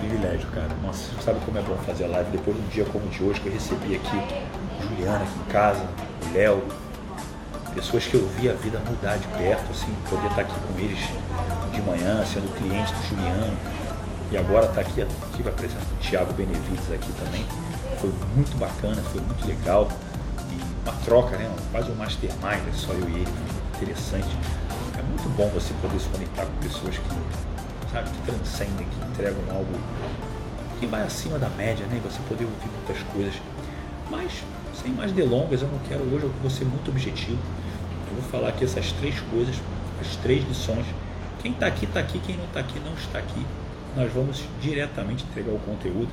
[0.00, 0.68] privilégio, cara.
[0.82, 3.40] Nossa, sabe como é bom fazer live depois de um dia como o de hoje
[3.40, 5.84] que eu recebi aqui Juliana aqui em casa,
[6.26, 6.62] o Léo,
[7.74, 10.98] pessoas que eu vi a vida mudar de perto, assim, poder estar aqui com eles
[11.72, 13.56] de manhã, sendo cliente do Juliano,
[14.32, 17.44] e agora estar aqui, aqui a presença do Thiago Benevides aqui também.
[18.00, 19.88] Foi muito bacana, foi muito legal.
[20.50, 21.50] E uma troca, né?
[21.70, 23.28] Quase um mastermind, só eu e ele,
[23.76, 24.36] interessante.
[24.98, 27.08] É muito bom você poder se conectar com pessoas que,
[27.90, 29.72] sabe, que transcendem, que entregam algo
[30.78, 32.00] que vai acima da média, né?
[32.04, 33.34] Você poder ouvir muitas coisas.
[34.10, 34.42] Mas,
[34.82, 37.38] sem mais delongas, eu não quero hoje, eu vou ser muito objetivo.
[38.08, 39.56] Eu vou falar aqui essas três coisas,
[40.00, 40.86] as três lições.
[41.42, 42.18] Quem está aqui, está aqui.
[42.18, 43.46] Quem não está aqui, não está aqui.
[43.96, 46.08] Nós vamos diretamente entregar o conteúdo.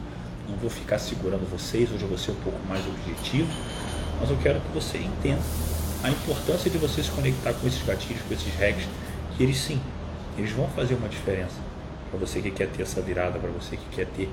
[0.50, 3.48] Não vou ficar segurando vocês, hoje eu vou ser um pouco mais objetivo.
[4.20, 5.42] Mas eu quero que você entenda
[6.04, 8.88] a importância de você se conectar com esses gatilhos, com esses hacks,
[9.36, 9.80] que eles sim,
[10.38, 11.67] eles vão fazer uma diferença.
[12.10, 14.30] Para você que quer ter essa virada, para você que quer ter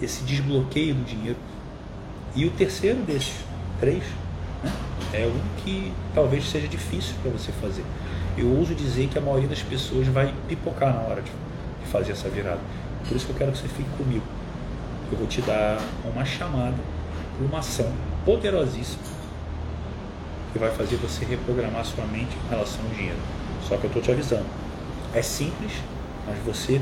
[0.00, 1.36] esse desbloqueio do dinheiro.
[2.34, 3.34] E o terceiro desses
[3.78, 4.02] três
[4.62, 4.72] né,
[5.12, 7.84] é um que talvez seja difícil para você fazer.
[8.36, 12.12] Eu ouso dizer que a maioria das pessoas vai pipocar na hora de, de fazer
[12.12, 12.60] essa virada.
[13.06, 14.24] Por isso que eu quero que você fique comigo.
[15.10, 16.76] Eu vou te dar uma chamada,
[17.40, 17.92] uma ação
[18.24, 19.02] poderosíssima
[20.52, 23.18] que vai fazer você reprogramar sua mente em relação ao dinheiro.
[23.68, 24.46] Só que eu estou te avisando.
[25.14, 25.72] É simples,
[26.26, 26.80] mas você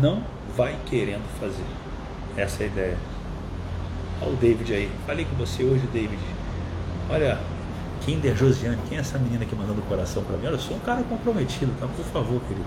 [0.00, 0.22] não
[0.56, 1.64] vai querendo fazer.
[2.36, 2.98] Essa é a ideia.
[4.22, 4.90] Olha o David aí.
[5.06, 6.20] Falei com você hoje, David.
[7.08, 7.38] Olha,
[8.02, 10.46] Kinder Josiane, quem é essa menina aqui mandando o coração para mim?
[10.46, 11.86] Olha, eu sou um cara comprometido, tá?
[11.86, 12.66] Por favor, querido.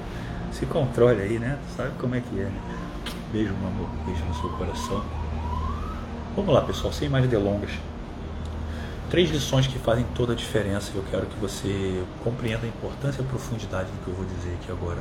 [0.52, 1.58] Se controle aí, né?
[1.76, 2.62] Sabe como é que é, né?
[3.32, 3.90] Beijo, meu amor.
[4.06, 5.04] Beijo no seu coração.
[6.36, 7.72] Vamos lá, pessoal, sem mais delongas.
[9.10, 13.26] Três lições que fazem toda a diferença eu quero que você compreenda a importância e
[13.26, 14.98] a profundidade do que eu vou dizer aqui agora.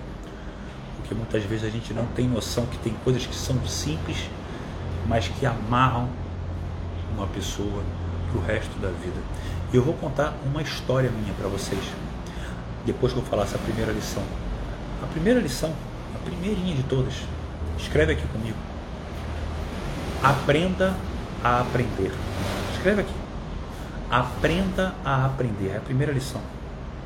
[1.02, 4.30] Porque muitas vezes a gente não tem noção que tem coisas que são simples,
[5.06, 6.08] mas que amarram
[7.14, 7.82] uma pessoa
[8.30, 9.20] para o resto da vida.
[9.72, 11.82] E eu vou contar uma história minha para vocês,
[12.86, 14.22] depois que eu falar essa primeira lição.
[15.02, 15.72] A primeira lição,
[16.14, 17.14] a primeirinha de todas,
[17.78, 18.56] escreve aqui comigo.
[20.22, 20.94] Aprenda
[21.42, 22.12] a aprender.
[22.74, 23.14] Escreve aqui.
[24.10, 25.72] Aprenda a aprender.
[25.74, 26.40] É a primeira lição.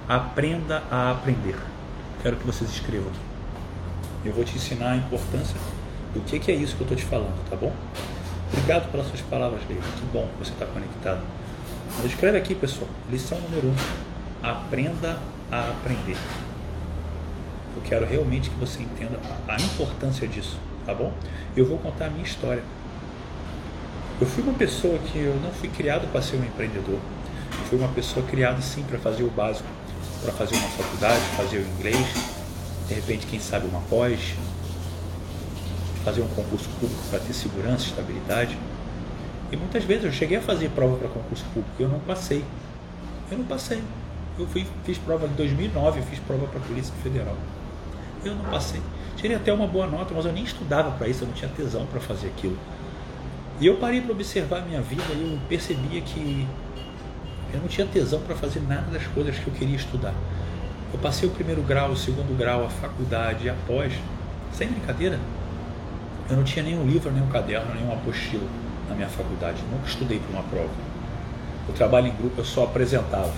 [0.08, 1.56] Aprenda a aprender.
[2.22, 3.25] Quero que vocês escrevam aqui.
[4.26, 5.56] Eu vou te ensinar a importância
[6.12, 7.72] do que, que é isso que eu estou te falando, tá bom?
[8.52, 9.84] Obrigado pelas suas palavras, Leila.
[9.84, 11.20] Que bom que você está conectado.
[11.96, 12.88] Mas escreve aqui, pessoal.
[13.08, 13.70] Lição número 1.
[13.70, 13.74] Um.
[14.42, 15.20] Aprenda
[15.50, 16.16] a aprender.
[17.76, 19.16] Eu quero realmente que você entenda
[19.46, 21.12] a importância disso, tá bom?
[21.56, 22.64] Eu vou contar a minha história.
[24.20, 26.98] Eu fui uma pessoa que eu não fui criado para ser um empreendedor.
[27.58, 29.68] Eu fui uma pessoa criada sim para fazer o básico,
[30.20, 32.35] para fazer uma faculdade, fazer o inglês,
[32.88, 34.34] de repente, quem sabe, uma pós,
[36.04, 38.56] fazer um concurso público para ter segurança, estabilidade.
[39.50, 42.44] E muitas vezes eu cheguei a fazer prova para concurso público e eu não passei.
[43.30, 43.82] Eu não passei.
[44.38, 47.36] Eu fui, fiz prova em 2009, eu fiz prova para a Polícia Federal.
[48.24, 48.80] Eu não passei.
[49.16, 51.86] Tirei até uma boa nota, mas eu nem estudava para isso, eu não tinha tesão
[51.86, 52.56] para fazer aquilo.
[53.58, 56.46] E eu parei para observar a minha vida e eu percebia que
[57.52, 60.14] eu não tinha tesão para fazer nada das coisas que eu queria estudar.
[60.92, 63.92] Eu passei o primeiro grau, o segundo grau, a faculdade, após,
[64.52, 65.18] sem brincadeira,
[66.28, 68.46] eu não tinha nenhum livro, nenhum caderno, nenhuma apostila
[68.88, 69.62] na minha faculdade.
[69.70, 70.70] Nunca estudei para uma prova.
[71.68, 73.32] O trabalho em grupo eu só apresentava,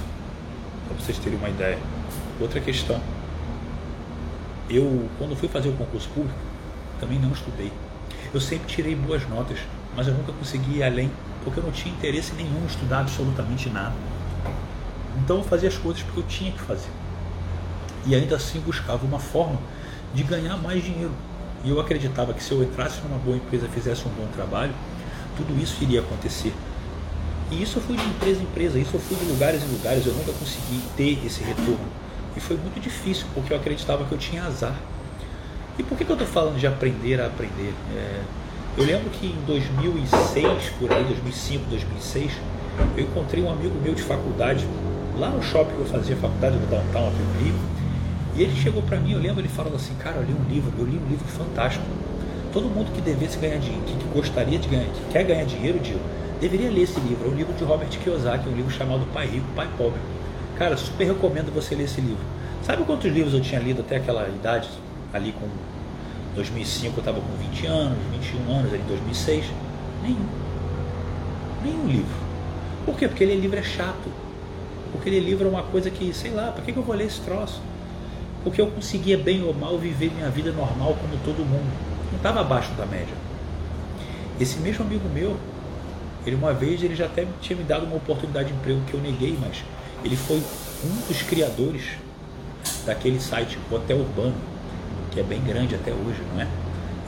[0.87, 1.79] para vocês terem uma ideia.
[2.41, 3.01] Outra questão,
[4.71, 6.39] eu, quando fui fazer o concurso público,
[7.01, 7.73] também não estudei.
[8.33, 9.59] Eu sempre tirei boas notas,
[9.97, 11.11] mas eu nunca consegui ir além,
[11.43, 13.95] porque eu não tinha interesse nenhum em estudar absolutamente nada.
[15.17, 16.91] Então eu fazia as coisas porque eu tinha que fazer.
[18.07, 19.59] E ainda assim buscava uma forma
[20.15, 21.13] de ganhar mais dinheiro.
[21.65, 24.73] E eu acreditava que se eu entrasse numa boa empresa, fizesse um bom trabalho,
[25.37, 26.53] tudo isso iria acontecer.
[27.51, 30.07] E isso eu fui de empresa em empresa, isso eu fui de lugares em lugares,
[30.07, 31.89] eu nunca consegui ter esse retorno.
[32.37, 34.77] E foi muito difícil, porque eu acreditava que eu tinha azar.
[35.79, 37.73] E por que, que eu estou falando de aprender a aprender?
[37.95, 38.21] É,
[38.77, 42.33] eu lembro que em 2006, por aí, 2005, 2006,
[42.97, 44.67] eu encontrei um amigo meu de faculdade,
[45.19, 47.55] lá no shopping que eu fazia faculdade, no Downtown, aqui no Rio,
[48.39, 50.73] e ele chegou para mim, eu lembro ele falando assim, cara, eu li um livro,
[50.79, 51.85] eu li um livro fantástico.
[52.53, 55.99] Todo mundo que devesse ganhar dinheiro, que, gostaria de ganhar, que quer ganhar dinheiro, Dio,
[56.41, 57.27] deveria ler esse livro.
[57.27, 59.99] É um livro de Robert Kiyosaki, um livro chamado Pai Rico, Pai Pobre.
[60.57, 62.23] Cara, super recomendo você ler esse livro.
[62.63, 64.69] Sabe quantos livros eu tinha lido até aquela idade,
[65.13, 65.49] ali com
[66.37, 69.47] 2005 eu estava com 20 anos, 21 anos, ali em 2006?
[70.01, 70.27] Nenhum.
[71.65, 72.17] Nenhum livro.
[72.87, 73.09] Por quê?
[73.09, 74.09] Porque ler livro é chato.
[74.93, 77.07] Porque ler livro é uma coisa que, sei lá, para que, que eu vou ler
[77.07, 77.61] esse troço?
[78.49, 81.71] Porque eu conseguia bem ou mal viver minha vida normal como todo mundo.
[82.11, 83.15] Não estava abaixo da média.
[84.41, 85.37] Esse mesmo amigo meu,
[86.25, 89.01] ele uma vez ele já até tinha me dado uma oportunidade de emprego que eu
[89.03, 89.63] neguei, mas
[90.03, 90.43] ele foi
[90.83, 91.99] um dos criadores
[92.87, 94.37] daquele site Hotel Urbano,
[95.11, 96.49] que é bem grande até hoje, não é?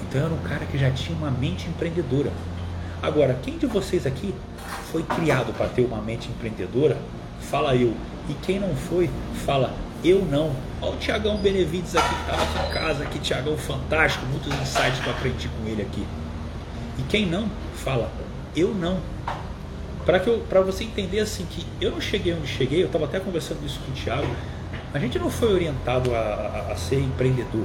[0.03, 2.31] Então era um cara que já tinha uma mente empreendedora.
[3.03, 4.35] Agora, quem de vocês aqui
[4.93, 6.99] foi criado para ter uma mente empreendedora?
[7.41, 7.95] Fala eu.
[8.29, 9.09] E quem não foi,
[9.47, 10.55] fala eu não.
[10.81, 15.01] Olha o Tiagão Benevides aqui que estava aqui em casa, que Tiagão fantástico, muitos insights
[15.01, 16.07] que eu aprendi com ele aqui.
[16.99, 18.11] E quem não, fala
[18.57, 18.99] eu não.
[20.05, 23.79] Para você entender assim que eu não cheguei onde cheguei, eu estava até conversando isso
[23.81, 24.35] com o Thiago,
[24.93, 27.65] a gente não foi orientado a, a, a ser empreendedor.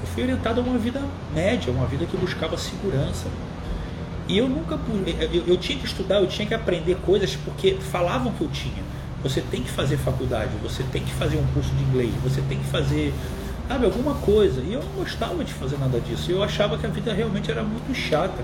[0.00, 1.02] Eu fui orientado a uma vida
[1.34, 3.26] média, uma vida que buscava segurança.
[4.28, 4.78] E eu nunca
[5.32, 8.85] eu, eu tinha que estudar, eu tinha que aprender coisas porque falavam que eu tinha.
[9.22, 12.58] Você tem que fazer faculdade, você tem que fazer um curso de inglês, você tem
[12.58, 13.12] que fazer,
[13.66, 14.60] sabe, alguma coisa.
[14.60, 16.30] E eu não gostava de fazer nada disso.
[16.30, 18.42] Eu achava que a vida realmente era muito chata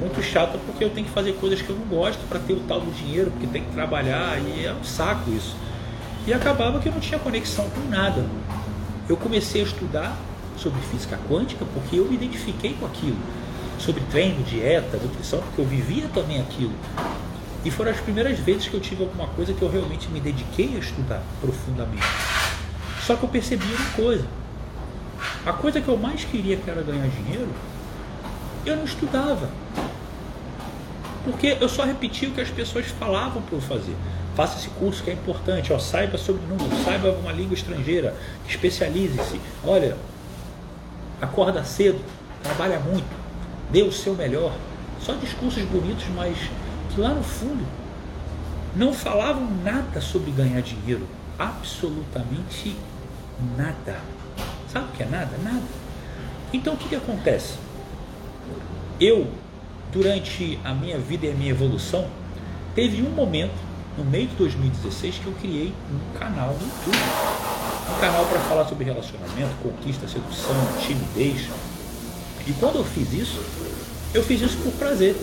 [0.00, 2.60] muito chata porque eu tenho que fazer coisas que eu não gosto para ter o
[2.60, 5.54] tal do dinheiro, porque tem que trabalhar e é um saco isso.
[6.26, 8.24] E acabava que eu não tinha conexão com nada.
[9.08, 10.16] Eu comecei a estudar
[10.56, 13.16] sobre física quântica porque eu me identifiquei com aquilo.
[13.78, 16.72] Sobre treino, dieta, nutrição, porque eu vivia também aquilo.
[17.64, 20.76] E foram as primeiras vezes que eu tive alguma coisa que eu realmente me dediquei
[20.76, 22.06] a estudar profundamente.
[23.06, 24.26] Só que eu percebi uma coisa.
[25.44, 27.48] A coisa que eu mais queria que era ganhar dinheiro,
[28.64, 29.50] eu não estudava.
[31.24, 33.94] Porque eu só repetia o que as pessoas falavam para eu fazer.
[34.34, 38.14] Faça esse curso que é importante, ó, saiba sobre números, saiba uma língua estrangeira,
[38.48, 39.38] especialize-se.
[39.64, 39.96] Olha,
[41.20, 42.00] acorda cedo,
[42.42, 43.10] trabalha muito,
[43.70, 44.54] dê o seu melhor.
[45.00, 46.36] Só discursos bonitos, mas
[46.94, 47.64] que lá no fundo
[48.76, 51.06] não falavam nada sobre ganhar dinheiro.
[51.38, 52.76] Absolutamente
[53.56, 54.00] nada.
[54.72, 55.36] Sabe o que é nada?
[55.42, 55.62] Nada.
[56.52, 57.54] Então o que, que acontece?
[59.00, 59.26] Eu
[59.92, 62.06] durante a minha vida e a minha evolução,
[62.74, 63.54] teve um momento,
[63.98, 66.98] no meio de 2016, que eu criei um canal no YouTube.
[67.96, 71.48] Um canal para falar sobre relacionamento, conquista, sedução, timidez.
[72.46, 73.40] E quando eu fiz isso,
[74.14, 75.16] eu fiz isso por prazer.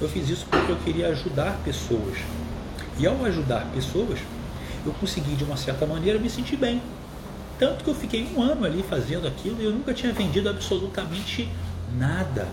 [0.00, 2.18] Eu fiz isso porque eu queria ajudar pessoas.
[2.98, 4.20] E ao ajudar pessoas,
[4.86, 6.80] eu consegui de uma certa maneira me sentir bem.
[7.58, 11.48] Tanto que eu fiquei um ano ali fazendo aquilo e eu nunca tinha vendido absolutamente
[11.96, 12.46] nada.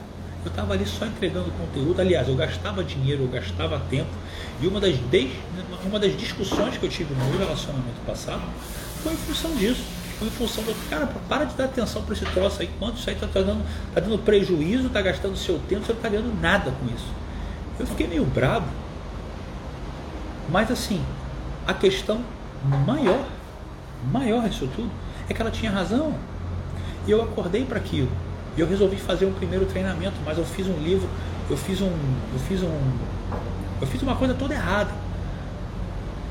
[0.44, 2.02] Eu estava ali só entregando conteúdo.
[2.02, 4.10] Aliás, eu gastava dinheiro, eu gastava tempo.
[4.62, 4.96] E uma das,
[5.86, 8.42] uma das discussões que eu tive no meu relacionamento passado
[9.04, 9.84] foi em função disso.
[10.18, 12.70] Foi em função do cara, para de dar atenção para esse troço aí.
[12.80, 13.64] Quanto isso aí está tá dando,
[13.94, 17.25] tá dando prejuízo, está gastando seu tempo, você não está ganhando nada com isso.
[17.80, 18.68] Eu fiquei meio bravo.
[20.50, 21.02] Mas assim,
[21.68, 22.22] a questão
[22.86, 23.26] maior,
[24.12, 24.92] maior disso tudo,
[25.30, 26.14] é que ela tinha razão.
[27.08, 28.10] E eu acordei para aquilo.
[28.58, 31.10] E eu resolvi fazer um primeiro treinamento, mas eu fiz um livro,
[31.50, 31.92] eu fiz um,
[32.34, 32.82] eu fiz um,
[33.82, 34.92] eu fiz uma coisa toda errada.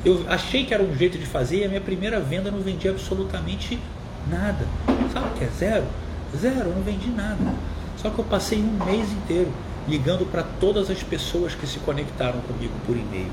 [0.05, 2.88] Eu achei que era um jeito de fazer e a minha primeira venda não vendi
[2.88, 3.79] absolutamente
[4.31, 4.67] nada.
[5.12, 5.85] Sabe o que é zero?
[6.37, 7.55] Zero, eu não vendi nada.
[7.97, 9.50] Só que eu passei um mês inteiro
[9.89, 13.31] ligando para todas as pessoas que se conectaram comigo por e-mail.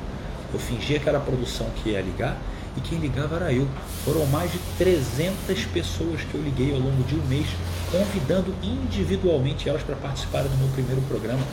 [0.54, 2.38] Eu fingia que era a produção que ia ligar
[2.76, 3.68] e quem ligava era eu.
[4.04, 7.48] Foram mais de 300 pessoas que eu liguei ao longo de um mês,
[7.92, 11.44] convidando individualmente elas para participarem do meu primeiro programa.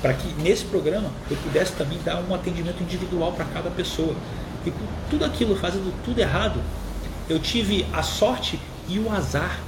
[0.00, 4.14] Para que nesse programa eu pudesse também dar um atendimento individual para cada pessoa.
[4.66, 6.60] E com tudo aquilo, fazendo tudo errado,
[7.28, 9.58] eu tive a sorte e o azar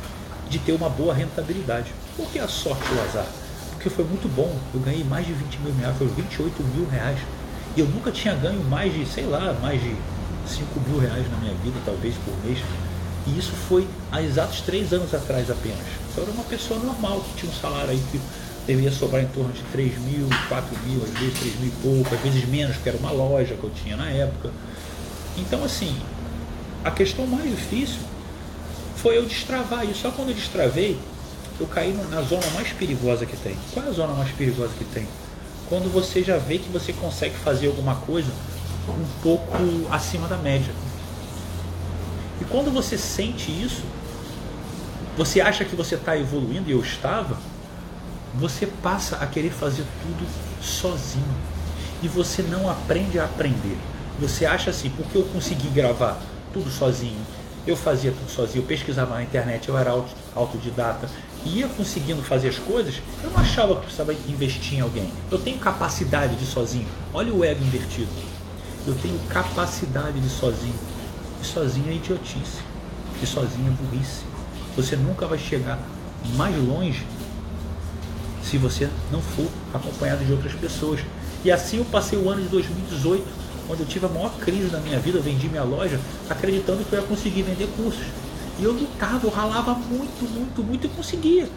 [0.48, 1.92] de ter uma boa rentabilidade.
[2.16, 3.39] Por que a sorte e o azar?
[3.80, 4.54] Porque foi muito bom.
[4.74, 7.18] Eu ganhei mais de 20 mil reais, foi 28 mil reais.
[7.74, 9.96] E eu nunca tinha ganho mais de, sei lá, mais de
[10.46, 12.58] 5 mil reais na minha vida, talvez por mês.
[13.26, 15.78] E isso foi há exatos três anos atrás apenas.
[16.14, 18.20] Eu era uma pessoa normal que tinha um salário aí que
[18.66, 22.14] deveria sobrar em torno de 3 mil, 4 mil, às vezes 3 mil e pouco,
[22.14, 24.50] às vezes menos, porque era uma loja que eu tinha na época.
[25.38, 25.96] Então, assim,
[26.84, 28.00] a questão mais difícil
[28.96, 30.02] foi eu destravar isso.
[30.02, 30.98] Só quando eu destravei,
[31.60, 33.56] eu caí na zona mais perigosa que tem.
[33.72, 35.06] Qual é a zona mais perigosa que tem?
[35.68, 38.30] Quando você já vê que você consegue fazer alguma coisa
[38.88, 39.54] um pouco
[39.90, 40.72] acima da média.
[42.40, 43.82] E quando você sente isso,
[45.16, 47.36] você acha que você está evoluindo, e eu estava,
[48.34, 50.26] você passa a querer fazer tudo
[50.62, 51.36] sozinho.
[52.02, 53.76] E você não aprende a aprender.
[54.18, 56.18] Você acha assim, porque eu consegui gravar
[56.52, 57.20] tudo sozinho,
[57.66, 59.92] eu fazia tudo sozinho, eu pesquisava na internet, eu era
[60.34, 61.08] autodidata,
[61.44, 65.10] ia conseguindo fazer as coisas, eu não achava que precisava investir em alguém.
[65.30, 66.86] Eu tenho capacidade de sozinho.
[67.12, 68.10] Olha o ego invertido.
[68.86, 70.74] Eu tenho capacidade de sozinho.
[71.42, 72.62] E sozinho é idiotice.
[73.22, 74.22] E sozinho é burrice.
[74.76, 75.78] Você nunca vai chegar
[76.36, 77.04] mais longe
[78.42, 81.00] se você não for acompanhado de outras pessoas.
[81.44, 83.24] E assim eu passei o ano de 2018,
[83.68, 86.92] onde eu tive a maior crise da minha vida, eu vendi minha loja, acreditando que
[86.92, 88.04] eu ia conseguir vender cursos.
[88.60, 91.48] E eu lutava, eu ralava muito, muito, muito e conseguia.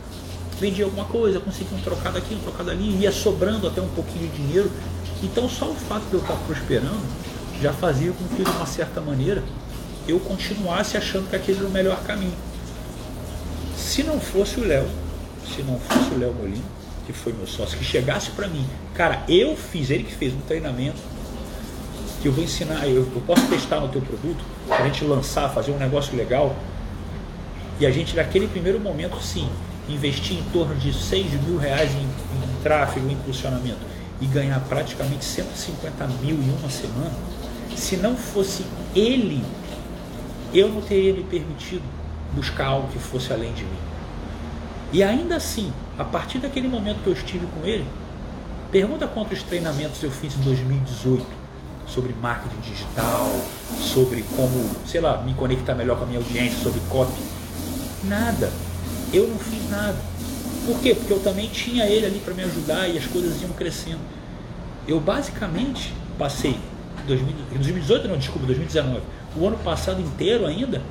[0.58, 4.30] Vendia alguma coisa, conseguia um trocado aqui, um trocado ali, ia sobrando até um pouquinho
[4.30, 4.72] de dinheiro.
[5.22, 7.02] Então só o fato de eu estar prosperando
[7.62, 9.44] já fazia com que, de uma certa maneira,
[10.08, 12.36] eu continuasse achando que aquele era o melhor caminho.
[13.76, 14.88] Se não fosse o Léo,
[15.54, 16.64] se não fosse o Léo Molino,
[17.06, 20.40] que foi meu sócio, que chegasse para mim, cara, eu fiz, ele que fez um
[20.40, 21.02] treinamento,
[22.22, 25.50] que eu vou ensinar, eu, eu posso testar no teu produto, para a gente lançar,
[25.50, 26.56] fazer um negócio legal,
[27.84, 29.46] e a gente naquele primeiro momento sim,
[29.90, 33.82] investir em torno de 6 mil reais em, em tráfego, em impulsionamento,
[34.22, 37.12] e ganhar praticamente 150 mil em uma semana,
[37.76, 38.64] se não fosse
[38.96, 39.44] ele,
[40.54, 41.84] eu não teria me permitido
[42.34, 43.78] buscar algo que fosse além de mim.
[44.94, 47.86] E ainda assim, a partir daquele momento que eu estive com ele,
[48.72, 51.26] pergunta quantos treinamentos eu fiz em 2018
[51.86, 53.30] sobre marketing digital,
[53.78, 57.43] sobre como, sei lá, me conectar melhor com a minha audiência, sobre copy.
[58.04, 58.52] Nada.
[59.14, 59.98] Eu não fiz nada.
[60.66, 60.96] Por quê?
[60.96, 64.02] Porque eu também tinha ele ali para me ajudar e as coisas iam crescendo.
[64.88, 66.58] Eu basicamente passei
[67.06, 69.02] 2018, não, desculpa, 2019,
[69.36, 70.82] o ano passado inteiro ainda,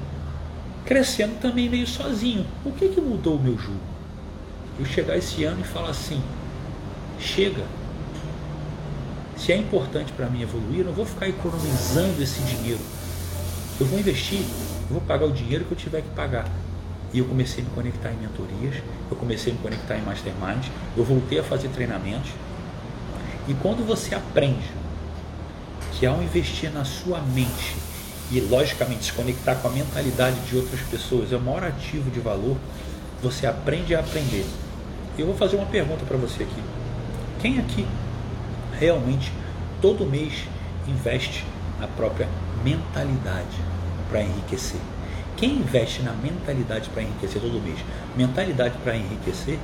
[0.84, 2.46] crescendo também meio sozinho.
[2.64, 3.92] O que, que mudou o meu jogo?
[4.78, 6.20] eu chegar esse ano e falar assim:
[7.18, 7.64] chega.
[9.36, 12.80] Se é importante para mim evoluir, eu não vou ficar economizando esse dinheiro.
[13.80, 16.48] Eu vou investir, eu vou pagar o dinheiro que eu tiver que pagar.
[17.12, 20.70] E eu comecei a me conectar em mentorias, eu comecei a me conectar em masterminds,
[20.96, 22.30] eu voltei a fazer treinamentos.
[23.46, 24.70] E quando você aprende
[25.92, 27.76] que ao investir na sua mente
[28.30, 32.18] e logicamente se conectar com a mentalidade de outras pessoas é o maior ativo de
[32.18, 32.56] valor,
[33.22, 34.46] você aprende a aprender.
[35.18, 36.62] Eu vou fazer uma pergunta para você aqui.
[37.40, 37.86] Quem aqui
[38.80, 39.30] realmente
[39.82, 40.44] todo mês
[40.88, 41.44] investe
[41.78, 42.28] na própria
[42.64, 43.58] mentalidade
[44.08, 44.80] para enriquecer?
[45.42, 47.76] Quem investe na mentalidade para enriquecer todo mês?
[48.16, 49.58] Mentalidade para enriquecer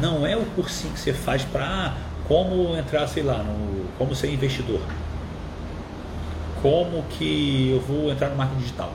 [0.00, 4.16] não é o cursinho que você faz para ah, como entrar, sei lá, no, como
[4.16, 4.80] ser investidor.
[6.60, 8.92] Como que eu vou entrar no marketing digital.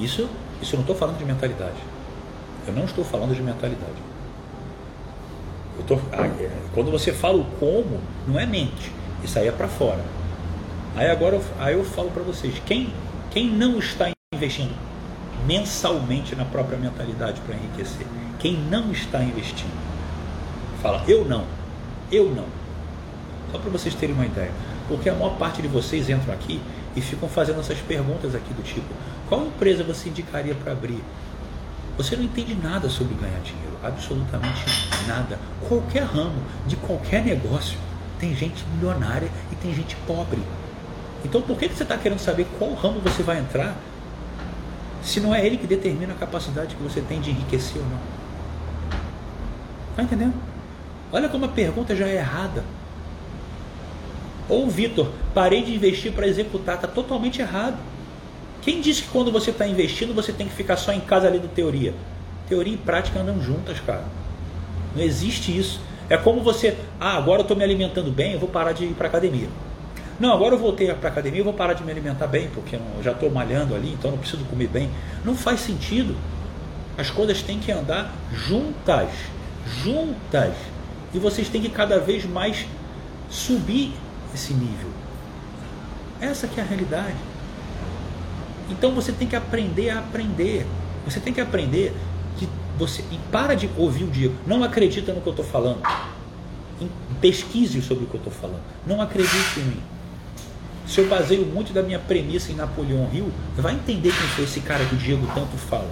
[0.00, 0.28] Isso,
[0.60, 1.78] isso eu não estou falando de mentalidade.
[2.66, 4.02] Eu não estou falando de mentalidade.
[5.86, 8.90] Tô, ah, é, quando você fala o como, não é mente.
[9.22, 10.04] Isso aí é para fora.
[10.96, 12.92] Aí agora eu, aí eu falo para vocês, quem,
[13.30, 14.93] quem não está investindo
[15.46, 18.06] mensalmente na própria mentalidade para enriquecer?
[18.38, 19.72] Quem não está investindo?
[20.82, 21.44] Fala, eu não,
[22.10, 22.46] eu não.
[23.50, 24.50] Só para vocês terem uma ideia.
[24.88, 26.60] Porque a maior parte de vocês entram aqui
[26.94, 28.86] e ficam fazendo essas perguntas aqui do tipo:
[29.28, 31.02] qual empresa você indicaria para abrir?
[31.96, 34.64] Você não entende nada sobre ganhar dinheiro, absolutamente
[35.06, 35.38] nada.
[35.68, 37.78] Qualquer ramo, de qualquer negócio,
[38.18, 40.42] tem gente milionária e tem gente pobre.
[41.24, 43.76] Então por que, você está querendo saber qual ramo você vai entrar
[45.04, 47.98] se não é ele que determina a capacidade que você tem de enriquecer ou não?
[49.90, 50.34] Está entendendo?
[51.12, 52.64] Olha como a pergunta já é errada.
[54.48, 57.76] Ou Vitor, parei de investir para executar, está totalmente errado.
[58.62, 61.38] Quem disse que quando você está investindo você tem que ficar só em casa ali
[61.38, 61.94] do teoria?
[62.48, 64.04] Teoria e prática andam juntas, cara.
[64.96, 65.80] Não existe isso.
[66.08, 68.94] É como você, ah, agora eu estou me alimentando bem, eu vou parar de ir
[68.94, 69.48] para academia.
[70.18, 73.02] Não, agora eu voltei para academia, eu vou parar de me alimentar bem, porque eu
[73.02, 74.90] já estou malhando ali, então não preciso comer bem.
[75.24, 76.16] Não faz sentido.
[76.96, 79.10] As coisas têm que andar juntas,
[79.82, 80.54] juntas.
[81.12, 82.64] E vocês têm que cada vez mais
[83.28, 83.92] subir
[84.32, 84.90] esse nível.
[86.20, 87.16] Essa que é a realidade.
[88.70, 90.64] Então você tem que aprender a aprender.
[91.04, 91.92] Você tem que aprender
[92.38, 93.02] que você.
[93.10, 94.34] E para de ouvir o Diego.
[94.46, 95.80] Não acredita no que eu estou falando.
[97.20, 98.62] Pesquise sobre o que eu estou falando.
[98.86, 99.93] Não acredite em mim.
[100.86, 104.60] Se eu baseio muito da minha premissa em Napoleão Hill, vai entender quem foi esse
[104.60, 105.90] cara que o Diego tanto fala.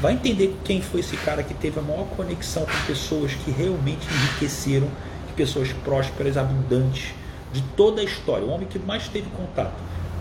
[0.00, 4.06] Vai entender quem foi esse cara que teve a maior conexão com pessoas que realmente
[4.06, 4.88] enriqueceram,
[5.36, 7.14] pessoas prósperas, abundantes,
[7.52, 8.46] de toda a história.
[8.46, 9.74] O homem que mais teve contato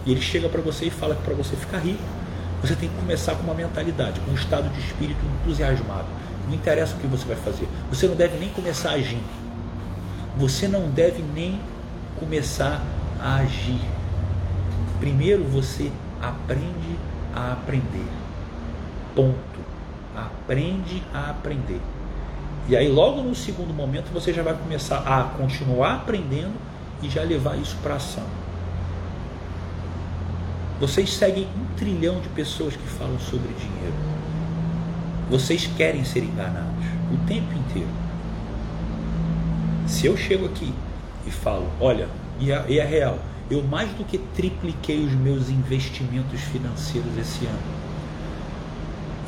[0.05, 2.01] e ele chega para você e fala que para você ficar rico,
[2.61, 6.05] você tem que começar com uma mentalidade, com um estado de espírito entusiasmado.
[6.47, 7.67] Não interessa o que você vai fazer.
[7.89, 9.21] Você não deve nem começar a agir.
[10.37, 11.59] Você não deve nem
[12.19, 12.83] começar
[13.21, 13.81] a agir.
[14.99, 16.97] Primeiro você aprende
[17.35, 18.07] a aprender.
[19.15, 19.61] Ponto.
[20.15, 21.81] Aprende a aprender.
[22.67, 26.53] E aí, logo no segundo momento, você já vai começar a continuar aprendendo
[27.01, 28.23] e já levar isso para ação.
[30.79, 33.93] Vocês seguem um trilhão de pessoas que falam sobre dinheiro.
[35.29, 37.89] Vocês querem ser enganados o tempo inteiro.
[39.87, 40.73] Se eu chego aqui
[41.25, 42.07] e falo, olha,
[42.41, 43.19] e é, e é real,
[43.49, 47.81] eu mais do que tripliquei os meus investimentos financeiros esse ano.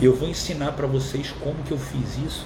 [0.02, 2.46] Eu vou ensinar para vocês como que eu fiz isso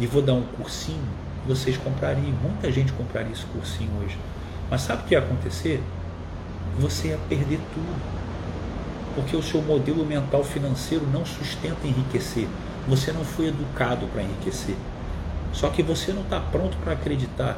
[0.00, 1.08] e vou dar um cursinho.
[1.46, 4.18] Vocês comprariam, muita gente compraria esse cursinho hoje.
[4.68, 5.80] Mas sabe o que ia acontecer?
[6.78, 8.20] Você ia perder tudo.
[9.14, 12.48] Porque o seu modelo mental financeiro não sustenta enriquecer.
[12.88, 14.76] Você não foi educado para enriquecer.
[15.52, 17.56] Só que você não está pronto para acreditar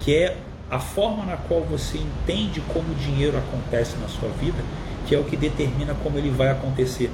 [0.00, 0.36] que é
[0.74, 4.60] a forma na qual você entende como o dinheiro acontece na sua vida
[5.06, 7.10] que é o que determina como ele vai acontecer.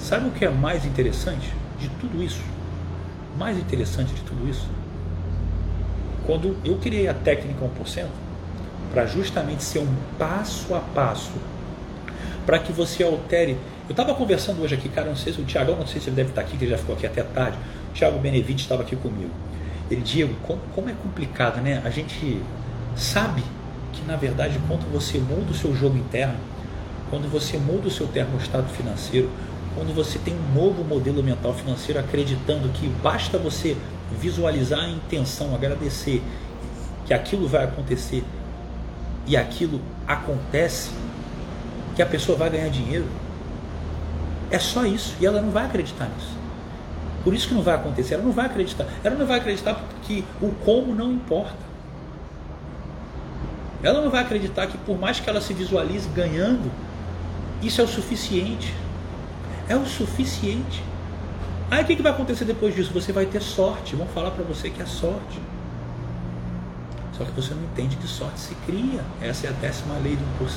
[0.00, 2.40] Sabe o que é mais interessante de tudo isso?
[3.38, 4.66] Mais interessante de tudo isso?
[6.24, 8.06] Quando eu criei a técnica 1%,
[8.92, 11.34] para justamente ser um passo a passo,
[12.44, 13.56] para que você altere.
[13.88, 16.16] Eu estava conversando hoje aqui, cara, não sei se o Tiago, não sei se ele
[16.16, 17.56] deve estar aqui, que ele já ficou aqui até tarde.
[17.90, 19.30] O Tiago Benevides estava aqui comigo.
[19.90, 21.80] Ele, Diego, como, como é complicado, né?
[21.84, 22.42] A gente
[22.96, 23.42] sabe
[23.92, 26.36] que, na verdade, quando você muda o seu jogo interno,
[27.10, 29.30] quando você muda o seu termostato financeiro,
[29.74, 33.76] quando você tem um novo modelo mental financeiro acreditando que basta você
[34.20, 36.22] visualizar a intenção, agradecer
[37.04, 38.24] que aquilo vai acontecer
[39.26, 40.90] e aquilo acontece,
[41.94, 43.06] que a pessoa vai ganhar dinheiro.
[44.50, 46.35] É só isso e ela não vai acreditar nisso.
[47.26, 48.86] Por isso que não vai acontecer, ela não vai acreditar.
[49.02, 51.58] Ela não vai acreditar porque o como não importa.
[53.82, 56.70] Ela não vai acreditar que por mais que ela se visualize ganhando,
[57.60, 58.72] isso é o suficiente.
[59.68, 60.84] É o suficiente.
[61.68, 62.92] Aí o que, vai acontecer depois disso?
[62.94, 63.96] Você vai ter sorte.
[63.96, 65.40] Vão falar para você que é sorte.
[67.18, 69.04] Só que você não entende que sorte se cria.
[69.20, 70.48] Essa é a décima lei do 1%.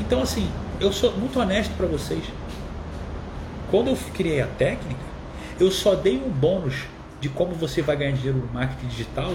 [0.00, 2.24] Então, assim, eu sou muito honesto para vocês.
[3.70, 5.00] Quando eu criei a técnica,
[5.58, 6.86] eu só dei um bônus
[7.20, 9.34] de como você vai ganhar dinheiro no marketing digital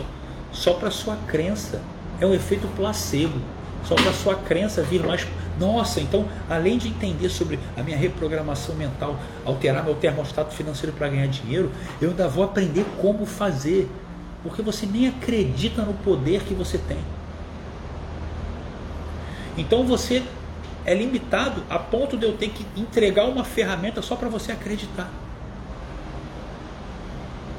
[0.51, 1.81] só para sua crença.
[2.19, 3.39] É um efeito placebo.
[3.85, 5.27] Só para sua crença vir mais.
[5.59, 11.07] Nossa, então, além de entender sobre a minha reprogramação mental, alterar meu termostato financeiro para
[11.07, 11.71] ganhar dinheiro,
[12.01, 13.89] eu ainda vou aprender como fazer.
[14.41, 16.97] Porque você nem acredita no poder que você tem.
[19.57, 20.23] Então você
[20.85, 25.09] é limitado a ponto de eu ter que entregar uma ferramenta só para você acreditar.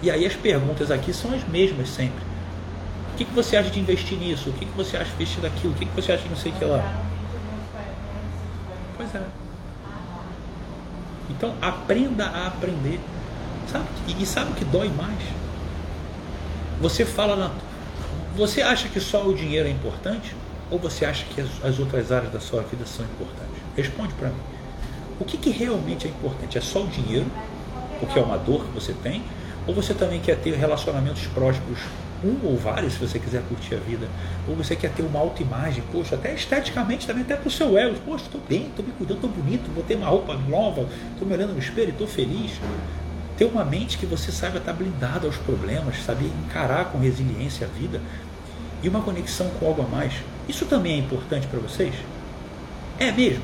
[0.03, 2.25] E aí as perguntas aqui são as mesmas sempre.
[3.13, 4.51] O que, que você acha de investir nisso?
[4.51, 5.73] O que, que você acha de investir naquilo?
[5.73, 7.03] O que, que você acha de não sei o que lá?
[8.97, 9.23] Pois é.
[11.31, 13.01] Então aprenda a aprender.
[13.71, 13.87] Sabe?
[14.07, 15.19] E sabe o que dói mais?
[16.81, 17.51] Você fala na.
[18.37, 20.37] Você acha que só o dinheiro é importante?
[20.71, 23.63] Ou você acha que as, as outras áreas da sua vida são importantes?
[23.77, 24.41] Responde para mim.
[25.19, 26.59] O que, que realmente é importante?
[26.59, 27.27] É só o dinheiro,
[28.01, 29.23] porque é uma dor que você tem?
[29.67, 31.79] Ou você também quer ter relacionamentos prósperos,
[32.25, 34.09] um ou vários, se você quiser curtir a vida?
[34.49, 37.97] Ou você quer ter uma autoimagem, poxa, até esteticamente também, até para o seu ego.
[38.05, 41.35] Poxa, estou bem, estou me cuidando, estou bonito, vou ter uma roupa nova, estou me
[41.35, 42.53] olhando no espelho, estou feliz.
[43.37, 47.79] Ter uma mente que você saiba estar blindado aos problemas, saber encarar com resiliência a
[47.79, 48.01] vida
[48.83, 50.15] e uma conexão com algo a mais.
[50.49, 51.95] Isso também é importante para vocês?
[52.99, 53.43] É mesmo?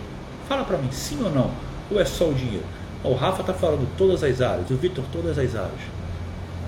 [0.48, 1.50] Fala para mim, sim ou não?
[1.90, 2.64] Ou é só o dinheiro?
[3.04, 5.80] O Rafa está falando todas as áreas, o Vitor todas as áreas.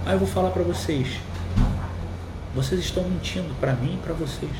[0.05, 1.19] Aí eu vou falar para vocês.
[2.55, 4.53] Vocês estão mentindo para mim e para vocês.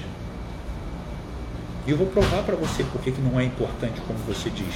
[1.87, 4.75] E eu vou provar para você porque que não é importante como você diz.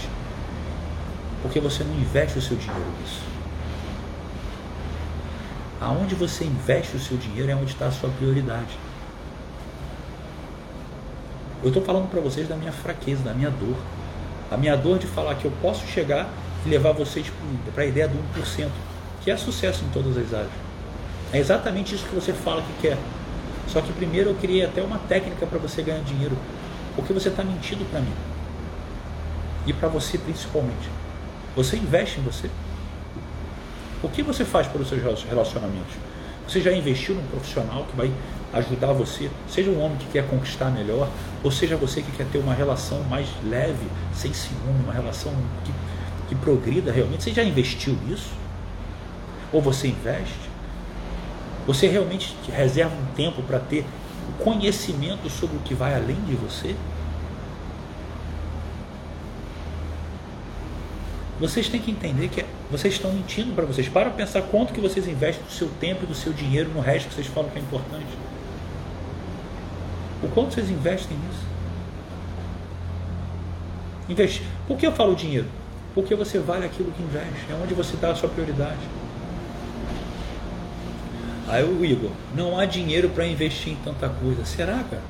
[1.42, 3.22] Porque você não investe o seu dinheiro nisso.
[5.80, 8.76] Aonde você investe o seu dinheiro é onde está a sua prioridade.
[11.62, 13.76] Eu estou falando para vocês da minha fraqueza, da minha dor.
[14.50, 16.28] A minha dor de falar que eu posso chegar
[16.64, 17.30] e levar vocês
[17.74, 18.68] para a ideia do 1%,
[19.22, 20.52] que é sucesso em todas as áreas.
[21.32, 22.96] É exatamente isso que você fala que quer.
[23.66, 26.36] Só que primeiro eu criei até uma técnica para você ganhar dinheiro.
[26.94, 28.12] Porque você está mentindo para mim.
[29.66, 30.88] E para você principalmente.
[31.56, 32.48] Você investe em você.
[34.02, 35.94] O que você faz pelos seus relacionamentos?
[36.46, 38.10] Você já investiu num profissional que vai
[38.52, 41.08] ajudar você, seja um homem que quer conquistar melhor,
[41.42, 45.32] ou seja você que quer ter uma relação mais leve, sem ciúme, uma relação
[45.64, 45.72] que,
[46.28, 47.24] que progrida realmente.
[47.24, 48.30] Você já investiu nisso?
[49.52, 50.48] Ou você investe?
[51.66, 53.84] Você realmente reserva um tempo para ter
[54.38, 56.74] conhecimento sobre o que vai além de você?
[61.38, 63.88] Vocês têm que entender que vocês estão mentindo para vocês.
[63.88, 67.08] Para pensar quanto que vocês investem do seu tempo e do seu dinheiro no resto
[67.08, 68.06] que vocês falam que é importante.
[70.22, 71.46] O quanto vocês investem nisso?
[74.08, 74.42] Investe.
[74.66, 75.46] Por que eu falo dinheiro?
[75.94, 77.50] Porque você vale aquilo que investe.
[77.50, 78.78] É onde você dá a sua prioridade.
[81.46, 84.44] Aí o Igor, não há dinheiro para investir em tanta coisa.
[84.44, 85.02] Será, cara?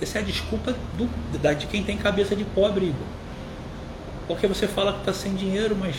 [0.00, 1.08] Essa é a desculpa do,
[1.54, 3.06] de quem tem cabeça de pobre, Igor.
[4.26, 5.96] Porque você fala que está sem dinheiro, mas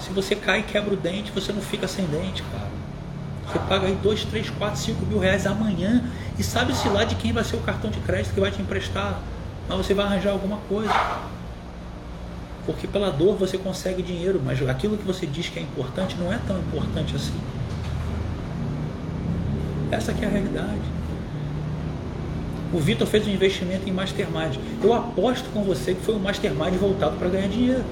[0.00, 2.70] se você cai e quebra o dente, você não fica sem dente, cara.
[3.46, 6.04] Você paga aí 2, 3, 4, 5 mil reais amanhã
[6.38, 9.20] e sabe-se lá de quem vai ser o cartão de crédito que vai te emprestar.
[9.68, 10.92] Mas você vai arranjar alguma coisa.
[12.66, 16.32] Porque pela dor você consegue dinheiro, mas aquilo que você diz que é importante não
[16.32, 17.40] é tão importante assim.
[19.90, 20.96] Essa que é a realidade.
[22.72, 24.56] O Vitor fez um investimento em mastermind.
[24.82, 27.84] Eu aposto com você que foi um mastermind voltado para ganhar dinheiro.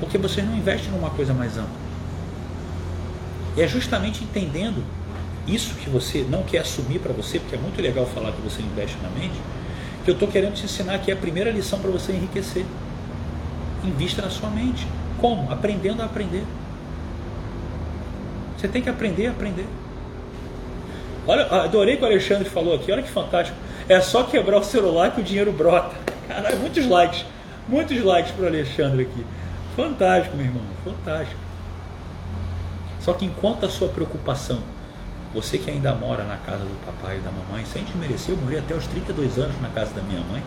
[0.00, 1.86] Porque você não investe numa coisa mais ampla.
[3.56, 4.82] E é justamente entendendo
[5.46, 8.60] isso que você não quer assumir para você, porque é muito legal falar que você
[8.62, 9.34] investe na mente,
[10.04, 12.64] que eu estou querendo te ensinar aqui a primeira lição para você enriquecer.
[13.84, 14.86] Invista na sua mente.
[15.18, 15.50] Como?
[15.52, 16.44] Aprendendo a aprender.
[18.56, 19.66] Você tem que aprender a aprender.
[21.26, 23.56] Olha, adorei o que o Alexandre falou aqui, olha que fantástico.
[23.88, 25.94] É só quebrar o celular que o dinheiro brota.
[26.28, 27.24] Caralho, muitos likes.
[27.68, 29.26] Muitos likes para o Alexandre aqui.
[29.76, 31.40] Fantástico, meu irmão, fantástico.
[33.00, 34.60] Só que enquanto a sua preocupação
[35.36, 38.40] você que ainda mora na casa do papai e da mamãe, sem te merecer, eu
[38.40, 40.42] morei até os 32 anos na casa da minha mãe.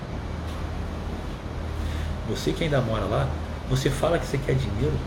[2.28, 3.30] Você que ainda mora lá,
[3.69, 4.97] você fala que você quer dinheiro,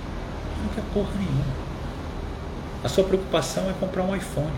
[0.62, 1.44] não quer porra nenhuma.
[2.84, 4.52] A sua preocupação é comprar um iPhone.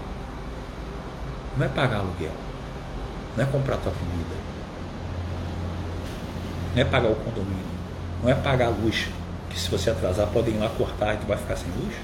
[1.57, 2.33] Não é pagar aluguel.
[3.35, 4.37] Não é comprar tua comida.
[6.75, 7.65] Não é pagar o condomínio.
[8.23, 9.09] Não é pagar a luz.
[9.49, 11.95] Que se você atrasar podem ir lá cortar e tu vai ficar sem luz.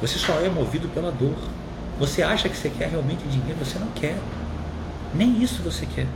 [0.00, 1.36] Você só é movido pela dor.
[1.98, 4.16] Você acha que você quer realmente dinheiro, você não quer.
[5.14, 6.06] Nem isso você quer.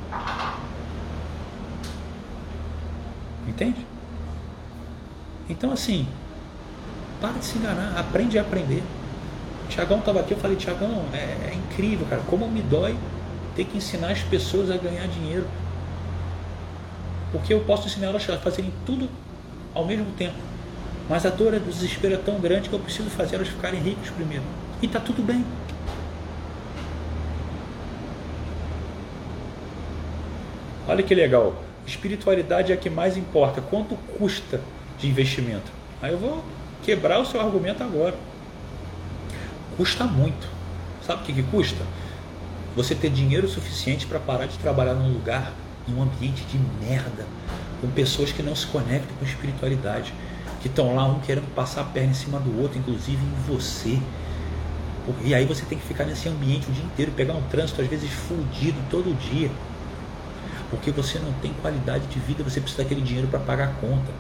[3.47, 3.87] Entende?
[5.49, 6.07] Então assim,
[7.21, 8.83] para de se enganar, aprende a aprender.
[9.69, 12.97] Tiagão estava aqui, eu falei, Tiagão, é, é incrível, cara, como me dói
[13.57, 15.47] ter que ensinar as pessoas a ganhar dinheiro.
[17.33, 19.09] Porque eu posso ensinar elas a fazerem tudo
[19.75, 20.52] ao mesmo tempo.
[21.09, 24.11] Mas a dor, do desespero é tão grande que eu preciso fazer elas ficarem ricas
[24.11, 24.45] primeiro.
[24.81, 25.45] E está tudo bem.
[30.87, 31.55] Olha que legal.
[31.87, 33.61] Espiritualidade é a que mais importa.
[33.61, 34.61] Quanto custa
[34.99, 35.71] de investimento?
[36.01, 36.45] Aí eu vou
[36.83, 38.15] quebrar o seu argumento agora.
[39.77, 40.49] Custa muito.
[41.07, 41.85] Sabe o que, que custa?
[42.77, 45.53] Você ter dinheiro suficiente para parar de trabalhar num lugar,
[45.87, 47.27] num ambiente de merda,
[47.81, 50.13] com pessoas que não se conectam com espiritualidade
[50.63, 53.99] que estão lá um querendo passar a perna em cima do outro, inclusive em você.
[55.25, 57.89] E aí você tem que ficar nesse ambiente o dia inteiro, pegar um trânsito às
[57.89, 59.51] vezes fudido todo dia.
[60.71, 64.13] Porque você não tem qualidade de vida, você precisa daquele dinheiro para pagar a conta.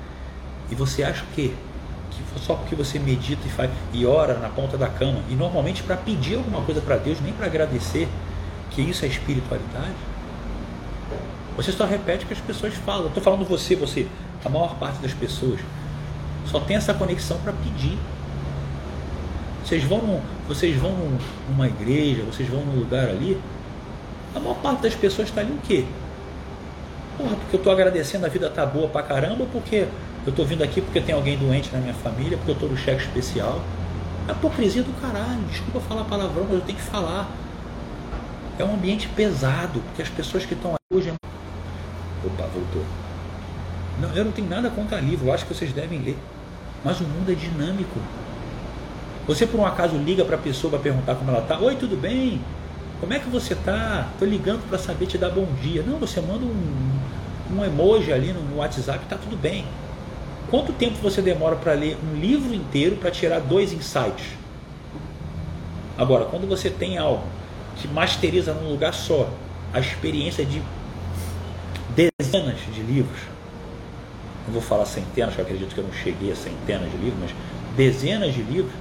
[0.68, 1.52] E você acha o quê?
[2.10, 5.82] Que só porque você medita e faz e ora na ponta da cama, e normalmente
[5.82, 8.08] para pedir alguma coisa para Deus, nem para agradecer,
[8.70, 9.94] que isso é espiritualidade.
[11.56, 13.06] Você só repete o que as pessoas falam.
[13.06, 14.08] Estou falando você, você,
[14.44, 15.60] a maior parte das pessoas
[16.46, 17.98] só tem essa conexão para pedir.
[19.64, 20.94] Vocês vão, vocês vão
[21.48, 23.40] numa igreja, vocês vão num lugar ali,
[24.34, 25.84] a maior parte das pessoas está ali o quê?
[27.16, 29.86] Porra, porque eu estou agradecendo, a vida tá boa pra caramba, porque
[30.24, 32.76] eu estou vindo aqui porque tem alguém doente na minha família, porque eu estou no
[32.76, 33.60] cheque especial.
[34.28, 37.28] É hipocrisia do caralho, desculpa falar palavrão, mas eu tenho que falar.
[38.58, 41.12] É um ambiente pesado, porque as pessoas que estão hoje.
[42.24, 42.84] Opa, voltou.
[44.00, 46.16] Não, eu não tenho nada contra livro, eu acho que vocês devem ler.
[46.84, 47.98] Mas o mundo é dinâmico.
[49.26, 51.58] Você por um acaso liga para a pessoa para perguntar como ela está?
[51.58, 52.40] Oi, tudo bem?
[53.00, 54.08] Como é que você está?
[54.12, 55.82] Estou ligando para saber te dar bom dia.
[55.82, 59.64] Não, você manda um, um emoji ali no, no WhatsApp, está tudo bem.
[60.50, 64.26] Quanto tempo você demora para ler um livro inteiro para tirar dois insights?
[65.96, 67.24] Agora, quando você tem algo
[67.76, 69.28] que masteriza num lugar só
[69.72, 70.60] a experiência de
[71.94, 73.31] dezenas de livros,
[74.46, 77.20] não vou falar centenas, porque eu acredito que eu não cheguei a centenas de livros,
[77.20, 77.30] mas
[77.76, 78.72] dezenas de livros,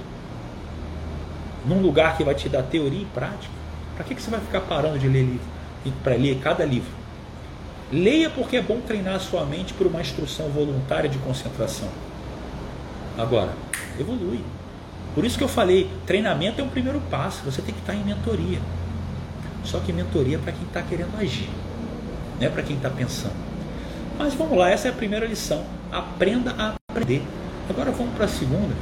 [1.64, 3.52] num lugar que vai te dar teoria e prática,
[3.94, 5.46] para que, que você vai ficar parando de ler livro?
[6.02, 6.90] Para ler cada livro.
[7.92, 11.88] Leia porque é bom treinar a sua mente por uma instrução voluntária de concentração.
[13.18, 13.52] Agora,
[14.00, 14.40] evolui.
[15.14, 18.02] Por isso que eu falei, treinamento é um primeiro passo, você tem que estar em
[18.02, 18.60] mentoria.
[19.62, 21.50] Só que mentoria é para quem está querendo agir,
[22.40, 23.51] não é para quem está pensando.
[24.18, 25.64] Mas vamos lá, essa é a primeira lição.
[25.90, 27.22] Aprenda a aprender.
[27.68, 28.74] Agora vamos para a segunda.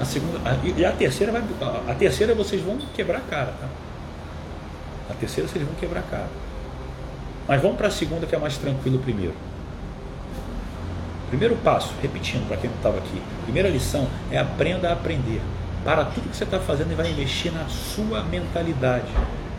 [0.00, 0.38] A segunda
[0.76, 1.42] e a terceira vai,
[1.86, 3.68] a terceira vocês vão quebrar a cara, tá?
[5.10, 6.28] A terceira vocês vão quebrar a cara.
[7.46, 9.34] Mas vamos para a segunda que é mais tranquilo primeiro.
[11.28, 15.42] Primeiro passo, repetindo para quem estava aqui, primeira lição é aprenda a aprender.
[15.84, 19.06] Para tudo que você está fazendo e vai investir na sua mentalidade.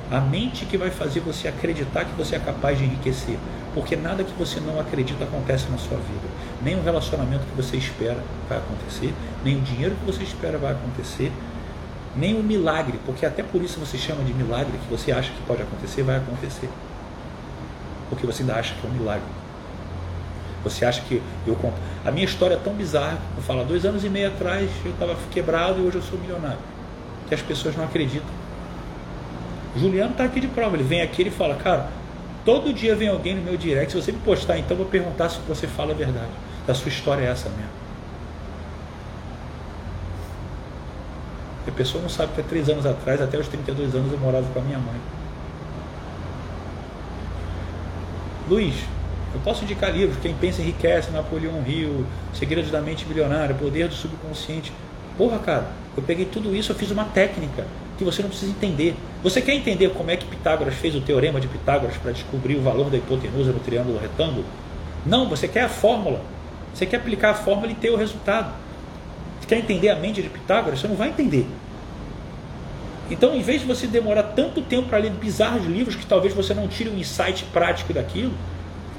[0.09, 3.37] A mente que vai fazer você acreditar que você é capaz de enriquecer.
[3.73, 6.27] Porque nada que você não acredita acontece na sua vida.
[6.61, 8.17] Nem o relacionamento que você espera
[8.49, 11.31] vai acontecer, nem o dinheiro que você espera vai acontecer,
[12.15, 15.41] nem o milagre, porque até por isso você chama de milagre, que você acha que
[15.43, 16.69] pode acontecer, vai acontecer.
[18.09, 19.23] Porque você ainda acha que é um milagre.
[20.63, 21.57] Você acha que eu.
[22.05, 25.15] A minha história é tão bizarra, eu falo, dois anos e meio atrás eu estava
[25.31, 26.59] quebrado e hoje eu sou milionário.
[27.29, 28.29] Que as pessoas não acreditam.
[29.75, 31.89] Juliano está aqui de prova, ele vem aqui e fala, cara,
[32.45, 35.39] todo dia vem alguém no meu direct, se você me postar, então vou perguntar se
[35.47, 36.31] você fala a verdade.
[36.67, 37.81] A sua história é essa mesmo.
[41.67, 44.45] A pessoa não sabe que há três anos atrás, até os 32 anos, eu morava
[44.51, 44.99] com a minha mãe.
[48.49, 48.75] Luiz,
[49.33, 53.93] eu posso indicar livros, Quem Pensa Enriquece, Napoleão Rio, Segredos da Mente Bilionária, Poder do
[53.93, 54.73] Subconsciente.
[55.17, 57.65] Porra, cara, eu peguei tudo isso, eu fiz uma técnica
[58.01, 58.95] que você não precisa entender.
[59.21, 62.61] Você quer entender como é que Pitágoras fez o teorema de Pitágoras para descobrir o
[62.61, 64.43] valor da hipotenusa no triângulo retângulo?
[65.05, 66.21] Não, você quer a fórmula.
[66.73, 68.53] Você quer aplicar a fórmula e ter o resultado.
[69.39, 70.79] Você quer entender a mente de Pitágoras?
[70.79, 71.45] Você não vai entender.
[73.09, 76.53] Então, em vez de você demorar tanto tempo para ler bizarros livros que talvez você
[76.53, 78.33] não tire um insight prático daquilo,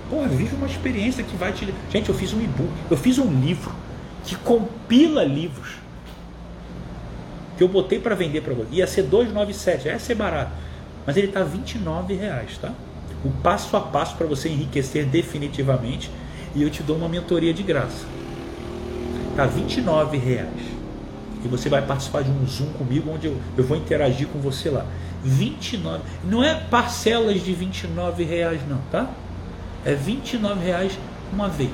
[0.09, 1.67] Porra, vive uma experiência que vai te.
[1.91, 3.75] Gente, eu fiz um e-book, eu fiz um livro
[4.27, 5.82] que compila livros
[7.63, 8.69] que eu botei para vender para você.
[8.73, 10.51] Ia ser 297, ia ser barato.
[11.07, 12.73] Mas ele está 29 reais, tá?
[13.25, 16.11] O passo a passo para você enriquecer definitivamente
[16.55, 18.05] e eu te dou uma mentoria de graça.
[19.37, 20.51] Tá 29 reais.
[21.45, 24.69] E você vai participar de um Zoom comigo onde eu, eu vou interagir com você
[24.69, 24.85] lá.
[25.25, 26.03] 29.
[26.25, 29.09] Não é parcelas de 29 reais não, tá?
[29.85, 30.99] é 29 reais
[31.33, 31.71] uma vez.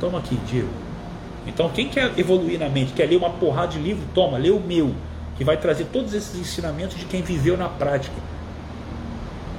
[0.00, 0.87] Toma aqui, Diego.
[1.48, 4.60] Então, quem quer evoluir na mente, quer ler uma porrada de livro, toma, lê o
[4.60, 4.94] meu,
[5.36, 8.14] que vai trazer todos esses ensinamentos de quem viveu na prática.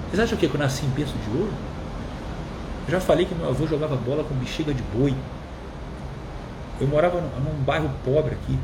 [0.08, 1.52] Vocês acham que eu nasci em berço de ouro?
[2.88, 5.13] Eu já falei que meu avô jogava bola com bexiga de boi.
[6.80, 8.58] Eu morava num bairro pobre aqui.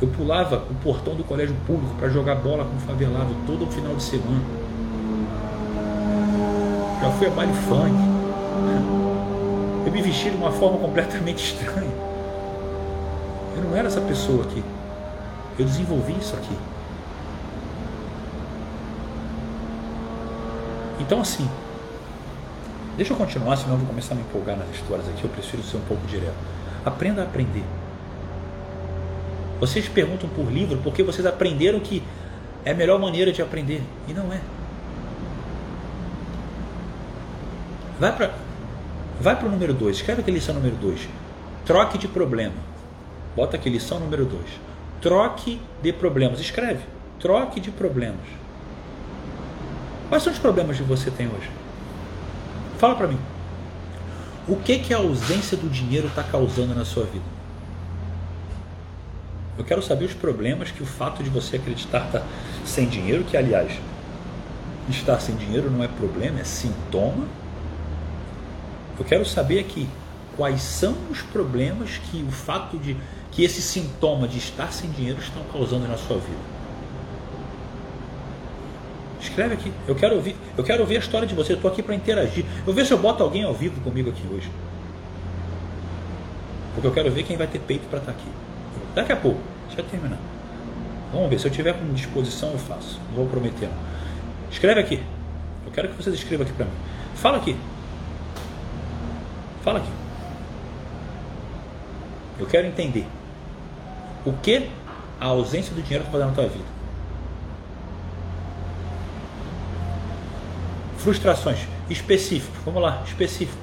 [0.00, 3.96] Eu pulava o portão do colégio público para jogar bola com o favelado todo final
[3.96, 4.68] de semana
[7.00, 9.07] já fui a baile funk.
[9.86, 11.90] Eu me vesti de uma forma completamente estranha.
[13.56, 14.62] Eu não era essa pessoa aqui.
[15.58, 16.56] Eu desenvolvi isso aqui.
[21.00, 21.48] Então assim,
[22.96, 25.24] deixa eu continuar, senão eu vou começar a me empolgar nas histórias aqui.
[25.24, 26.36] Eu prefiro ser um pouco direto.
[26.84, 27.64] Aprenda a aprender.
[29.58, 32.02] Vocês perguntam por livro porque vocês aprenderam que
[32.64, 33.82] é a melhor maneira de aprender.
[34.06, 34.40] E não é.
[37.98, 38.30] Vai para
[39.20, 41.08] vai o número 2, escreve aqui lição número 2.
[41.64, 42.54] Troque de problema.
[43.36, 44.42] Bota aqui lição número 2.
[45.00, 46.40] Troque de problemas.
[46.40, 46.80] Escreve.
[47.20, 48.26] Troque de problemas.
[50.08, 51.50] Quais são os problemas que você tem hoje?
[52.78, 53.18] Fala para mim.
[54.46, 57.24] O que, que a ausência do dinheiro está causando na sua vida?
[59.58, 62.26] Eu quero saber os problemas que o fato de você acreditar estar tá
[62.64, 63.72] sem dinheiro, que aliás,
[64.88, 67.26] estar sem dinheiro não é problema, é sintoma
[68.98, 69.88] eu quero saber aqui
[70.36, 72.96] quais são os problemas que o fato de
[73.30, 76.58] que esse sintoma de estar sem dinheiro estão causando na sua vida.
[79.20, 79.72] Escreve aqui.
[79.86, 81.52] Eu quero ouvir, eu quero ouvir a história de você.
[81.52, 82.44] Eu estou aqui para interagir.
[82.66, 84.50] Eu ver se eu boto alguém ao vivo comigo aqui hoje.
[86.74, 88.28] Porque eu quero ver quem vai ter peito para estar tá aqui.
[88.94, 89.40] Daqui a pouco.
[89.66, 90.18] Deixa eu terminar.
[91.12, 91.40] Vamos ver.
[91.40, 93.00] Se eu tiver com disposição, eu faço.
[93.08, 93.68] Não vou prometer.
[94.50, 95.02] Escreve aqui.
[95.66, 96.72] Eu quero que vocês escrevam aqui para mim.
[97.16, 97.56] Fala aqui.
[99.62, 99.90] Fala aqui.
[102.38, 103.06] Eu quero entender
[104.24, 104.68] o que
[105.20, 106.64] a ausência do dinheiro está fazendo na tua vida.
[110.98, 112.62] Frustrações específicas.
[112.64, 113.58] Vamos lá, específico.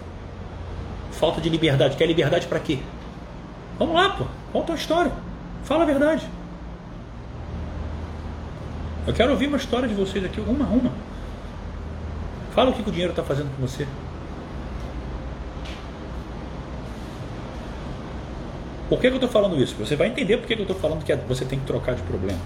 [1.11, 1.95] Falta de liberdade.
[1.95, 2.79] Quer liberdade para quê?
[3.79, 4.25] Vamos lá, pô.
[4.51, 5.11] Conta a história.
[5.63, 6.27] Fala a verdade.
[9.07, 10.91] Eu quero ouvir uma história de vocês aqui, uma, uma.
[12.53, 13.87] Fala o que o dinheiro está fazendo com você.
[18.87, 19.75] Por que, que eu estou falando isso?
[19.75, 22.03] Você vai entender por que, que eu estou falando que você tem que trocar de
[22.03, 22.39] problema.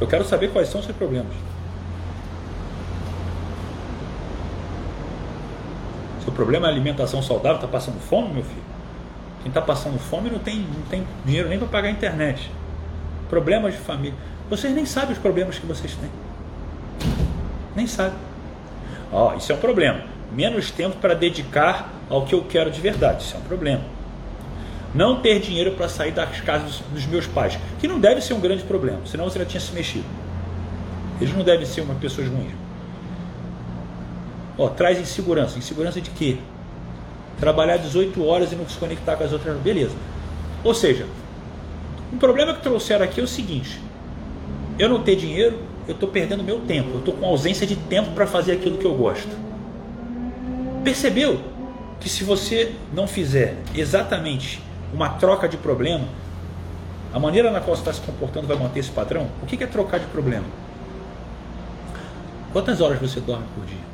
[0.00, 1.32] Eu quero saber quais são os seus problemas.
[6.22, 8.62] Seu problema é alimentação saudável, está passando fome, meu filho?
[9.42, 12.50] Quem está passando fome não tem, não tem dinheiro nem para pagar a internet.
[13.28, 14.14] Problemas de família.
[14.48, 16.10] Vocês nem sabem os problemas que vocês têm.
[17.74, 18.18] Nem sabem.
[19.12, 20.02] Ó, oh, isso é um problema.
[20.32, 23.22] Menos tempo para dedicar ao que eu quero de verdade.
[23.22, 23.95] Isso é um problema.
[24.96, 28.40] Não ter dinheiro para sair das casas dos meus pais, que não deve ser um
[28.40, 30.06] grande problema, senão você já tinha se mexido.
[31.20, 32.52] Eles não devem ser uma pessoas ruins.
[34.56, 35.58] Ó, traz insegurança.
[35.58, 36.38] Insegurança de quê?
[37.38, 39.58] Trabalhar 18 horas e não se conectar com as outras.
[39.58, 39.94] Beleza.
[40.64, 41.06] Ou seja,
[42.10, 43.78] um problema que trouxeram aqui é o seguinte:
[44.78, 48.12] eu não ter dinheiro, eu estou perdendo meu tempo, eu estou com ausência de tempo
[48.12, 49.28] para fazer aquilo que eu gosto.
[50.82, 51.38] Percebeu
[52.00, 54.64] que se você não fizer exatamente
[54.96, 56.06] uma troca de problema,
[57.12, 59.28] a maneira na qual você está se comportando vai manter esse padrão?
[59.42, 60.46] O que é trocar de problema?
[62.50, 63.84] Quantas horas você dorme por dia?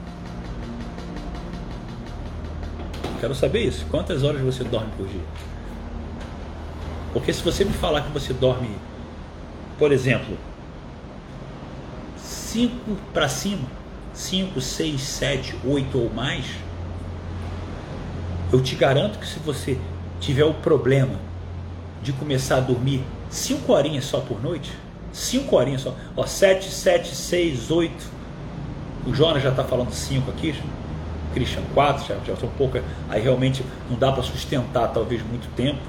[3.21, 3.85] Quero saber isso.
[3.91, 5.25] Quantas horas você dorme por dia?
[7.13, 8.71] Porque se você me falar que você dorme,
[9.79, 10.39] por exemplo,
[12.17, 13.67] 5 para cima,
[14.15, 16.45] 5, 6, 7, 8 ou mais,
[18.53, 19.79] eu te garanto que se você
[20.23, 21.17] tiver o problema
[22.03, 24.73] de começar a dormir 5 horinhas só por noite,
[25.13, 27.93] 5 horinhas só, ó, 7, 7, 6, 8,
[29.07, 30.55] o Jonas já está falando 5 aqui,
[31.35, 32.79] Christian 4, já, já um pouco,
[33.11, 35.81] aí realmente não dá para sustentar talvez muito tempo.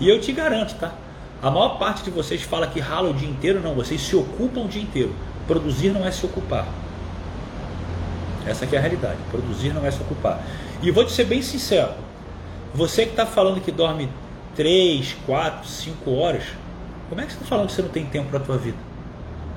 [0.00, 0.92] E eu te garanto, tá?
[1.42, 4.62] A maior parte de vocês fala que rala o dia inteiro, não, vocês se ocupam
[4.62, 5.14] o dia inteiro.
[5.46, 6.66] Produzir não é se ocupar.
[8.46, 9.18] Essa é a realidade.
[9.30, 10.40] Produzir não é se ocupar.
[10.82, 12.07] E vou te ser bem sincero.
[12.74, 14.08] Você que está falando que dorme
[14.56, 16.44] 3, 4, 5 horas,
[17.08, 18.76] como é que você está falando que você não tem tempo para a tua vida?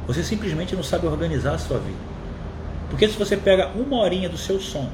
[0.07, 1.99] Você simplesmente não sabe organizar a sua vida.
[2.89, 4.91] Porque se você pega uma horinha do seu sono,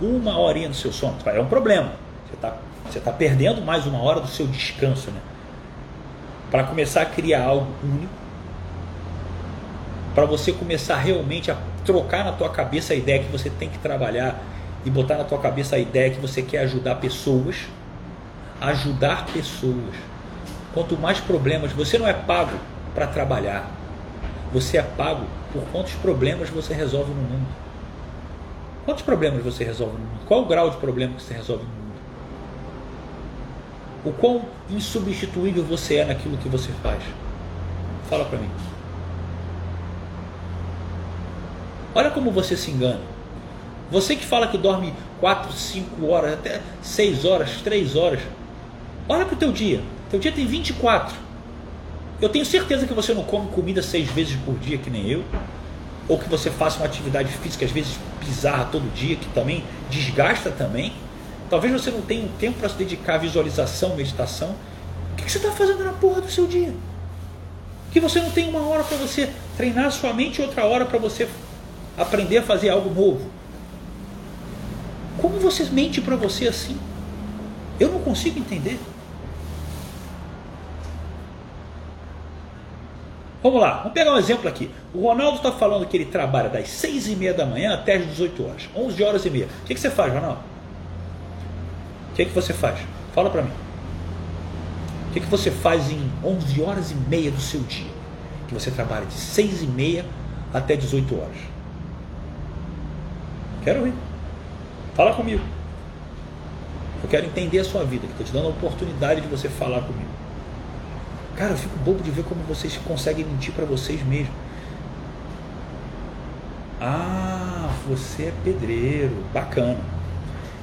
[0.00, 1.92] uma horinha do seu sono, é um problema.
[2.26, 5.20] Você está você tá perdendo mais uma hora do seu descanso, né?
[6.50, 8.12] para começar a criar algo único,
[10.14, 13.78] para você começar realmente a trocar na tua cabeça a ideia que você tem que
[13.78, 14.40] trabalhar
[14.84, 17.66] e botar na tua cabeça a ideia que você quer ajudar pessoas,
[18.60, 19.94] ajudar pessoas.
[20.72, 22.58] Quanto mais problemas, você não é pago
[22.94, 23.70] para trabalhar.
[24.52, 27.46] Você é pago por quantos problemas você resolve no mundo.
[28.84, 30.26] Quantos problemas você resolve no mundo?
[30.26, 31.84] Qual o grau de problema que você resolve no mundo?
[34.04, 37.02] o quão insubstituível você é naquilo que você faz.
[38.08, 38.50] Fala para mim.
[41.94, 43.13] Olha como você se engana.
[43.94, 48.18] Você que fala que dorme 4, 5 horas, até 6 horas, 3 horas.
[49.08, 49.80] Olha para o teu dia.
[50.10, 51.14] Teu dia tem 24.
[52.20, 55.22] Eu tenho certeza que você não come comida seis vezes por dia, que nem eu.
[56.08, 60.50] Ou que você faça uma atividade física, às vezes bizarra todo dia, que também desgasta
[60.50, 60.92] também.
[61.48, 64.56] Talvez você não tenha tempo para se dedicar à visualização, meditação.
[65.12, 66.74] O que você está fazendo na porra do seu dia?
[67.92, 70.98] Que você não tem uma hora para você treinar sua mente e outra hora para
[70.98, 71.28] você
[71.96, 73.43] aprender a fazer algo novo.
[75.20, 76.78] Como você mente para você assim?
[77.78, 78.78] Eu não consigo entender.
[83.42, 84.70] Vamos lá, vamos pegar um exemplo aqui.
[84.94, 88.06] O Ronaldo está falando que ele trabalha das 6 e meia da manhã até as
[88.06, 89.48] 18 horas, 11 horas e meia.
[89.62, 90.38] O que, que você faz, Ronaldo?
[92.10, 92.78] O que, que você faz?
[93.12, 93.50] Fala para mim.
[95.10, 97.90] O que, que você faz em 11 horas e meia do seu dia?
[98.48, 100.06] Que você trabalha de 6 e meia
[100.52, 101.36] até 18 horas.
[103.62, 103.94] Quero ouvir.
[104.94, 105.42] Fala comigo.
[107.02, 109.80] Eu quero entender a sua vida, que estou te dando a oportunidade de você falar
[109.80, 110.08] comigo.
[111.36, 114.34] Cara, eu fico bobo de ver como vocês conseguem mentir para vocês mesmos.
[116.80, 119.80] Ah, você é pedreiro, bacana.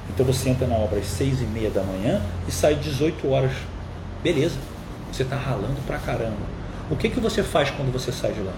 [0.08, 3.52] Então você entra na obra às seis e meia da manhã e sai 18 horas.
[4.22, 4.56] Beleza,
[5.12, 6.62] você está ralando pra caramba.
[6.90, 8.52] O que, que você faz quando você sai de lá?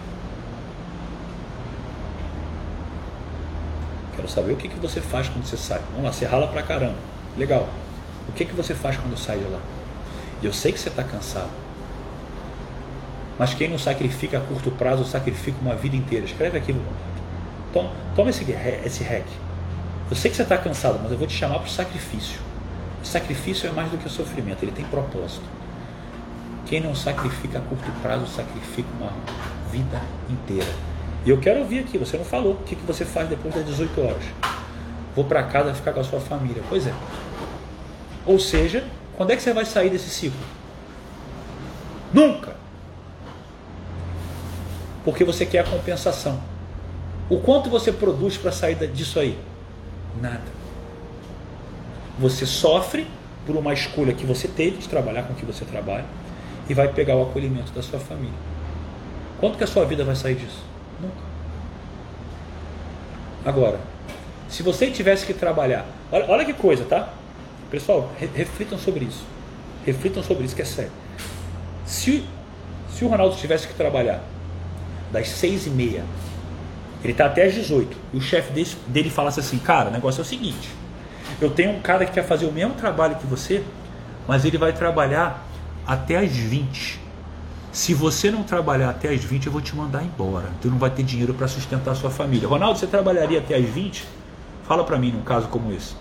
[4.24, 5.82] Quero saber o que, que você faz quando você sai.
[5.90, 6.96] Vamos lá, você rala pra caramba.
[7.36, 7.68] Legal.
[8.26, 9.60] O que, que você faz quando sai de lá?
[10.40, 11.50] E eu sei que você está cansado.
[13.38, 16.24] Mas quem não sacrifica a curto prazo, sacrifica uma vida inteira.
[16.24, 16.74] Escreve aqui.
[17.70, 18.50] Toma, toma esse,
[18.86, 19.26] esse hack.
[20.08, 22.40] Eu sei que você está cansado, mas eu vou te chamar para o sacrifício.
[23.02, 25.44] O sacrifício é mais do que o sofrimento, ele tem propósito.
[26.64, 29.12] Quem não sacrifica a curto prazo, sacrifica uma
[29.70, 30.00] vida
[30.30, 30.93] inteira.
[31.24, 33.64] E eu quero ouvir aqui, você não falou o que, que você faz depois das
[33.64, 34.24] 18 horas.
[35.16, 36.62] Vou para casa ficar com a sua família.
[36.68, 36.92] Pois é.
[38.26, 38.84] Ou seja,
[39.16, 40.40] quando é que você vai sair desse ciclo?
[42.12, 42.54] Nunca!
[45.04, 46.40] Porque você quer a compensação.
[47.28, 49.38] O quanto você produz para sair disso aí?
[50.20, 50.42] Nada.
[52.18, 53.06] Você sofre
[53.46, 56.04] por uma escolha que você teve de trabalhar com o que você trabalha
[56.68, 58.34] e vai pegar o acolhimento da sua família.
[59.40, 60.73] Quanto que a sua vida vai sair disso?
[63.44, 63.78] Agora,
[64.48, 67.08] Se você tivesse que trabalhar, olha, olha que coisa, tá?
[67.70, 69.24] Pessoal, re, reflitam sobre isso.
[69.84, 70.92] Reflitam sobre isso que é sério.
[71.84, 72.24] Se,
[72.94, 74.22] se o Ronaldo tivesse que trabalhar
[75.10, 76.04] das seis e meia,
[77.02, 80.20] ele está até às 18, e o chefe dele, dele falasse assim, cara, o negócio
[80.20, 80.68] é o seguinte,
[81.40, 83.62] eu tenho um cara que quer fazer o mesmo trabalho que você,
[84.28, 85.44] mas ele vai trabalhar
[85.86, 87.00] até às 20.
[87.74, 90.48] Se você não trabalhar até às 20, eu vou te mandar embora.
[90.62, 92.46] Tu não vai ter dinheiro para sustentar a sua família.
[92.46, 94.06] Ronaldo, você trabalharia até às 20?
[94.62, 95.96] Fala para mim num caso como esse.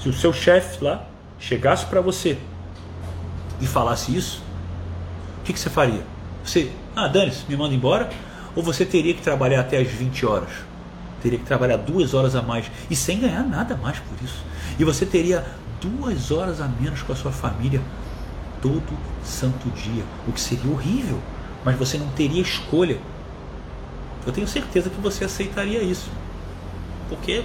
[0.00, 1.06] Se o seu chefe lá
[1.38, 2.38] chegasse para você
[3.60, 4.42] e falasse isso,
[5.38, 6.02] o que, que você faria?
[6.42, 8.10] Você, ah, dane-se, me manda embora?
[8.56, 10.50] Ou você teria que trabalhar até às 20 horas?
[11.22, 14.42] Teria que trabalhar duas horas a mais e sem ganhar nada mais por isso.
[14.76, 15.46] E você teria
[15.80, 17.80] duas horas a menos com a sua família
[18.60, 21.18] todo santo dia, o que seria horrível,
[21.64, 22.98] mas você não teria escolha.
[24.26, 26.10] Eu tenho certeza que você aceitaria isso,
[27.08, 27.44] porque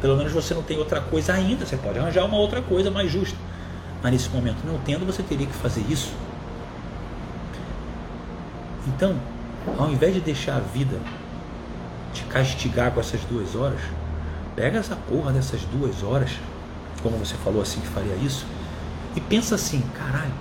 [0.00, 3.10] pelo menos você não tem outra coisa ainda, você pode arranjar uma outra coisa mais
[3.10, 3.36] justa,
[4.02, 6.12] mas nesse momento não tendo, você teria que fazer isso.
[8.86, 9.16] Então,
[9.78, 10.98] ao invés de deixar a vida
[12.12, 13.80] te castigar com essas duas horas,
[14.54, 16.32] pega essa porra dessas duas horas,
[17.02, 18.46] como você falou assim que faria isso,
[19.16, 20.32] e pensa assim, caralho,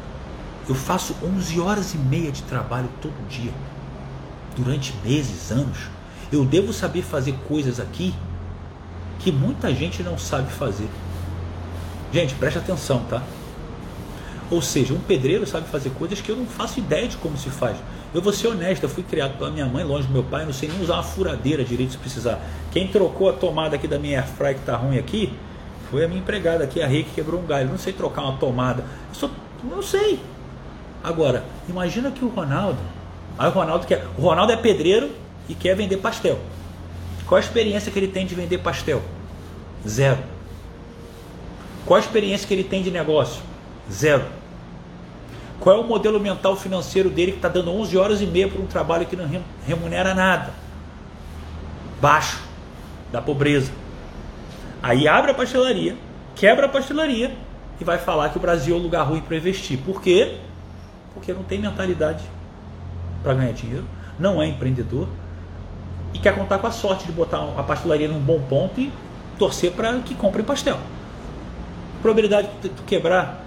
[0.67, 3.51] eu faço 11 horas e meia de trabalho todo dia,
[4.55, 5.77] durante meses, anos.
[6.31, 8.13] Eu devo saber fazer coisas aqui
[9.19, 10.87] que muita gente não sabe fazer.
[12.11, 13.21] Gente, preste atenção, tá?
[14.49, 17.49] Ou seja, um pedreiro sabe fazer coisas que eu não faço ideia de como se
[17.49, 17.77] faz.
[18.13, 20.53] Eu vou ser honesto, eu fui criado pela minha mãe, longe do meu pai, não
[20.53, 22.39] sei nem usar uma furadeira direito se precisar.
[22.71, 25.33] Quem trocou a tomada aqui da minha airfry que tá ruim aqui,
[25.89, 27.69] foi a minha empregada aqui, a Rei, que quebrou um galho.
[27.69, 28.81] Não sei trocar uma tomada.
[28.81, 29.29] Eu só,
[29.63, 30.19] não sei.
[31.03, 32.79] Agora, imagina que o Ronaldo,
[33.37, 35.11] aí o Ronaldo quer, o Ronaldo é pedreiro
[35.49, 36.39] e quer vender pastel.
[37.27, 39.01] Qual a experiência que ele tem de vender pastel?
[39.85, 40.19] Zero.
[41.85, 43.41] Qual a experiência que ele tem de negócio?
[43.91, 44.23] Zero.
[45.59, 48.61] Qual é o modelo mental financeiro dele que está dando 11 horas e meia para
[48.61, 49.29] um trabalho que não
[49.65, 50.53] remunera nada?
[52.01, 52.41] Baixo,
[53.11, 53.71] da pobreza.
[54.81, 55.95] Aí abre a pastelaria,
[56.35, 57.31] quebra a pastelaria
[57.79, 59.79] e vai falar que o Brasil é um lugar ruim para investir.
[59.79, 60.37] Por quê?
[61.13, 62.23] Porque não tem mentalidade
[63.21, 63.85] para ganhar dinheiro,
[64.19, 65.07] não é empreendedor
[66.13, 68.91] e quer contar com a sorte de botar a pastelaria num bom ponto e
[69.37, 70.75] torcer para que compre pastel.
[70.75, 73.43] A probabilidade de quebrar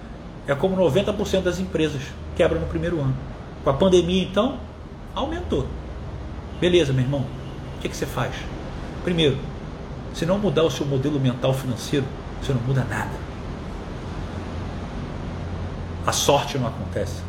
[0.46, 2.02] é como 90% das empresas
[2.34, 3.14] quebram no primeiro ano.
[3.62, 4.58] Com a pandemia, então,
[5.14, 5.66] aumentou.
[6.60, 7.24] Beleza, meu irmão,
[7.76, 8.34] o que, que você faz?
[9.04, 9.38] Primeiro,
[10.14, 12.06] se não mudar o seu modelo mental financeiro,
[12.40, 13.12] você não muda nada.
[16.06, 17.25] A sorte não acontece.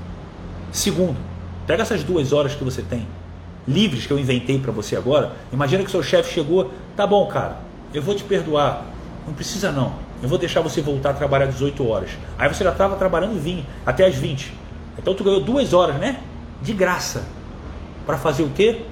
[0.77, 1.17] Segundo,
[1.65, 3.07] pega essas duas horas que você tem,
[3.67, 5.31] livres que eu inventei para você agora.
[5.51, 7.57] Imagina que seu chefe chegou, tá bom, cara,
[7.91, 8.85] eu vou te perdoar,
[9.25, 9.93] não precisa não.
[10.21, 12.11] Eu vou deixar você voltar a trabalhar 18 horas.
[12.37, 14.53] Aí você já estava trabalhando 20, até as 20.
[14.99, 16.19] Então tu ganhou duas horas, né?
[16.61, 17.23] De graça.
[18.05, 18.83] Para fazer o quê?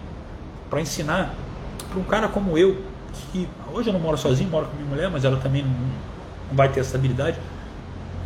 [0.71, 1.35] Para ensinar
[1.87, 2.81] para um cara como eu,
[3.31, 5.69] que hoje eu não moro sozinho, moro com minha mulher, mas ela também não,
[6.49, 7.37] não vai ter essa habilidade,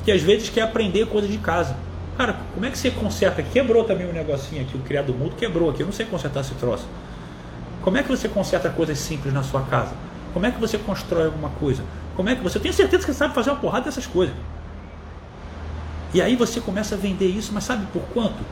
[0.06, 1.76] que às vezes quer aprender coisa de casa.
[2.20, 3.42] Cara, como é que você conserta?
[3.42, 6.42] Quebrou também o um negocinho aqui, o criado mudo quebrou aqui, eu não sei consertar
[6.42, 6.86] esse troço.
[7.82, 9.94] Como é que você conserta coisas simples na sua casa?
[10.34, 11.82] Como é que você constrói alguma coisa?
[12.18, 12.58] Como é que você.
[12.58, 14.36] Eu tenho certeza que você sabe fazer uma porrada dessas coisas.
[16.14, 18.44] E aí você começa a vender isso, mas sabe por quanto?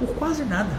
[0.00, 0.76] Por quase nada.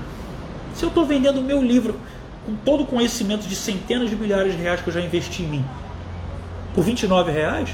[0.76, 1.98] Se eu estou vendendo o meu livro
[2.46, 5.48] com todo o conhecimento de centenas de milhares de reais que eu já investi em
[5.48, 5.66] mim,
[6.76, 7.70] por 29 reais,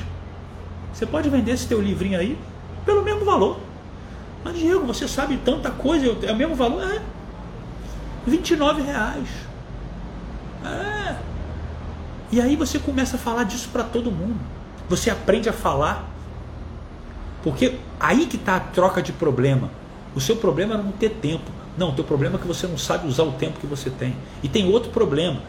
[0.93, 2.37] você pode vender esse teu livrinho aí
[2.85, 3.67] pelo mesmo valor.
[4.43, 6.83] Mas Diego, você sabe tanta coisa, é o mesmo valor?
[6.83, 7.01] É.
[8.25, 9.27] 29 reais.
[10.65, 11.15] É.
[12.31, 14.39] E aí você começa a falar disso para todo mundo.
[14.87, 16.07] Você aprende a falar.
[17.43, 19.69] Porque aí que está a troca de problema.
[20.15, 21.51] O seu problema era não ter tempo.
[21.77, 24.15] Não, o teu problema é que você não sabe usar o tempo que você tem.
[24.43, 25.41] E tem outro problema.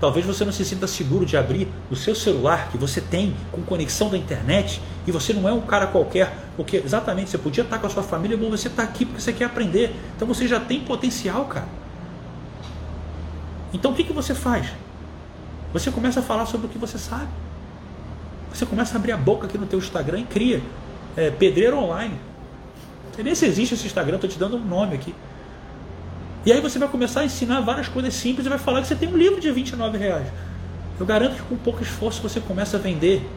[0.00, 3.62] Talvez você não se sinta seguro de abrir o seu celular que você tem com
[3.62, 7.78] conexão da internet e você não é um cara qualquer, porque exatamente você podia estar
[7.78, 9.94] com a sua família, mas você está aqui porque você quer aprender.
[10.14, 11.66] Então você já tem potencial, cara.
[13.72, 14.68] Então o que, que você faz?
[15.72, 17.28] Você começa a falar sobre o que você sabe.
[18.52, 20.62] Você começa a abrir a boca aqui no teu Instagram e cria
[21.16, 22.14] é, pedreiro online.
[23.08, 25.12] Não sei nem se existe esse Instagram, estou te dando um nome aqui.
[26.46, 28.94] E aí você vai começar a ensinar várias coisas simples e vai falar que você
[28.94, 30.26] tem um livro de 29 reais.
[30.98, 33.28] Eu garanto que com pouco esforço você começa a vender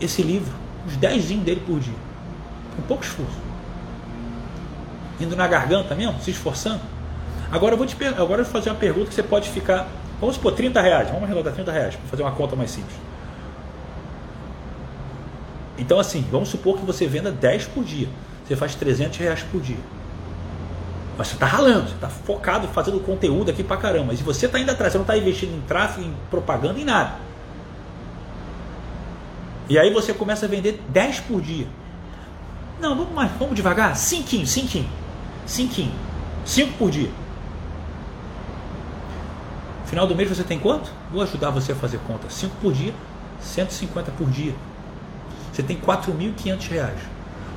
[0.00, 0.52] esse livro,
[0.86, 1.94] uns 10 dele por dia.
[2.76, 3.38] Com pouco esforço.
[5.20, 6.80] Indo na garganta mesmo, se esforçando.
[7.50, 9.88] Agora eu vou te agora eu vou fazer uma pergunta que você pode ficar
[10.20, 12.96] Vamos supor 30 reais, vamos arredondar 30 reais para fazer uma conta mais simples.
[15.76, 18.08] Então assim, vamos supor que você venda 10 por dia.
[18.46, 19.76] Você faz 300 reais por dia.
[21.16, 24.06] Mas você está ralando, você está focado fazendo conteúdo aqui pra caramba.
[24.08, 27.14] Mas você está indo atrás, você não está investindo em tráfego, em propaganda, em nada.
[29.68, 31.66] E aí você começa a vender 10 por dia.
[32.80, 33.96] Não, vamos mais, vamos devagar.
[33.96, 34.88] Cinquinho, cinquinho.
[35.46, 35.92] Cinquinho.
[36.44, 37.10] Cinco por dia.
[39.86, 40.90] Final do mês você tem quanto?
[41.12, 42.28] Vou ajudar você a fazer conta.
[42.28, 42.92] 5 por dia,
[43.40, 44.54] 150 por dia.
[45.52, 46.98] Você tem 4.500 reais.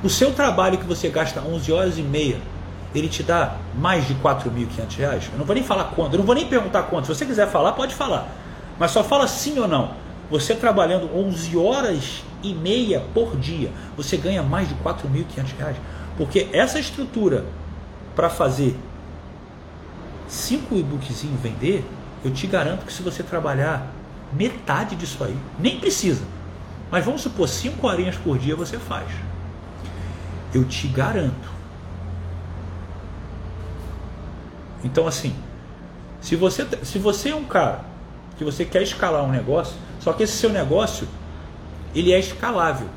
[0.04, 2.40] O seu trabalho que você gasta 11 horas e meia,
[2.94, 5.28] ele te dá mais de 4.500 reais?
[5.32, 7.06] Eu não vou nem falar quanto, eu não vou nem perguntar quanto.
[7.06, 8.28] Se você quiser falar, pode falar.
[8.78, 9.92] Mas só fala sim ou não.
[10.30, 15.76] Você trabalhando 11 horas e meia por dia, você ganha mais de 4.500 reais.
[16.16, 17.44] Porque essa estrutura
[18.14, 18.76] para fazer
[20.26, 21.84] cinco e-bookzinhos vender,
[22.24, 23.86] eu te garanto que se você trabalhar
[24.32, 26.22] metade disso aí, nem precisa,
[26.90, 29.08] mas vamos supor cinco horinhas por dia você faz.
[30.52, 31.57] Eu te garanto.
[34.84, 35.34] Então assim,
[36.20, 37.84] se você, se você é um cara
[38.36, 41.08] que você quer escalar um negócio, só que esse seu negócio
[41.94, 42.88] ele é escalável.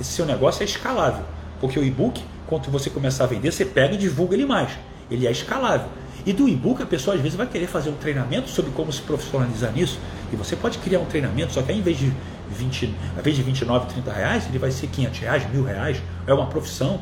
[0.00, 1.24] Esse seu negócio é escalável,
[1.60, 4.72] porque o e-book quando você começar a vender, você pega e divulga ele mais.
[5.10, 5.88] Ele é escalável.
[6.26, 9.00] E do e-book a pessoa às vezes vai querer fazer um treinamento sobre como se
[9.00, 9.98] profissionalizar nisso.
[10.30, 12.12] E você pode criar um treinamento, só que ao invés de
[12.50, 16.02] 20, ao invés de 29, 30 reais, ele vai ser 500 reais, mil reais.
[16.26, 17.00] É uma profissão.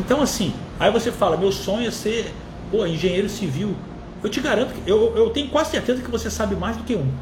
[0.00, 2.32] Então assim, aí você fala, meu sonho é ser
[2.70, 3.76] pô, engenheiro civil.
[4.24, 6.94] Eu te garanto que eu, eu tenho quase certeza que você sabe mais do que
[6.94, 7.12] um.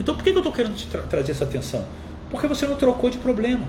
[0.00, 1.84] Então por que eu estou querendo te tra trazer essa atenção?
[2.28, 3.64] Porque você não trocou de problema.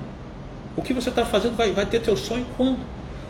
[0.75, 2.79] O que você está fazendo vai, vai ter teu sonho quando?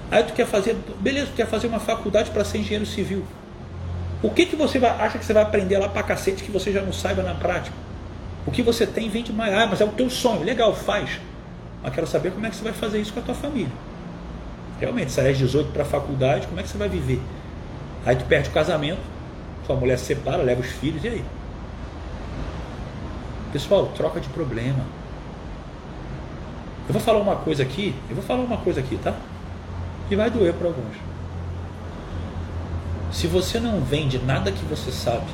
[0.09, 3.25] Aí tu quer fazer, beleza, tu quer fazer uma faculdade para ser engenheiro civil.
[4.23, 6.71] O que, que você vai, acha que você vai aprender lá para cacete que você
[6.71, 7.75] já não saiba na prática?
[8.45, 11.19] O que você tem vem de mais, ah, mas é o teu sonho, legal, faz.
[11.86, 13.71] Mas quero saber como é que você vai fazer isso com a tua família.
[14.79, 17.21] Realmente, sai às 18 para a faculdade, como é que você vai viver?
[18.03, 19.01] Aí tu perde o casamento,
[19.67, 21.25] sua mulher se separa, leva os filhos, e aí?
[23.53, 24.83] Pessoal, troca de problema.
[26.88, 29.13] Eu vou falar uma coisa aqui, eu vou falar uma coisa aqui, tá?
[30.09, 30.97] E vai doer para alguns.
[33.11, 35.27] Se você não vende nada que você sabe,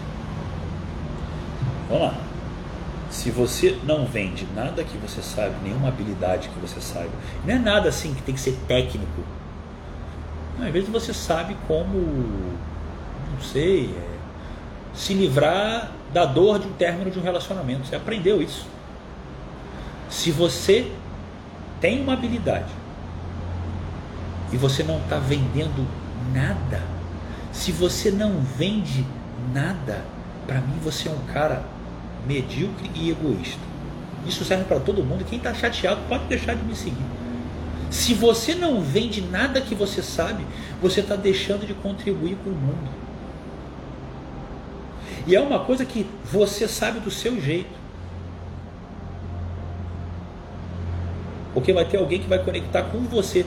[1.89, 2.30] vamos lá.
[3.11, 7.09] Se você não vende nada que você sabe, nenhuma habilidade que você sabe,
[7.45, 9.21] não é nada assim que tem que ser técnico.
[10.57, 14.17] Não, às vezes você sabe como, não sei, é,
[14.93, 17.85] se livrar da dor de um término de um relacionamento.
[17.85, 18.65] Você aprendeu isso.
[20.09, 20.89] Se você
[21.81, 22.71] tem uma habilidade
[24.53, 25.85] e você não está vendendo
[26.33, 26.81] nada,
[27.51, 29.05] se você não vende
[29.53, 30.01] nada,
[30.47, 31.61] para mim você é um cara
[32.27, 33.61] medíocre e egoísta.
[34.27, 35.25] Isso serve para todo mundo.
[35.25, 37.05] Quem está chateado pode deixar de me seguir.
[37.89, 40.45] Se você não vende nada que você sabe,
[40.81, 42.89] você está deixando de contribuir com o mundo.
[45.27, 47.81] E é uma coisa que você sabe do seu jeito.
[51.53, 53.45] Porque vai ter alguém que vai conectar com você.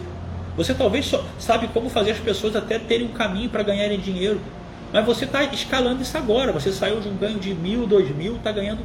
[0.57, 4.41] Você talvez só sabe como fazer as pessoas até terem um caminho para ganharem dinheiro.
[4.95, 6.53] Mas você está escalando isso agora.
[6.53, 8.83] Você saiu de um ganho de mil, dois mil, está ganhando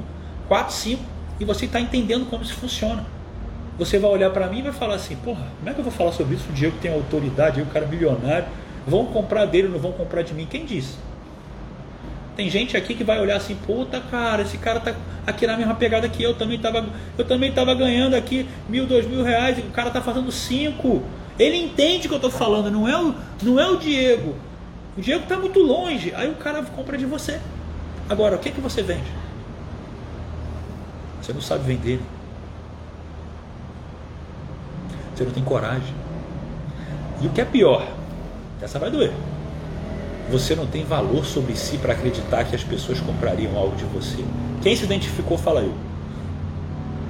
[0.48, 1.04] quatro, cinco,
[1.40, 3.06] e você está entendendo como isso funciona.
[3.78, 5.94] Você vai olhar para mim e vai falar assim: porra, como é que eu vou
[5.94, 6.50] falar sobre isso?
[6.50, 8.48] O Diego tem autoridade, o cara é milionário.
[8.88, 10.48] Vão comprar dele, não vão comprar de mim.
[10.50, 10.98] Quem disse?
[12.36, 14.96] Tem gente aqui que vai olhar assim, puta cara, esse cara tá
[15.28, 16.88] aqui na mesma pegada que eu, também tava,
[17.18, 21.04] eu também ganhando aqui mil, dois mil reais, e o cara tá fazendo cinco.
[21.38, 24.49] Ele entende o que eu tô falando, não é o, não é o Diego.
[24.98, 27.40] O Diego tá muito longe, aí o cara compra de você.
[28.10, 29.12] Agora, o que que você vende?
[31.22, 32.02] Você não sabe vender.
[35.16, 35.94] Você não tem coragem.
[37.22, 37.88] E o que é pior,
[38.62, 39.14] essa vai doer
[40.30, 44.24] você não tem valor sobre si para acreditar que as pessoas comprariam algo de você.
[44.62, 45.74] Quem se identificou, fala eu.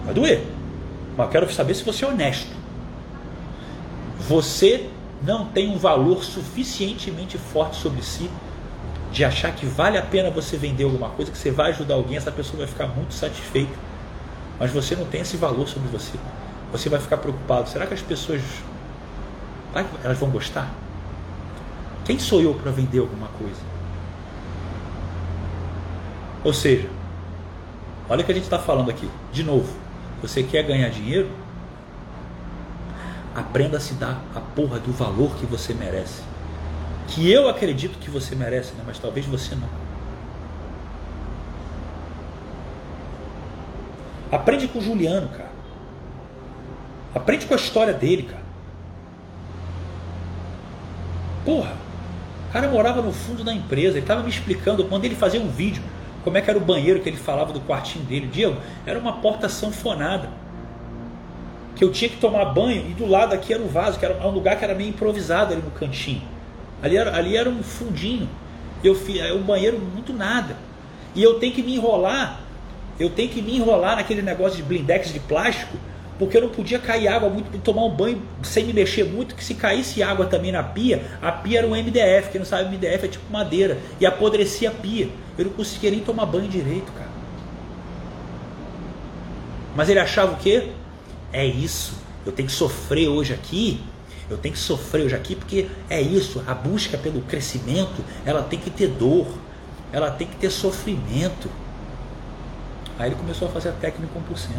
[0.06, 0.44] Vai doer.
[1.18, 2.52] Mas eu quero saber se você é honesto.
[4.20, 4.90] Você
[5.22, 8.30] não tem um valor suficientemente forte sobre si
[9.12, 12.16] de achar que vale a pena você vender alguma coisa, que você vai ajudar alguém,
[12.16, 13.74] essa pessoa vai ficar muito satisfeita.
[14.60, 16.18] Mas você não tem esse valor sobre você.
[16.72, 17.70] Você vai ficar preocupado.
[17.70, 18.42] Será que as pessoas
[20.04, 20.70] elas vão gostar?
[22.06, 23.62] Quem sou eu para vender alguma coisa?
[26.44, 26.90] Ou seja,
[28.10, 29.10] olha o que a gente está falando aqui.
[29.32, 29.72] De novo,
[30.22, 31.30] você quer ganhar dinheiro?
[33.40, 36.22] Aprenda a se dar a porra do valor que você merece.
[37.08, 38.84] que eu acredito que você merece, né?
[38.86, 39.70] mas talvez você não.
[44.30, 45.50] Aprende com o Juliano, cara.
[47.16, 48.44] Aprende com a história dele, cara.
[51.46, 51.74] Porra,
[52.50, 55.50] o cara morava no fundo da empresa, ele estava me explicando, quando ele fazia um
[55.50, 55.82] vídeo,
[56.24, 58.28] como é que era o banheiro que ele falava do quartinho dele.
[58.28, 60.30] Diego, era uma porta sanfonada.
[61.80, 64.28] Que eu tinha que tomar banho e do lado aqui era o vaso, que era
[64.28, 66.24] um lugar que era meio improvisado ali no cantinho.
[66.84, 68.28] Ali era, ali era um fundinho.
[68.84, 70.58] Eu fiz é um banheiro muito nada.
[71.16, 72.42] E eu tenho que me enrolar.
[73.00, 75.78] Eu tenho que me enrolar naquele negócio de blindex de plástico,
[76.18, 79.42] porque eu não podia cair água muito, tomar um banho sem me mexer muito, que
[79.42, 83.06] se caísse água também na pia, a pia era um MDF, quem não sabe MDF
[83.06, 85.08] é tipo madeira, e apodrecia a pia.
[85.38, 87.10] Eu não conseguia nem tomar banho direito, cara.
[89.78, 90.74] Mas ele achava o quê?
[91.32, 91.94] É isso.
[92.26, 93.82] Eu tenho que sofrer hoje aqui
[94.30, 98.60] eu tenho que sofrer hoje aqui porque é isso, a busca pelo crescimento, ela tem
[98.60, 99.28] que ter dor,
[99.92, 101.50] ela tem que ter sofrimento.
[103.00, 104.50] Aí ele começou a fazer a técnica 1%.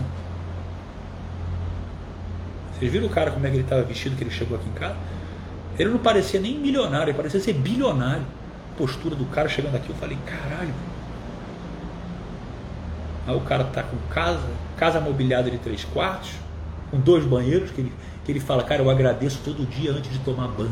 [2.75, 4.73] Vocês viram o cara como é que ele estava vestido que ele chegou aqui em
[4.73, 4.97] casa?
[5.79, 8.27] Ele não parecia nem milionário, ele parecia ser bilionário.
[8.77, 10.75] Postura do cara chegando aqui, eu falei, caralho.
[13.27, 16.33] Aí o cara tá com casa, casa mobiliada de três quartos,
[16.91, 17.93] com dois banheiros que ele
[18.25, 20.71] que ele fala, cara, eu agradeço todo dia antes de tomar banho.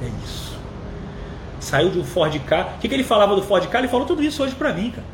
[0.00, 0.58] Olha isso.
[1.60, 2.74] Saiu de um Ford K.
[2.76, 3.78] O que, que ele falava do Ford K?
[3.78, 5.06] Ele falou tudo isso hoje pra mim, cara.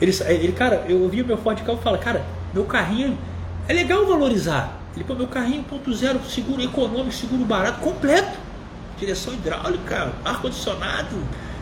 [0.00, 2.24] Ele, ele cara, eu ouvi meu Ford K e falo, cara,
[2.54, 3.18] meu carrinho
[3.68, 4.78] é legal valorizar.
[4.96, 8.38] Ele pô, meu carrinho 1.0, seguro econômico, seguro barato, completo.
[8.98, 11.16] Direção hidráulica, ar-condicionado,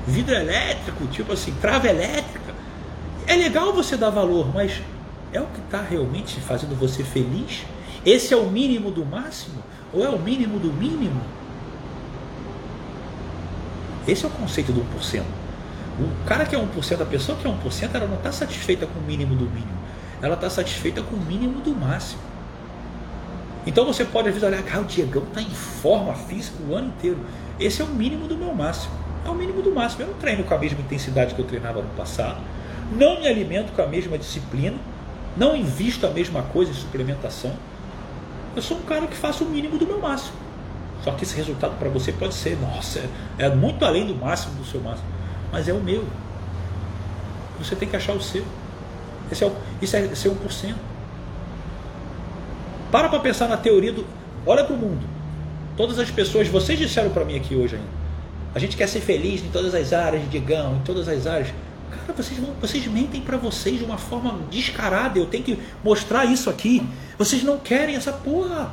[0.07, 2.55] vidro elétrico, tipo assim, trava elétrica.
[3.27, 4.81] É legal você dar valor, mas
[5.37, 7.64] é o que está realmente fazendo você feliz?
[8.05, 9.62] Esse é o mínimo do máximo?
[9.93, 11.20] Ou é o mínimo do mínimo?
[14.07, 15.22] Esse é o conceito do 1%.
[15.99, 18.99] O cara que é 1%, a pessoa que é 1%, ela não está satisfeita com
[18.99, 19.78] o mínimo do mínimo.
[20.22, 22.20] Ela está satisfeita com o mínimo do máximo.
[23.66, 26.89] Então você pode às vezes olhar, cara, o Diegão está em forma física o ano
[26.89, 27.18] inteiro.
[27.59, 28.95] Esse é o mínimo do meu máximo.
[29.24, 30.03] É o mínimo do máximo.
[30.03, 32.41] Eu não treino com a mesma intensidade que eu treinava no passado.
[32.93, 34.76] Não me alimento com a mesma disciplina.
[35.37, 37.53] Não invisto a mesma coisa em suplementação.
[38.55, 40.37] Eu sou um cara que faço o mínimo do meu máximo.
[41.05, 43.01] Só que esse resultado para você pode ser, nossa,
[43.39, 45.09] é, é muito além do máximo do seu máximo.
[45.53, 46.05] Mas é o meu.
[47.59, 48.45] Você tem que achar o seu.
[49.30, 50.74] Esse é o, isso é ser 1%.
[52.91, 54.07] Para para pensar na teoria do.
[54.47, 55.07] Olha para o mundo.
[55.76, 57.89] Todas as pessoas, vocês disseram para mim aqui hoje ainda.
[58.55, 61.53] A gente quer ser feliz em todas as áreas, digão, em todas as áreas.
[61.91, 65.18] Cara, vocês, vão, vocês mentem para vocês de uma forma descarada.
[65.18, 66.87] Eu tenho que mostrar isso aqui.
[67.18, 68.70] Vocês não querem essa porra.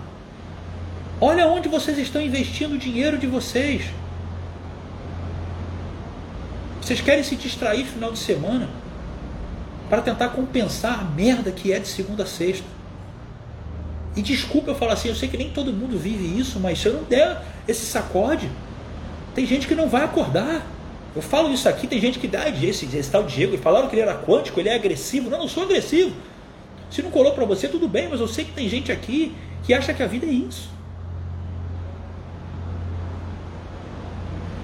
[1.21, 3.85] Olha onde vocês estão investindo o dinheiro de vocês.
[6.81, 8.69] Vocês querem se distrair final de semana
[9.89, 12.65] para tentar compensar a merda que é de segunda a sexta.
[14.15, 16.87] E desculpa eu falar assim, eu sei que nem todo mundo vive isso, mas se
[16.87, 18.49] eu não der esse sacode,
[19.33, 20.65] tem gente que não vai acordar.
[21.15, 24.01] Eu falo isso aqui, tem gente que dá esse, esse tal Diego, falaram que ele
[24.01, 25.29] era quântico, ele é agressivo.
[25.29, 26.15] Não, eu não sou agressivo.
[26.89, 29.73] Se não colou para você, tudo bem, mas eu sei que tem gente aqui que
[29.73, 30.69] acha que a vida é isso.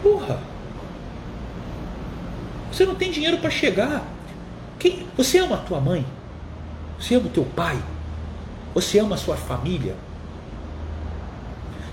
[0.01, 0.39] Porra!
[2.71, 4.03] Você não tem dinheiro para chegar.
[4.79, 6.05] Quem, você ama a tua mãe?
[6.99, 7.77] Você ama o teu pai?
[8.73, 9.95] Você ama a sua família?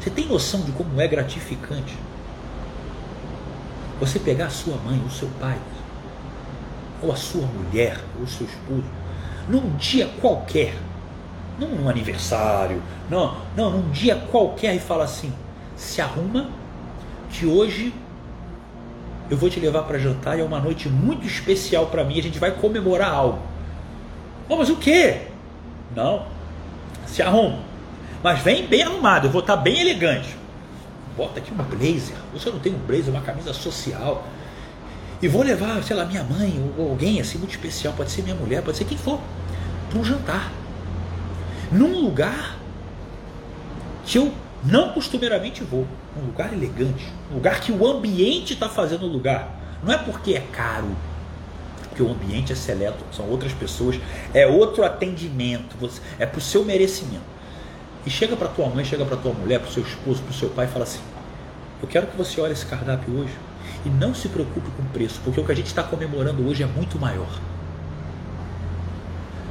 [0.01, 2.06] Você tem noção de como é gratificante
[3.99, 5.59] você pegar a sua mãe, o seu pai,
[7.03, 8.85] ou a sua mulher, ou o seu esposo,
[9.49, 10.75] num dia qualquer,
[11.59, 15.33] não num aniversário, não, não, num dia qualquer e fala assim:
[15.77, 16.51] se arruma,
[17.31, 17.95] que hoje
[19.31, 22.23] eu vou te levar para jantar e é uma noite muito especial para mim, a
[22.23, 23.39] gente vai comemorar algo.
[24.49, 25.23] Oh, mas o que?
[25.95, 26.27] Não,
[27.07, 27.61] se arruma,
[28.23, 30.37] mas vem bem arrumado, eu vou estar bem elegante
[31.17, 32.17] bota aqui um blazer.
[32.33, 34.27] Você não tem um blazer, uma camisa social.
[35.21, 38.35] E vou levar, sei lá, minha mãe ou alguém assim muito especial, pode ser minha
[38.35, 39.19] mulher, pode ser quem for,
[39.89, 40.53] para um jantar.
[41.73, 42.59] Num lugar
[44.05, 44.33] que eu
[44.65, 45.87] não costumeiramente vou.
[46.17, 47.07] Um lugar elegante.
[47.31, 49.57] Um lugar que o ambiente está fazendo o lugar.
[49.83, 50.97] Não é porque é caro,
[51.89, 53.99] porque o ambiente é seleto, são outras pessoas,
[54.35, 55.77] é outro atendimento,
[56.19, 57.36] é para o seu merecimento.
[58.07, 60.35] E chega para tua mãe, chega para tua mulher, para o seu esposo, para o
[60.35, 61.01] seu pai e fala assim:
[61.83, 63.35] Eu quero que você olhe esse cardápio hoje
[63.85, 66.63] e não se preocupe com o preço, porque o que a gente está comemorando hoje
[66.63, 67.29] é muito maior.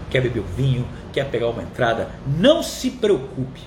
[0.10, 3.62] Quer beber vinho, quer pegar uma entrada, não se preocupe.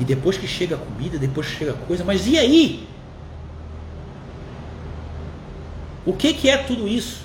[0.00, 2.88] E depois que chega a comida, depois que chega a coisa, mas e aí?
[6.04, 7.22] O que, que é tudo isso?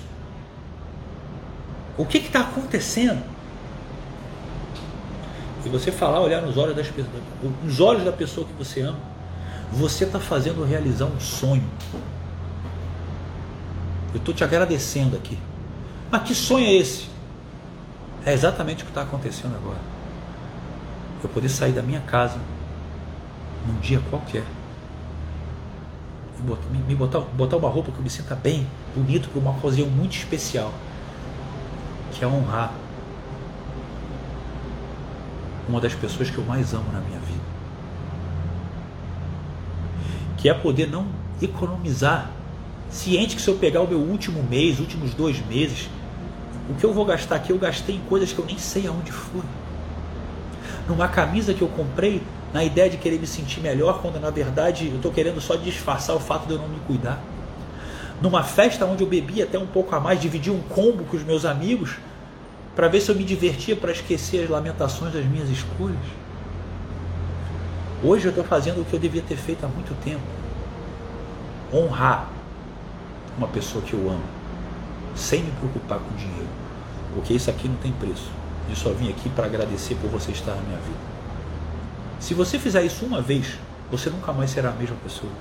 [1.98, 3.35] O que está acontecendo?
[5.66, 6.86] E você falar, olhar nos olhos das
[7.60, 9.00] nos olhos da pessoa que você ama,
[9.72, 11.68] você está fazendo realizar um sonho.
[14.14, 15.36] Eu estou te agradecendo aqui.
[16.08, 17.08] Mas que sonho é esse?
[18.24, 19.80] É exatamente o que está acontecendo agora.
[21.20, 22.38] Eu poder sair da minha casa
[23.66, 24.44] num dia qualquer
[26.86, 30.16] me botar, botar uma roupa que eu me sinta bem, bonito, para uma ocasião muito
[30.16, 30.72] especial,
[32.12, 32.72] que é honrar
[35.68, 37.44] uma das pessoas que eu mais amo na minha vida.
[40.36, 41.06] Que é poder não
[41.40, 42.30] economizar,
[42.90, 45.88] ciente que se eu pegar o meu último mês, últimos dois meses,
[46.68, 49.12] o que eu vou gastar aqui, eu gastei em coisas que eu nem sei aonde
[49.12, 49.42] foi.
[50.88, 54.88] Numa camisa que eu comprei na ideia de querer me sentir melhor, quando na verdade
[54.88, 57.20] eu estou querendo só disfarçar o fato de eu não me cuidar.
[58.20, 61.22] Numa festa onde eu bebi até um pouco a mais, dividi um combo com os
[61.22, 61.96] meus amigos,
[62.76, 65.96] para ver se eu me divertia para esquecer as lamentações das minhas escolhas.
[68.04, 70.20] Hoje eu estou fazendo o que eu devia ter feito há muito tempo:
[71.72, 72.28] honrar
[73.38, 74.22] uma pessoa que eu amo,
[75.14, 76.48] sem me preocupar com dinheiro,
[77.14, 78.30] porque isso aqui não tem preço.
[78.68, 81.16] Eu só vim aqui para agradecer por você estar na minha vida.
[82.20, 83.58] Se você fizer isso uma vez,
[83.90, 85.32] você nunca mais será a mesma pessoa.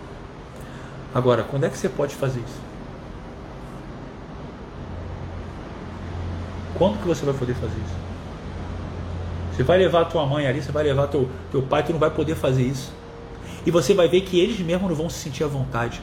[1.14, 2.75] Agora, quando é que você pode fazer isso?
[6.78, 7.96] Quando que você vai poder fazer isso?
[9.54, 12.10] Você vai levar tua mãe ali, você vai levar teu, teu pai, tu não vai
[12.10, 12.92] poder fazer isso.
[13.66, 16.02] E você vai ver que eles mesmos não vão se sentir à vontade.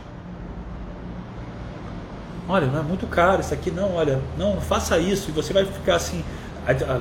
[2.48, 5.30] Olha, não é muito caro isso aqui, não, olha, não, não faça isso.
[5.30, 6.24] E você vai ficar assim,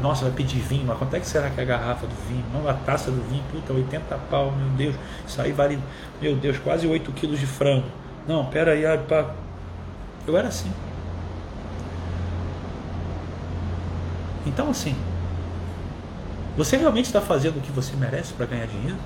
[0.01, 2.43] nossa, vai pedir vinho, mas quanto é que será que é a garrafa do vinho?
[2.53, 4.95] Não, a taça do vinho, puta, 80 pau, meu Deus.
[5.25, 5.79] Isso aí vale,
[6.21, 7.87] meu Deus, quase 8 quilos de frango.
[8.27, 9.31] Não, pera aí, pá.
[10.27, 10.71] Eu era assim.
[14.45, 14.95] Então, assim,
[16.57, 18.97] você realmente está fazendo o que você merece para ganhar dinheiro?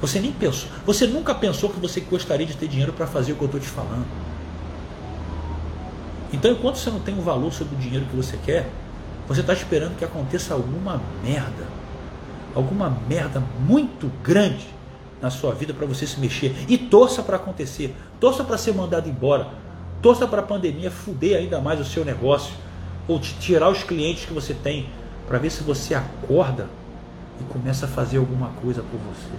[0.00, 3.36] Você nem pensou, você nunca pensou que você gostaria de ter dinheiro para fazer o
[3.36, 4.06] que eu estou te falando.
[6.32, 8.70] Então, enquanto você não tem um valor sobre o dinheiro que você quer,
[9.26, 11.66] você está esperando que aconteça alguma merda,
[12.54, 14.66] alguma merda muito grande
[15.20, 16.54] na sua vida para você se mexer.
[16.68, 19.48] E torça para acontecer, torça para ser mandado embora,
[20.00, 22.54] torça para a pandemia fuder ainda mais o seu negócio
[23.08, 24.90] ou te tirar os clientes que você tem
[25.26, 26.68] para ver se você acorda
[27.40, 29.34] e começa a fazer alguma coisa por você.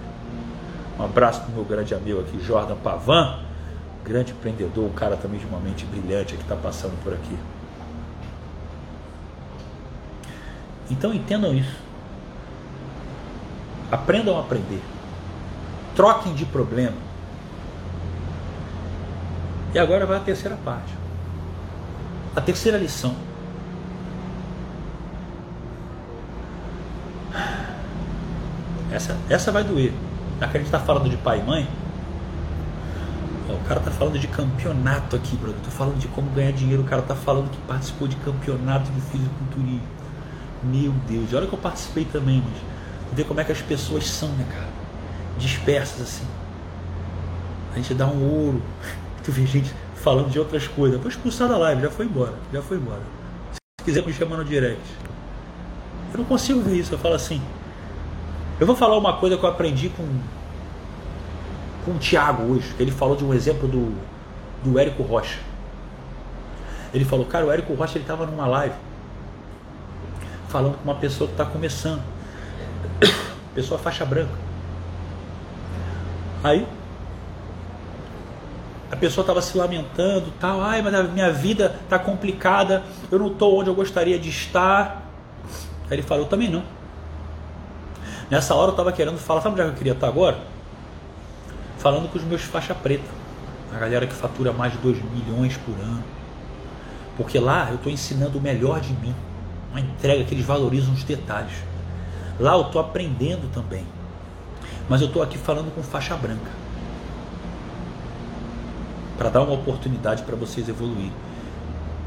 [0.98, 3.38] Um abraço para o meu grande amigo aqui, Jordan Pavan,
[4.04, 7.38] grande empreendedor, um cara também de uma mente brilhante que está passando por aqui.
[10.90, 11.76] Então entendam isso.
[13.90, 14.82] Aprendam a aprender.
[15.94, 16.96] Troquem de problema.
[19.72, 20.92] E agora vai a terceira parte.
[22.34, 23.29] A terceira lição.
[28.90, 29.92] Essa, essa vai doer.
[30.38, 31.68] Que a gente está falando de pai e mãe,
[33.54, 35.58] o cara está falando de campeonato aqui, brother.
[35.58, 36.82] Estou falando de como ganhar dinheiro.
[36.82, 39.82] O cara está falando que participou de campeonato de fisiculturismo.
[40.62, 42.62] Meu Deus, olha que eu participei também, mas
[43.12, 44.68] ver como é que as pessoas são, né, cara?
[45.38, 46.26] Dispersas assim.
[47.72, 48.62] A gente dá um ouro.
[49.22, 50.98] Tu vê gente falando de outras coisas.
[51.00, 52.32] Foi expulsar da live, já foi embora.
[52.50, 53.02] Já foi embora.
[53.52, 54.80] Se quiser me chamar no direct.
[56.12, 56.94] Eu não consigo ver isso.
[56.94, 57.42] Eu falo assim.
[58.60, 60.06] Eu vou falar uma coisa que eu aprendi com,
[61.82, 62.74] com o Thiago hoje.
[62.78, 63.96] Ele falou de um exemplo do,
[64.62, 65.38] do Érico Rocha.
[66.92, 68.74] Ele falou, cara, o Érico Rocha ele estava numa live
[70.48, 72.02] falando com uma pessoa que está começando.
[73.54, 74.34] Pessoa faixa branca.
[76.44, 76.66] Aí
[78.90, 83.28] a pessoa estava se lamentando, tal, ai, mas a minha vida está complicada, eu não
[83.28, 85.08] estou onde eu gostaria de estar.
[85.88, 86.79] Aí ele falou, também não.
[88.30, 90.38] Nessa hora eu estava querendo falar, sabe onde é eu queria estar agora?
[91.78, 93.08] Falando com os meus faixa preta,
[93.74, 96.04] a galera que fatura mais de 2 milhões por ano.
[97.16, 99.14] Porque lá eu estou ensinando o melhor de mim
[99.70, 101.56] uma entrega que eles valorizam os detalhes.
[102.38, 103.84] Lá eu estou aprendendo também.
[104.88, 106.50] Mas eu estou aqui falando com faixa branca.
[109.18, 111.10] Para dar uma oportunidade para vocês evoluir.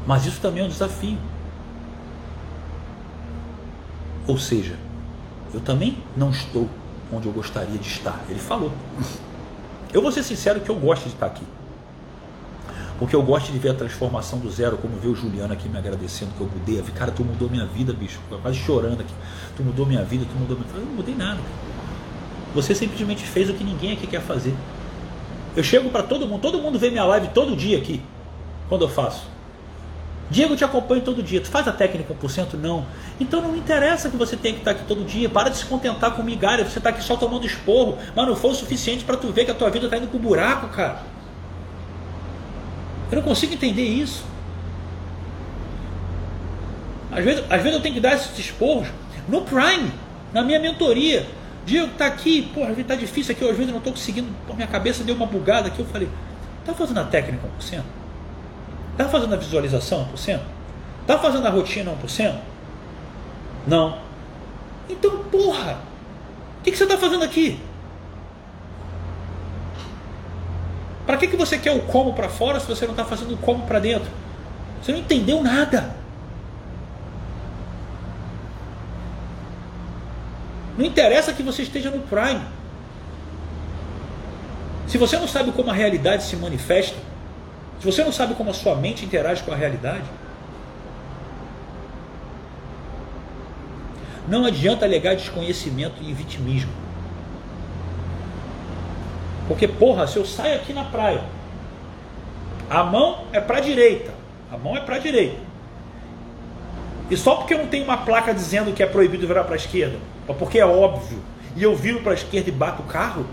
[0.06, 1.18] Mas isso também é um desafio.
[4.26, 4.76] Ou seja,
[5.54, 6.68] eu também não estou
[7.12, 8.20] onde eu gostaria de estar.
[8.28, 8.72] Ele falou.
[9.92, 11.44] Eu vou ser sincero que eu gosto de estar aqui.
[12.98, 15.78] Porque eu gosto de ver a transformação do zero, como ver o Juliano aqui me
[15.78, 16.82] agradecendo que eu mudei.
[16.94, 18.20] Cara, tu mudou minha vida, bicho.
[18.30, 19.14] Eu quase chorando aqui.
[19.56, 20.80] Tu mudou minha vida, tu mudou minha vida.
[20.80, 21.40] Eu não mudei nada.
[22.54, 24.54] Você simplesmente fez o que ninguém aqui quer fazer.
[25.56, 28.02] Eu chego para todo mundo, todo mundo vê minha live todo dia aqui,
[28.68, 29.33] quando eu faço.
[30.30, 31.40] Diego, te acompanho todo dia.
[31.40, 32.54] Tu faz a técnica 1%?
[32.54, 32.86] Não.
[33.20, 35.28] Então não interessa que você tenha que estar aqui todo dia.
[35.28, 36.64] Para de se contentar com migalha.
[36.64, 37.98] Você está aqui só tomando esporro.
[38.14, 40.18] Mas não foi o suficiente para tu ver que a tua vida está indo pro
[40.18, 41.02] buraco, cara.
[43.10, 44.24] Eu não consigo entender isso.
[47.12, 48.88] Às vezes, às vezes eu tenho que dar esses esporros
[49.28, 49.92] no Prime,
[50.32, 51.26] na minha mentoria.
[51.64, 54.28] Diego tá aqui, porra, às vezes tá difícil aqui, às vezes eu não estou conseguindo,
[54.46, 55.78] porra, minha cabeça deu uma bugada aqui.
[55.78, 56.08] Eu falei,
[56.64, 57.82] tá fazendo a técnica 1%?
[58.96, 60.40] Tá fazendo a visualização 1%?
[61.06, 62.34] Tá fazendo a rotina 1%?
[63.66, 63.98] Não.
[64.88, 65.78] Então, porra,
[66.60, 67.60] o que, que você está fazendo aqui?
[71.06, 73.36] Para que, que você quer o como para fora se você não está fazendo o
[73.38, 74.10] como para dentro?
[74.82, 75.94] Você não entendeu nada.
[80.76, 82.42] Não interessa que você esteja no Prime.
[84.86, 86.96] Se você não sabe como a realidade se manifesta,
[87.80, 90.04] se você não sabe como a sua mente interage com a realidade,
[94.26, 96.72] não adianta alegar desconhecimento e vitimismo.
[99.46, 101.22] Porque, porra, se eu saio aqui na praia,
[102.70, 104.12] a mão é para a direita,
[104.50, 105.38] a mão é para a direita.
[107.10, 109.56] E só porque eu não tenho uma placa dizendo que é proibido virar para a
[109.56, 111.18] esquerda, ou porque é óbvio,
[111.54, 113.26] e eu viro para a esquerda e bato o carro,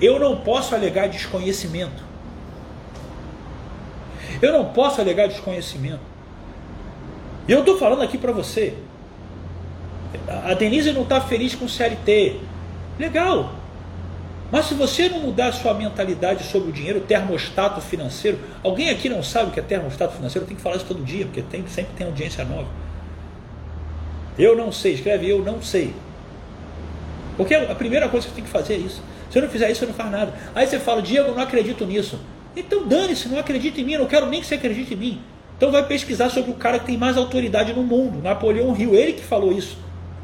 [0.00, 2.03] eu não posso alegar desconhecimento.
[4.44, 6.00] Eu não posso alegar desconhecimento.
[7.48, 8.74] E eu estou falando aqui para você.
[10.28, 12.40] A Denise não está feliz com o CLT.
[12.98, 13.54] Legal.
[14.52, 19.08] Mas se você não mudar a sua mentalidade sobre o dinheiro, termostato financeiro, alguém aqui
[19.08, 20.46] não sabe o que é termostato financeiro?
[20.46, 22.68] Tem que falar isso todo dia, porque tem, sempre tem audiência nova.
[24.38, 25.94] Eu não sei, escreve eu não sei.
[27.38, 29.02] Porque a primeira coisa que você tem que fazer é isso.
[29.30, 30.34] Se eu não fizer isso, você não faz nada.
[30.54, 32.20] Aí você fala, Diego, eu não acredito nisso.
[32.56, 35.20] Então dane-se, não acredita em mim, eu não quero nem que você acredite em mim.
[35.56, 39.12] Então vai pesquisar sobre o cara que tem mais autoridade no mundo, Napoleão Hill, ele
[39.14, 39.78] que falou isso.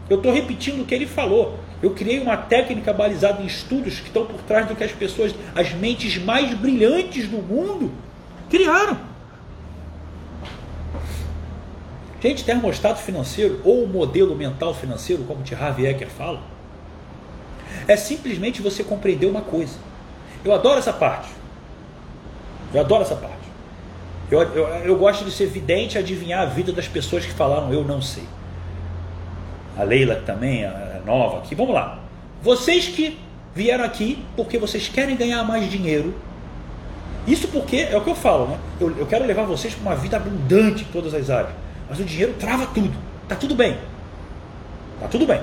[0.09, 1.59] Eu estou repetindo o que ele falou.
[1.83, 5.35] Eu criei uma técnica balizada em estudos que estão por trás do que as pessoas,
[5.55, 7.93] as mentes mais brilhantes do mundo,
[8.51, 8.99] criaram.
[12.21, 15.55] Gente, termostato financeiro ou modelo mental financeiro, como T.
[15.55, 16.43] Harvey Eker fala,
[17.89, 19.79] é simplesmente você compreender uma coisa.
[20.45, 21.40] Eu adoro essa parte.
[22.73, 23.51] Eu adoro essa parte.
[24.31, 27.73] Eu, eu, eu gosto de ser vidente e adivinhar a vida das pessoas que falaram
[27.73, 28.25] eu não sei.
[29.77, 31.55] A Leila também é nova aqui.
[31.55, 31.99] Vamos lá.
[32.43, 33.19] Vocês que
[33.55, 36.15] vieram aqui porque vocês querem ganhar mais dinheiro.
[37.27, 38.59] Isso porque é o que eu falo, né?
[38.81, 41.53] Eu, eu quero levar vocês para uma vida abundante em todas as áreas.
[41.89, 42.93] Mas o dinheiro trava tudo.
[43.29, 43.77] Tá tudo bem.
[45.01, 45.41] Tá tudo bem.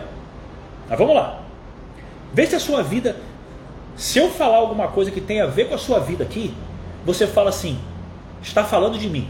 [0.90, 1.42] Mas vamos lá.
[2.34, 3.16] Vê se a sua vida.
[3.96, 6.54] Se eu falar alguma coisa que tem a ver com a sua vida aqui,
[7.06, 7.80] você fala assim:
[8.42, 9.30] está falando de mim.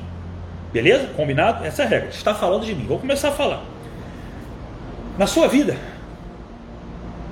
[0.71, 1.07] Beleza?
[1.15, 1.65] Combinado?
[1.65, 2.09] Essa é a regra.
[2.09, 2.85] Está falando de mim.
[2.85, 3.63] Vou começar a falar.
[5.17, 5.77] Na sua vida,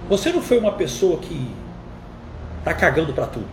[0.09, 1.51] você não foi uma pessoa que
[2.59, 3.47] está cagando para tudo.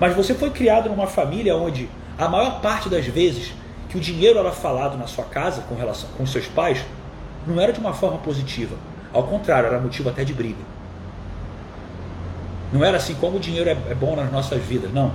[0.00, 1.88] Mas você foi criado numa família onde
[2.18, 3.52] a maior parte das vezes
[3.88, 6.82] que o dinheiro era falado na sua casa com relação com seus pais
[7.46, 8.76] não era de uma forma positiva.
[9.12, 10.62] Ao contrário, era motivo até de briga.
[12.72, 15.12] Não era assim como o dinheiro é, é bom nas nossas vidas, não.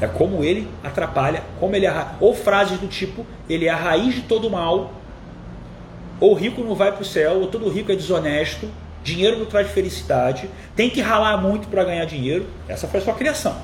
[0.00, 4.14] É como ele atrapalha, como ele é, ou frases do tipo ele é a raiz
[4.14, 4.92] de todo mal,
[6.20, 8.68] ou rico não vai para o céu, ou todo rico é desonesto,
[9.02, 12.46] dinheiro não traz felicidade, tem que ralar muito para ganhar dinheiro.
[12.68, 13.56] Essa foi a sua criação.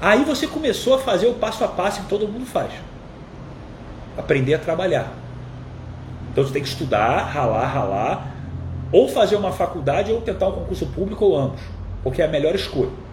[0.00, 2.70] Aí você começou a fazer o passo a passo que todo mundo faz.
[4.16, 5.12] Aprender a trabalhar.
[6.30, 8.34] Então você tem que estudar, ralar, ralar,
[8.92, 11.60] ou fazer uma faculdade ou tentar um concurso público ou ambos,
[12.02, 13.05] porque é a melhor escolha.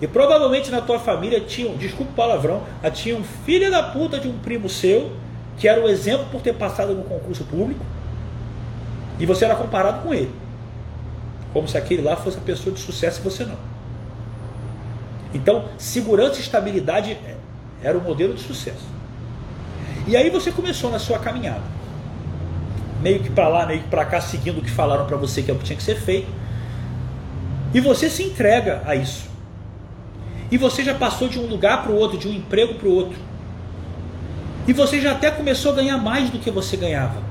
[0.00, 4.28] E provavelmente na tua família tinha, desculpa o palavrão, tinha um filho da puta de
[4.28, 5.12] um primo seu,
[5.56, 7.84] que era o exemplo por ter passado no concurso público,
[9.18, 10.32] e você era comparado com ele.
[11.52, 13.56] Como se aquele lá fosse a pessoa de sucesso e você não.
[15.34, 17.18] Então, segurança e estabilidade
[17.82, 18.86] era o modelo de sucesso.
[20.06, 21.62] E aí você começou na sua caminhada.
[23.02, 25.50] Meio que para lá, meio que para cá, seguindo o que falaram para você que
[25.50, 26.28] é o que tinha que ser feito.
[27.74, 29.27] E você se entrega a isso.
[30.50, 32.94] E você já passou de um lugar para o outro, de um emprego para o
[32.94, 33.18] outro.
[34.66, 37.22] E você já até começou a ganhar mais do que você ganhava.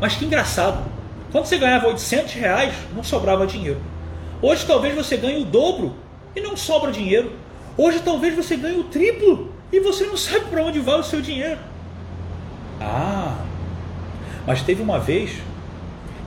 [0.00, 0.84] Mas que engraçado.
[1.32, 3.80] Quando você ganhava 800 reais, não sobrava dinheiro.
[4.40, 5.94] Hoje talvez você ganhe o dobro
[6.36, 7.32] e não sobra dinheiro.
[7.76, 11.20] Hoje talvez você ganhe o triplo e você não sabe para onde vai o seu
[11.20, 11.58] dinheiro.
[12.80, 13.36] Ah,
[14.46, 15.32] mas teve uma vez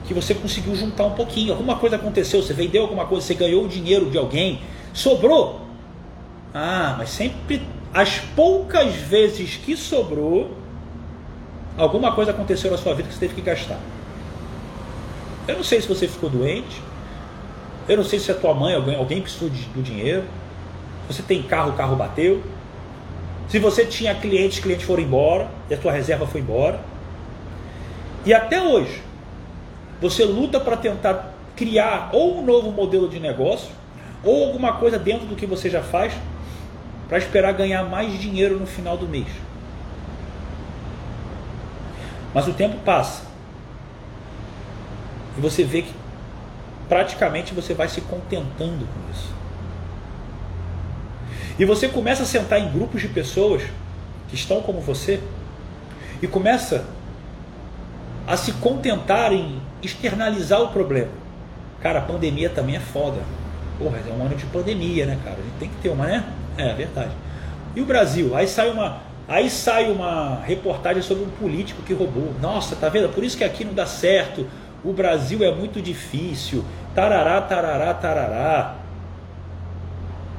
[0.06, 1.52] que você conseguiu juntar um pouquinho.
[1.52, 4.60] Alguma coisa aconteceu, você vendeu alguma coisa, você ganhou o dinheiro de alguém,
[4.92, 5.67] sobrou.
[6.54, 10.56] Ah, mas sempre as poucas vezes que sobrou,
[11.76, 13.78] alguma coisa aconteceu na sua vida que você teve que gastar.
[15.46, 16.82] Eu não sei se você ficou doente,
[17.88, 20.24] eu não sei se a tua mãe, alguém, alguém precisou de, do dinheiro.
[21.06, 22.42] Você tem carro, o carro bateu.
[23.48, 26.80] Se você tinha clientes, clientes foram embora e a tua reserva foi embora.
[28.26, 29.02] E até hoje,
[30.02, 33.70] você luta para tentar criar ou um novo modelo de negócio
[34.22, 36.12] ou alguma coisa dentro do que você já faz
[37.08, 39.28] para esperar ganhar mais dinheiro no final do mês.
[42.34, 43.22] Mas o tempo passa.
[45.36, 45.92] E você vê que
[46.88, 49.32] praticamente você vai se contentando com isso.
[51.58, 53.62] E você começa a sentar em grupos de pessoas
[54.28, 55.20] que estão como você
[56.22, 56.84] e começa
[58.26, 61.10] a se contentar em externalizar o problema.
[61.80, 63.22] Cara, a pandemia também é foda.
[63.78, 65.38] Porra, é um ano de pandemia, né, cara?
[65.38, 66.24] A gente tem que ter uma, né?
[66.58, 67.12] É, é verdade.
[67.74, 68.34] E o Brasil?
[68.34, 68.98] Aí sai uma,
[69.28, 72.34] aí sai uma reportagem sobre um político que roubou.
[72.42, 73.08] Nossa, tá vendo?
[73.08, 74.46] Por isso que aqui não dá certo.
[74.84, 76.64] O Brasil é muito difícil.
[76.94, 78.74] Tarará, tarará, tarará.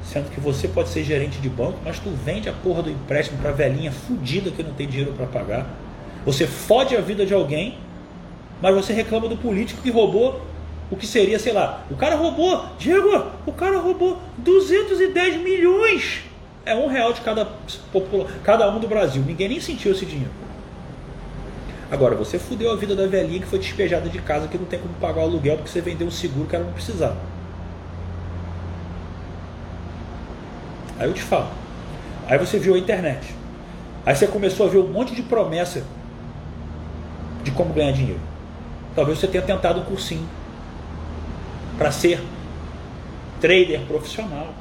[0.02, 3.38] Sendo que você pode ser gerente de banco, mas tu vende a porra do empréstimo
[3.40, 5.66] para velhinha fudida que não tem dinheiro para pagar.
[6.26, 7.78] Você fode a vida de alguém,
[8.60, 10.49] mas você reclama do político que roubou
[10.90, 16.22] o que seria, sei lá, o cara roubou, Diego, o cara roubou 210 milhões.
[16.66, 17.48] É um real de cada,
[18.42, 19.22] cada um do Brasil.
[19.24, 20.32] Ninguém nem sentiu esse dinheiro.
[21.90, 24.78] Agora, você fudeu a vida da velhinha que foi despejada de casa, que não tem
[24.78, 27.16] como pagar o aluguel porque você vendeu um seguro que ela não precisava.
[30.98, 31.48] Aí eu te falo.
[32.28, 33.34] Aí você viu a internet.
[34.04, 35.84] Aí você começou a ver um monte de promessa
[37.42, 38.20] de como ganhar dinheiro.
[38.94, 40.28] Talvez você tenha tentado um cursinho
[41.80, 42.22] para ser
[43.40, 44.52] trader profissional,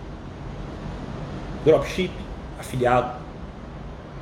[1.65, 2.13] dropship,
[2.57, 3.19] afiliado,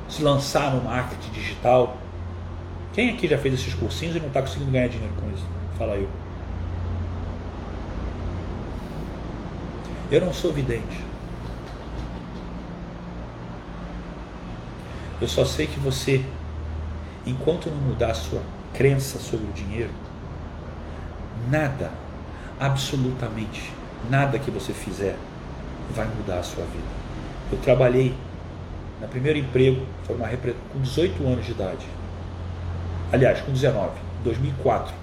[0.08, 1.96] se lançar no marketing digital.
[2.92, 5.46] Quem aqui já fez esses cursinhos e não está conseguindo ganhar dinheiro com isso?
[5.78, 6.08] Fala eu.
[10.10, 11.04] Eu não sou vidente.
[15.20, 16.24] Eu só sei que você,
[17.24, 18.42] enquanto não mudar a sua
[18.74, 19.92] crença sobre o dinheiro,
[21.48, 21.92] nada
[22.60, 23.72] absolutamente
[24.10, 25.16] nada que você fizer
[25.90, 26.98] vai mudar a sua vida.
[27.50, 28.14] Eu trabalhei
[29.00, 31.86] no primeiro emprego, foi uma com 18 anos de idade.
[33.12, 33.90] Aliás, com 19,
[34.24, 34.94] 2004.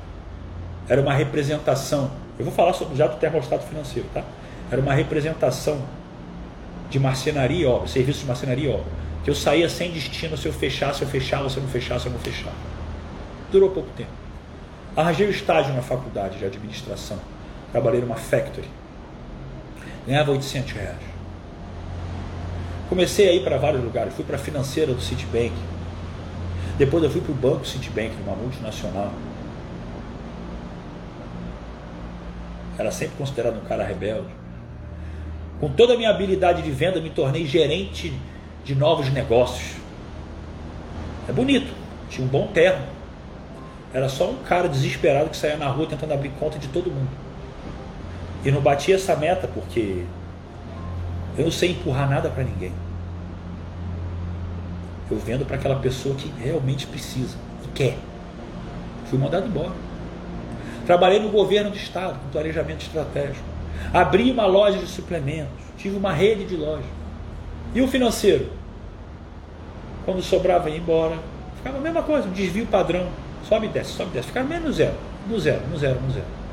[0.88, 2.12] Era uma representação.
[2.38, 4.24] Eu vou falar sobre já do termostato financeiro, tá?
[4.70, 5.82] Era uma representação
[6.90, 8.86] de marcenaria e obra, serviço de marcenaria e obra.
[9.24, 12.12] Que eu saía sem destino se eu fechasse, eu fechava, se eu não fechasse, eu
[12.12, 12.56] não fechava.
[13.52, 14.12] Durou pouco tempo.
[14.96, 17.18] Arranjei o estágio na faculdade de administração
[17.76, 18.70] Trabalhei numa factory.
[20.08, 20.96] Ganhava 800 reais.
[22.88, 24.14] Comecei a ir para vários lugares.
[24.14, 25.52] Fui para a financeira do Citibank.
[26.78, 29.12] Depois eu fui para o banco Citibank, numa multinacional.
[32.78, 34.30] Era sempre considerado um cara rebelde.
[35.60, 38.18] Com toda a minha habilidade de venda, me tornei gerente
[38.64, 39.76] de novos negócios.
[41.28, 41.74] É bonito,
[42.10, 42.86] tinha um bom terno.
[43.94, 47.25] Era só um cara desesperado que saía na rua tentando abrir conta de todo mundo.
[48.46, 50.06] E não bati essa meta porque
[51.36, 52.72] eu não sei empurrar nada para ninguém.
[55.10, 57.98] Eu vendo para aquela pessoa que realmente precisa e quer.
[59.10, 59.74] Fui mandado embora.
[60.86, 63.46] Trabalhei no governo do estado com planejamento estratégico.
[63.92, 65.66] Abri uma loja de suplementos.
[65.78, 66.86] Tive uma rede de lojas.
[67.74, 68.52] E o financeiro?
[70.06, 71.18] Quando sobrava ia embora.
[71.58, 73.08] Ficava a mesma coisa, um desvio padrão.
[73.50, 74.28] Sobe e desce, sobe e desce.
[74.28, 74.94] Ficava menos no zero.
[75.28, 76.45] No zero, no zero, no zero.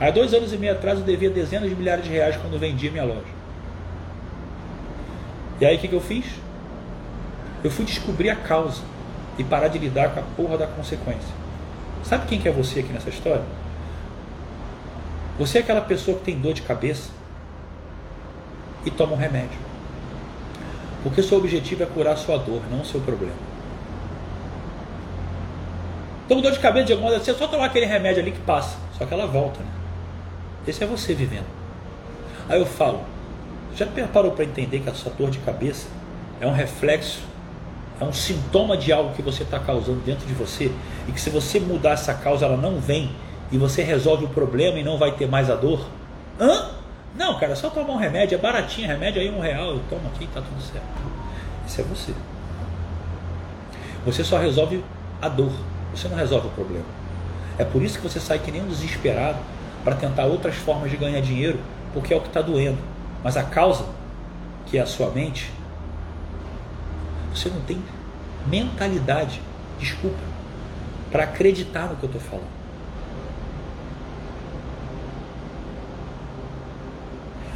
[0.00, 2.90] Há dois anos e meio atrás eu devia dezenas de milhares de reais quando vendia
[2.90, 3.20] minha loja.
[5.60, 6.24] E aí o que, que eu fiz?
[7.62, 8.80] Eu fui descobrir a causa
[9.38, 11.34] e parar de lidar com a porra da consequência.
[12.02, 13.44] Sabe quem que é você aqui nessa história?
[15.38, 17.10] Você é aquela pessoa que tem dor de cabeça
[18.86, 19.58] e toma um remédio.
[21.02, 23.36] Porque seu objetivo é curar sua dor, não seu problema.
[26.24, 28.78] Então, dor de cabeça, de alguma maneira, você só tomar aquele remédio ali que passa.
[28.96, 29.79] Só que ela volta, né?
[30.66, 31.46] Esse é você vivendo.
[32.48, 33.00] Aí eu falo,
[33.74, 35.88] já parou para entender que a sua dor de cabeça
[36.40, 37.20] é um reflexo,
[38.00, 40.72] é um sintoma de algo que você está causando dentro de você
[41.08, 43.10] e que se você mudar essa causa ela não vem
[43.52, 45.86] e você resolve o problema e não vai ter mais a dor?
[46.38, 46.70] Hã?
[47.16, 50.08] Não, cara, é só tomar um remédio, é baratinho, remédio aí um real, eu tomo
[50.14, 50.86] aqui e tá tudo certo.
[51.66, 52.12] Isso é você.
[54.06, 54.82] Você só resolve
[55.20, 55.52] a dor,
[55.94, 56.86] Você não resolve o problema.
[57.58, 59.38] É por isso que você sai que nem um desesperado
[59.84, 61.58] para tentar outras formas de ganhar dinheiro,
[61.92, 62.78] porque é o que está doendo.
[63.22, 63.84] Mas a causa,
[64.66, 65.50] que é a sua mente,
[67.34, 67.82] você não tem
[68.46, 69.40] mentalidade,
[69.78, 70.18] desculpa,
[71.10, 72.60] para acreditar no que eu estou falando.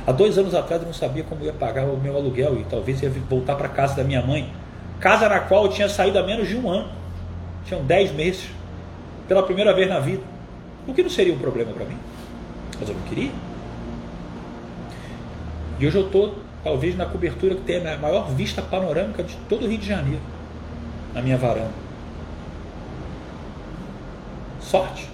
[0.07, 3.03] Há dois anos atrás eu não sabia como ia pagar o meu aluguel e talvez
[3.03, 4.53] ia voltar para casa da minha mãe.
[5.01, 6.91] Casa na qual eu tinha saído há menos de um ano.
[7.65, 8.51] Tinham dez meses.
[9.27, 10.23] Pela primeira vez na vida.
[10.87, 11.97] O que não seria um problema para mim?
[12.79, 13.31] Mas eu não queria.
[15.79, 19.65] E hoje eu estou, talvez, na cobertura que tem a maior vista panorâmica de todo
[19.65, 20.23] o Rio de Janeiro.
[21.13, 21.73] Na minha varanda.
[24.61, 25.09] Sorte.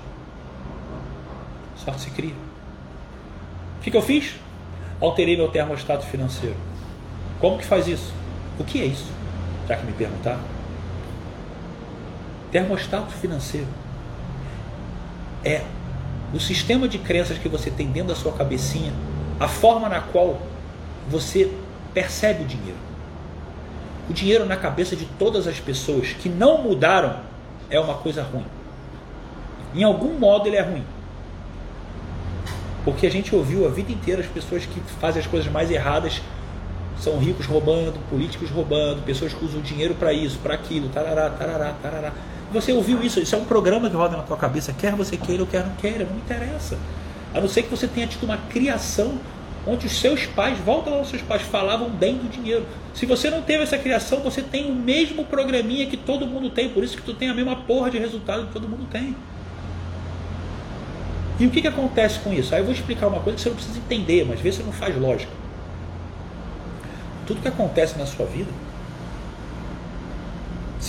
[1.76, 2.34] Sorte se cria.
[3.78, 4.34] O que, que eu fiz?
[5.00, 6.56] Alterei meu termostato financeiro.
[7.40, 8.12] Como que faz isso?
[8.58, 9.10] O que é isso?
[9.66, 10.40] Já que me perguntaram.
[12.50, 13.68] Termostato financeiro
[15.44, 15.62] é
[16.32, 18.92] o sistema de crenças que você tem dentro da sua cabecinha,
[19.38, 20.40] a forma na qual
[21.08, 21.50] você
[21.92, 22.78] percebe o dinheiro.
[24.08, 27.20] O dinheiro na cabeça de todas as pessoas que não mudaram
[27.68, 28.46] é uma coisa ruim.
[29.74, 30.84] Em algum modo ele é ruim.
[32.84, 36.20] Porque a gente ouviu a vida inteira as pessoas que fazem as coisas mais erradas
[36.98, 41.72] são ricos roubando, políticos roubando, pessoas que usam dinheiro para isso, para aquilo, tarará, tarará,
[41.82, 42.12] tarará.
[42.52, 43.20] Você ouviu isso?
[43.20, 45.74] Isso é um programa que roda na tua cabeça, quer você queira ou quer não
[45.76, 46.76] queira, não interessa.
[47.32, 49.18] A não ser que você tenha tido uma criação
[49.66, 52.66] onde os seus pais, volta lá, os seus pais falavam bem do dinheiro.
[52.94, 56.68] Se você não teve essa criação, você tem o mesmo programinha que todo mundo tem,
[56.70, 59.14] por isso que tu tem a mesma porra de resultado que todo mundo tem.
[61.38, 62.54] E o que, que acontece com isso?
[62.54, 64.72] Aí eu vou explicar uma coisa que você não precisa entender, mas vê se não
[64.72, 65.32] faz lógica.
[67.26, 68.50] Tudo que acontece na sua vida,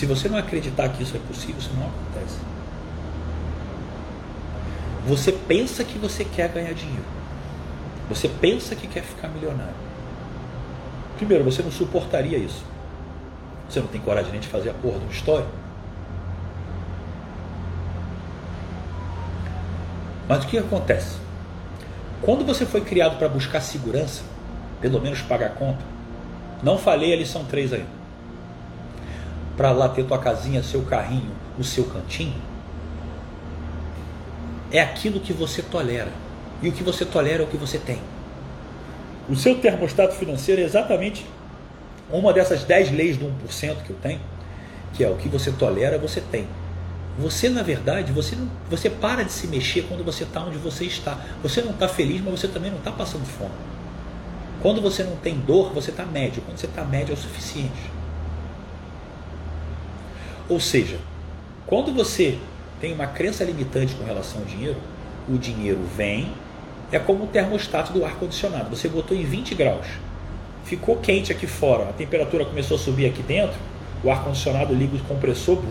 [0.02, 2.40] se você não acreditar que isso é possível, isso não acontece.
[5.06, 7.06] Você pensa que você quer ganhar dinheiro.
[8.10, 9.76] Você pensa que quer ficar milionário.
[11.18, 12.66] Primeiro, você não suportaria isso.
[13.70, 15.46] Você não tem coragem nem de fazer a porra de uma história.
[20.28, 21.18] Mas o que acontece?
[22.24, 24.24] Quando você foi criado para buscar segurança,
[24.82, 25.86] pelo menos pagar conta,
[26.64, 28.01] não falei a lição 3 aí.
[29.58, 32.42] Para lá ter tua casinha, seu carrinho, o seu cantinho,
[34.72, 36.12] é aquilo que você tolera.
[36.62, 38.00] E o que você tolera é o que você tem.
[39.30, 41.26] O seu termostato financeiro é exatamente
[42.12, 44.20] uma dessas 10 leis do 1% que eu tenho,
[44.94, 46.48] que é o que você tolera, você tem.
[47.20, 50.86] Você, na verdade, você, não, você para de se mexer quando você está onde você
[50.86, 51.20] está.
[51.44, 53.52] Você não está feliz, mas você também não está passando fome.
[54.62, 56.42] Quando você não tem dor, você está médio.
[56.46, 57.91] Quando você está médio, é o suficiente.
[60.50, 61.00] Ou seja,
[61.66, 62.38] quando você
[62.80, 64.78] tem uma crença limitante com relação ao dinheiro,
[65.30, 66.32] o dinheiro vem,
[66.92, 68.76] é como o termostato do ar-condicionado.
[68.76, 69.88] Você botou em 20 graus,
[70.66, 73.58] ficou quente aqui fora, a temperatura começou a subir aqui dentro,
[74.04, 75.62] o ar-condicionado liga o compressor,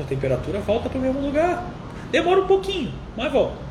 [0.00, 1.66] a temperatura volta para o mesmo lugar.
[2.10, 3.70] Demora um pouquinho, mas volta.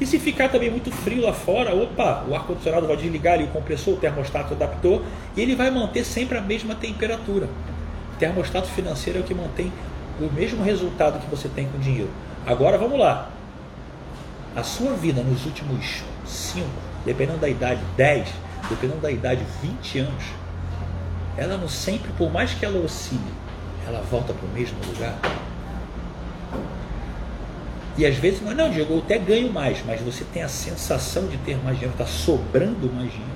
[0.00, 3.48] E se ficar também muito frio lá fora, opa, o ar-condicionado vai desligar ali o
[3.48, 5.04] compressor, o termostato adaptou
[5.36, 7.48] e ele vai manter sempre a mesma temperatura.
[8.20, 9.72] Termostato financeiro é o que mantém
[10.20, 12.10] o mesmo resultado que você tem com o dinheiro.
[12.46, 13.30] Agora vamos lá.
[14.54, 16.66] A sua vida nos últimos 5,
[17.06, 18.28] dependendo da idade, 10,
[18.68, 20.24] dependendo da idade, 20 anos,
[21.34, 23.20] ela não sempre, por mais que ela oscile,
[23.86, 25.16] ela volta para o mesmo lugar.
[27.96, 31.26] E às vezes, não, não, Diego, eu até ganho mais, mas você tem a sensação
[31.26, 33.29] de ter mais dinheiro, está sobrando mais dinheiro.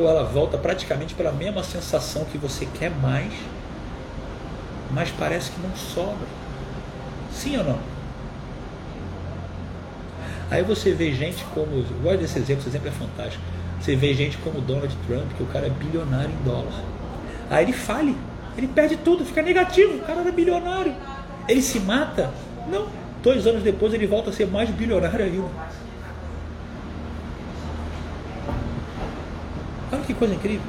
[0.00, 3.30] Ou ela volta praticamente pela mesma sensação que você quer mais,
[4.90, 6.26] mas parece que não sobra.
[7.30, 7.78] Sim ou não?
[10.50, 11.66] Aí você vê gente como.
[11.76, 13.44] Eu gosto desse exemplo, esse exemplo é fantástico.
[13.78, 16.82] Você vê gente como Donald Trump, que o cara é bilionário em dólar.
[17.50, 18.16] Aí ele fale,
[18.56, 20.94] ele perde tudo, fica negativo, o cara era bilionário.
[21.46, 22.30] Ele se mata?
[22.70, 22.86] Não.
[23.22, 25.48] Dois anos depois ele volta a ser mais bilionário ainda.
[30.12, 30.66] Que coisa incrível.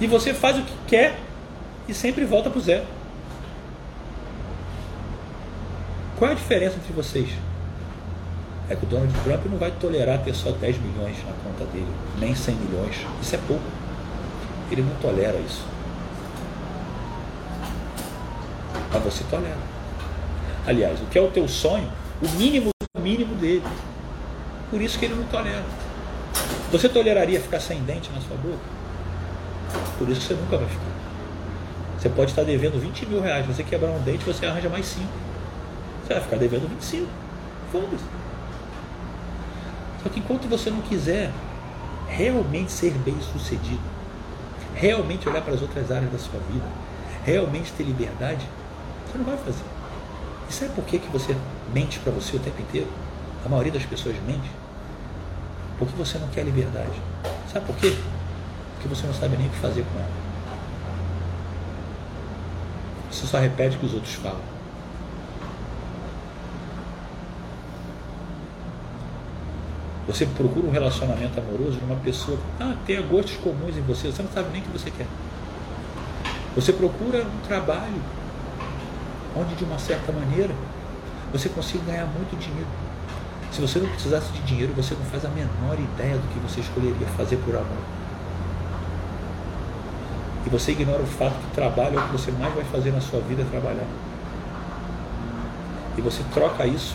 [0.00, 1.18] E você faz o que quer
[1.88, 2.84] e sempre volta para o zero.
[6.18, 7.28] Qual é a diferença entre vocês?
[8.68, 11.86] É que o Donald Trump não vai tolerar ter só 10 milhões na conta dele,
[12.18, 12.96] nem 100 milhões.
[13.20, 13.62] Isso é pouco.
[14.70, 15.64] Ele não tolera isso.
[18.92, 19.58] Mas você tolera.
[20.66, 21.88] Aliás, o que é o teu sonho,
[22.20, 23.62] o mínimo do mínimo dele.
[24.70, 25.64] Por isso que ele não tolera.
[26.72, 28.58] Você toleraria ficar sem dente na sua boca?
[29.98, 30.96] Por isso que você nunca vai ficar.
[31.98, 33.46] Você pode estar devendo 20 mil reais.
[33.46, 35.06] Você quebrar um dente, você arranja mais 5.
[36.04, 37.06] Você vai ficar devendo 25.
[37.72, 38.04] Foda-se.
[40.02, 41.32] Só que enquanto você não quiser
[42.08, 43.82] realmente ser bem sucedido,
[44.74, 46.66] realmente olhar para as outras áreas da sua vida,
[47.24, 48.46] realmente ter liberdade,
[49.06, 49.64] você não vai fazer.
[50.48, 51.34] E sabe por que, que você
[51.74, 52.88] mente para você o tempo inteiro?
[53.44, 54.48] A maioria das pessoas mente.
[55.78, 57.00] Porque você não quer liberdade.
[57.52, 57.96] Sabe por quê?
[58.74, 60.26] Porque você não sabe nem o que fazer com ela.
[63.10, 64.56] Você só repete o que os outros falam.
[70.06, 74.12] Você procura um relacionamento amoroso de uma pessoa que ah, tenha gostos comuns em você,
[74.12, 75.06] você não sabe nem o que você quer.
[76.54, 78.00] Você procura um trabalho
[79.36, 80.54] onde, de uma certa maneira,
[81.32, 82.85] você consiga ganhar muito dinheiro.
[83.52, 86.60] Se você não precisasse de dinheiro, você não faz a menor ideia do que você
[86.60, 87.84] escolheria fazer por amor.
[90.44, 93.00] E você ignora o fato que trabalho é o que você mais vai fazer na
[93.00, 93.86] sua vida trabalhar.
[95.96, 96.94] E você troca isso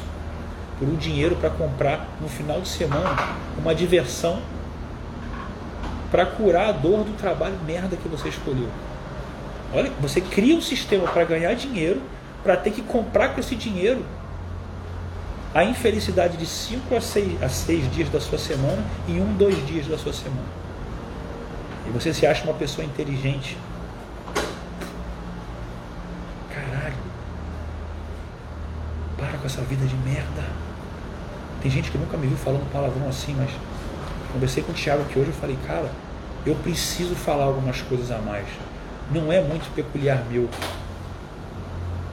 [0.80, 3.10] por um dinheiro para comprar no final de semana
[3.58, 4.42] uma diversão
[6.10, 8.68] para curar a dor do trabalho merda que você escolheu.
[9.74, 12.02] Olha, você cria um sistema para ganhar dinheiro,
[12.44, 14.04] para ter que comprar com esse dinheiro
[15.54, 19.66] a infelicidade de 5 a 6, a seis dias da sua semana e um, dois
[19.68, 20.48] dias da sua semana.
[21.88, 23.58] E você se acha uma pessoa inteligente.
[26.50, 26.96] Caralho.
[29.18, 30.46] Para com essa vida de merda.
[31.62, 33.52] Tem gente que nunca me viu falando palavrão assim, mas
[34.32, 35.92] conversei com o Thiago aqui hoje eu falei, cara,
[36.46, 38.48] eu preciso falar algumas coisas a mais.
[39.12, 40.50] Não é muito peculiar meu.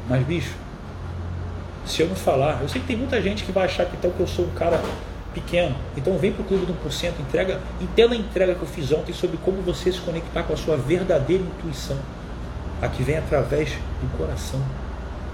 [0.08, 0.54] Mas, bicho,
[1.88, 4.10] se eu não falar, eu sei que tem muita gente que vai achar que então
[4.10, 4.80] que eu sou um cara
[5.32, 5.74] pequeno.
[5.96, 9.12] Então vem para o clube do 1%, entrega, entenda a entrega que eu fiz ontem
[9.12, 11.96] sobre como você se conectar com a sua verdadeira intuição.
[12.82, 14.60] A que vem através do coração.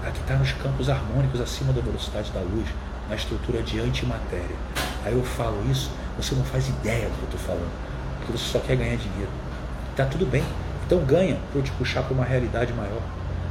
[0.05, 2.67] A que está nos campos harmônicos acima da velocidade da luz
[3.09, 4.55] na estrutura de antimatéria.
[5.03, 7.71] Aí eu falo isso, você não faz ideia do que eu estou falando,
[8.17, 9.29] porque você só quer ganhar dinheiro.
[9.95, 10.43] Tá tudo bem,
[10.85, 13.01] então ganha para eu te puxar para uma realidade maior,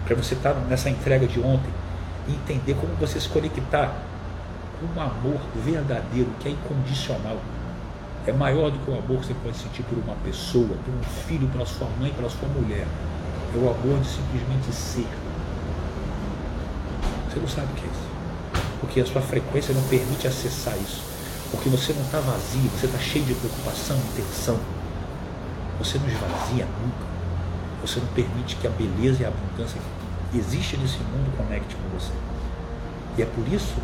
[0.04, 1.70] para você estar tá nessa entrega de ontem
[2.28, 3.94] e entender como você se conectar
[4.80, 7.38] com um amor verdadeiro, que é incondicional.
[8.26, 11.02] É maior do que o amor que você pode sentir por uma pessoa, por um
[11.26, 12.86] filho, pela sua mãe, pela sua mulher.
[13.54, 15.06] É o amor de simplesmente ser.
[17.28, 18.14] Você não sabe o que é isso
[18.84, 21.02] porque a sua frequência não permite acessar isso.
[21.50, 24.58] Porque você não está vazio, você está cheio de preocupação e tensão.
[25.78, 27.06] Você não esvazia nunca.
[27.82, 30.03] Você não permite que a beleza e a abundância que
[30.38, 32.12] existe nesse mundo conecte com você.
[33.16, 33.74] E é por isso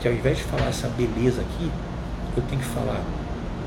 [0.00, 1.70] que ao invés de falar essa beleza aqui,
[2.36, 3.00] eu tenho que falar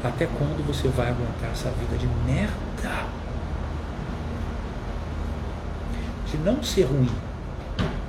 [0.03, 3.07] até quando você vai aguentar essa vida de merda?
[6.29, 7.09] De não ser ruim,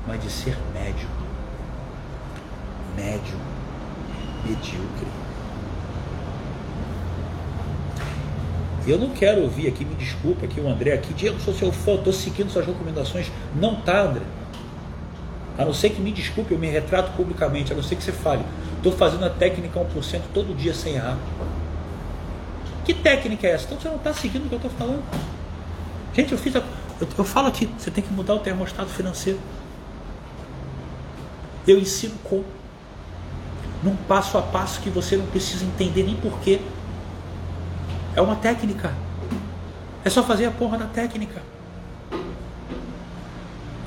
[0.06, 1.08] mas de ser médio
[2.96, 3.38] médio,
[4.44, 5.19] medíocre.
[8.86, 11.94] Eu não quero ouvir aqui, me desculpa aqui o André aqui, Diego, sou seu fã,
[11.94, 13.30] estou seguindo suas recomendações.
[13.54, 14.22] Não tá, André.
[15.58, 18.12] A não ser que me desculpe, eu me retrato publicamente, a não ser que você
[18.12, 18.42] fale.
[18.76, 21.18] Estou fazendo a técnica 1% todo dia sem errar.
[22.84, 23.66] Que técnica é essa?
[23.66, 25.04] Então você não está seguindo o que eu estou falando.
[26.14, 26.62] Gente, eu fiz a,
[27.00, 29.38] eu, eu falo aqui, você tem que mudar o termostato financeiro.
[31.66, 32.44] Eu ensino como
[33.82, 36.60] num passo a passo que você não precisa entender nem porquê.
[38.14, 38.92] É uma técnica.
[40.04, 41.42] É só fazer a porra da técnica.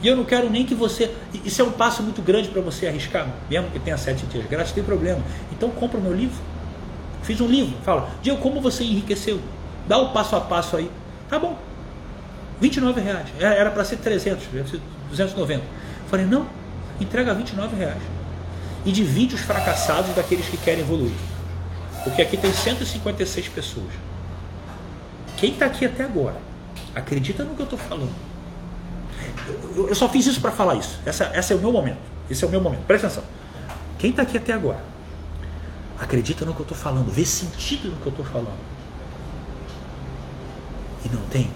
[0.01, 1.13] E eu não quero nem que você.
[1.45, 4.73] Isso é um passo muito grande para você arriscar, mesmo que tenha sete dias grátis,
[4.73, 5.21] tem problema.
[5.51, 6.35] Então compra o meu livro.
[7.23, 9.39] Fiz um livro, fala, Diego, como você enriqueceu?
[9.87, 10.91] Dá o passo a passo aí.
[11.29, 11.57] Tá bom.
[12.59, 13.27] 29 reais.
[13.39, 14.45] Era para ser 300,
[15.09, 15.63] 290.
[16.07, 16.45] Falei, não,
[16.99, 18.01] entrega 29 reais
[18.85, 21.13] e divide os fracassados daqueles que querem evoluir.
[22.03, 23.87] Porque aqui tem 156 pessoas.
[25.43, 26.37] Quem está aqui até agora,
[26.95, 28.15] acredita no que eu estou falando.
[29.75, 30.97] Eu, eu, só fiz isso para falar isso.
[31.05, 31.97] Essa, essa é o meu momento.
[32.29, 32.85] Esse é o meu momento.
[32.85, 33.25] Presta atenção.
[33.99, 34.81] Quem está aqui até agora,
[35.99, 38.57] acredita no que eu estou falando, vê sentido no que eu estou falando.
[41.03, 41.51] E não tem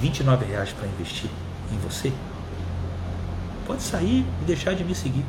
[0.00, 1.28] 29 reais para investir
[1.72, 2.12] em você,
[3.66, 5.24] pode sair e deixar de me seguir.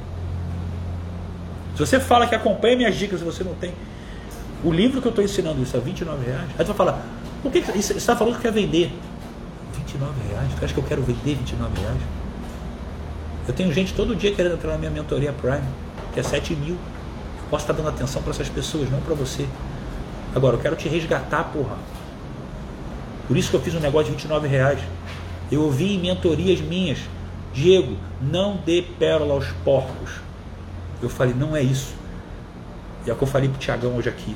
[1.76, 3.74] Se você fala que acompanha minhas dicas e você não tem
[4.64, 7.52] o livro que eu estou ensinando isso a 29 reais, aí você vai falar, por
[7.52, 8.90] que você está falando que quer vender?
[9.76, 10.48] 29 reais?
[10.54, 12.02] Você acha que eu quero vender 29 reais?
[13.46, 15.68] Eu tenho gente todo dia querendo entrar na minha mentoria Prime,
[16.14, 16.76] que é 7 mil.
[16.76, 19.46] Eu posso estar dando atenção para essas pessoas, não para você.
[20.34, 21.76] Agora, eu quero te resgatar, porra.
[23.28, 24.80] Por isso que eu fiz um negócio de 29 reais.
[25.52, 27.00] Eu ouvi em mentorias minhas,
[27.54, 30.12] Diego, não dê pérola aos porcos.
[31.02, 31.94] Eu falei, não é isso.
[33.06, 34.36] E é o que eu falei para o Tiagão hoje aqui.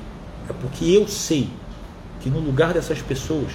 [0.49, 1.49] É porque eu sei
[2.19, 3.51] que no lugar dessas pessoas,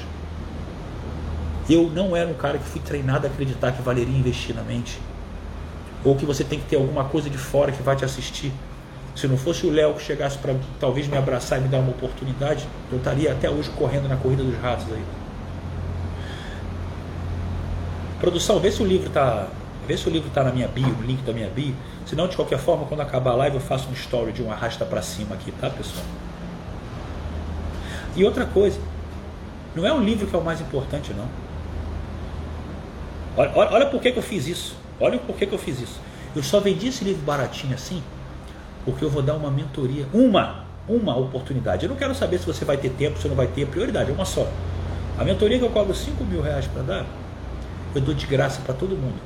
[1.69, 4.99] eu não era um cara que fui treinado a acreditar que valeria investir na mente.
[6.05, 8.53] Ou que você tem que ter alguma coisa de fora que vai te assistir.
[9.15, 11.91] Se não fosse o Léo que chegasse para talvez me abraçar e me dar uma
[11.91, 15.05] oportunidade, eu estaria até hoje correndo na corrida dos ratos aí.
[18.19, 19.49] Produção, vê se o livro está
[19.87, 21.75] Vê se o livro está na minha bio, no link da minha bio.
[22.07, 24.85] Senão, de qualquer forma, quando acabar a live, eu faço um story de um arrasta
[24.85, 26.05] para cima aqui, tá, pessoal?
[28.15, 28.79] E outra coisa,
[29.75, 31.27] não é o livro que é o mais importante, não.
[33.37, 34.77] Olha, olha, olha por que, que eu fiz isso.
[35.01, 36.01] Olha por que, que eu fiz isso.
[36.37, 38.03] Eu só vendi esse livro baratinho assim,
[38.85, 41.85] porque eu vou dar uma mentoria, uma, uma oportunidade.
[41.85, 44.15] Eu não quero saber se você vai ter tempo, se não vai ter, prioridade, é
[44.15, 44.47] uma só.
[45.19, 47.07] A mentoria que eu cobro 5 mil reais para dar,
[47.95, 49.21] eu dou de graça para todo mundo.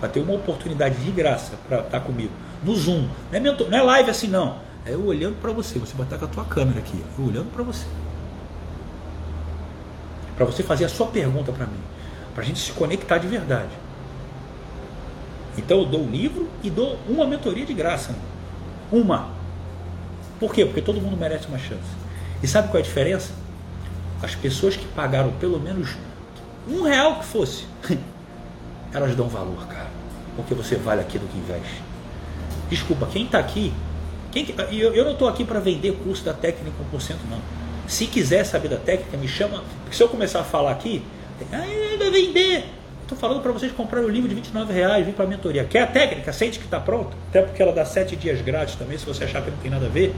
[0.00, 2.32] Vai ter uma oportunidade de graça para estar tá comigo.
[2.62, 3.08] No Zoom.
[3.30, 4.56] Não é, mentor, não é live assim, não.
[4.84, 5.78] É eu olhando para você.
[5.78, 7.02] Você vai estar com a tua câmera aqui.
[7.18, 7.86] Eu olhando para você.
[10.36, 11.80] Para você fazer a sua pergunta para mim.
[12.34, 13.70] Para a gente se conectar de verdade.
[15.56, 18.14] Então eu dou o livro e dou uma mentoria de graça.
[18.92, 19.30] Uma.
[20.38, 20.64] Por quê?
[20.64, 21.88] Porque todo mundo merece uma chance.
[22.42, 23.32] E sabe qual é a diferença?
[24.22, 25.96] As pessoas que pagaram pelo menos
[26.68, 27.64] um real que fosse,
[28.92, 29.88] elas dão valor, cara.
[30.36, 31.82] Porque você vale aquilo que investe.
[32.68, 33.72] Desculpa, quem está aqui,
[34.30, 37.40] quem, eu, eu não estou aqui para vender curso da técnica 1%, não.
[37.86, 39.62] Se quiser saber da técnica, me chama.
[39.82, 41.02] Porque se eu começar a falar aqui,
[41.52, 42.64] ah, vai vender.
[43.02, 45.64] Estou falando para vocês comprar o livro de 29 reais, vir para a mentoria.
[45.64, 46.32] Quer a técnica?
[46.32, 47.16] Sente que está pronto.
[47.28, 49.86] Até porque ela dá 7 dias grátis também, se você achar que não tem nada
[49.86, 50.12] a ver.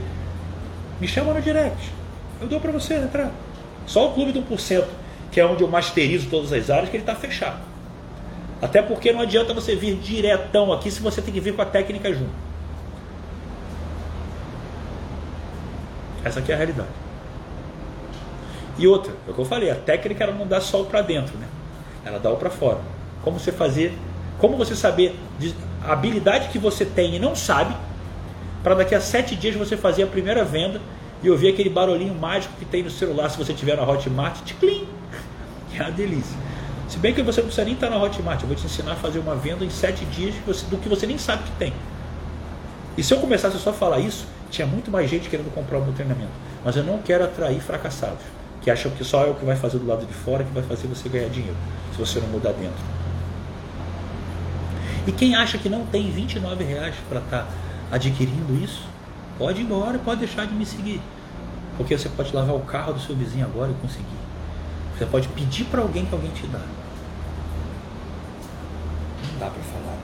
[0.99, 1.91] Me chama no direct.
[2.41, 3.31] Eu dou para você entrar.
[3.85, 4.85] Só o clube do 1%,
[5.31, 7.59] que é onde eu masterizo todas as áreas, que ele está fechado.
[8.61, 11.65] Até porque não adianta você vir diretão aqui se você tem que vir com a
[11.65, 12.31] técnica junto.
[16.23, 16.89] Essa aqui é a realidade.
[18.79, 21.37] E outra, é o que eu falei, a técnica ela não dá só para dentro,
[21.37, 21.45] né?
[22.05, 22.79] Ela dá o para fora.
[23.21, 23.93] Como você fazer,
[24.37, 25.19] como você saber
[25.83, 27.75] a habilidade que você tem e não sabe,
[28.63, 30.79] para daqui a sete dias você fazer a primeira venda
[31.21, 34.87] e ouvir aquele barulhinho mágico que tem no celular se você tiver na Hotmart, ticlim,
[35.69, 36.37] que é uma delícia.
[36.87, 38.95] Se bem que você não precisa nem estar na Hotmart, eu vou te ensinar a
[38.95, 40.33] fazer uma venda em sete dias
[40.69, 41.73] do que você nem sabe que tem.
[42.97, 45.83] E se eu começasse só a falar isso, tinha muito mais gente querendo comprar o
[45.83, 46.31] meu treinamento.
[46.63, 48.23] Mas eu não quero atrair fracassados,
[48.61, 50.63] que acham que só é o que vai fazer do lado de fora que vai
[50.63, 51.55] fazer você ganhar dinheiro,
[51.93, 52.83] se você não mudar dentro.
[55.07, 57.47] E quem acha que não tem 29 reais para estar tá
[57.91, 58.83] adquirindo isso,
[59.37, 61.01] pode ir embora, pode deixar de me seguir.
[61.77, 64.05] Porque você pode lavar o carro do seu vizinho agora e conseguir.
[64.97, 66.59] Você pode pedir para alguém que alguém te dá.
[69.31, 69.97] Não dá para falar.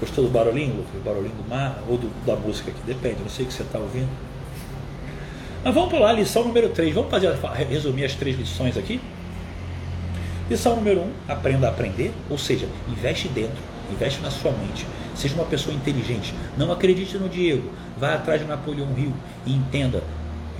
[0.00, 0.94] Gostou do barulhinho, Lucas?
[0.94, 2.80] O barulhinho do mar ou do, da música aqui?
[2.86, 4.08] Depende, não sei o que você está ouvindo.
[5.66, 6.94] Mas vamos para lá, lição número 3.
[6.94, 7.36] Vamos fazer,
[7.68, 9.00] resumir as três lições aqui?
[10.48, 13.58] Lição número 1, um, aprenda a aprender, ou seja, investe dentro,
[13.90, 14.86] investe na sua mente.
[15.16, 16.32] Seja uma pessoa inteligente.
[16.56, 17.68] Não acredite no Diego.
[17.98, 19.12] Vá atrás de Napoleão Hill
[19.44, 20.04] e entenda.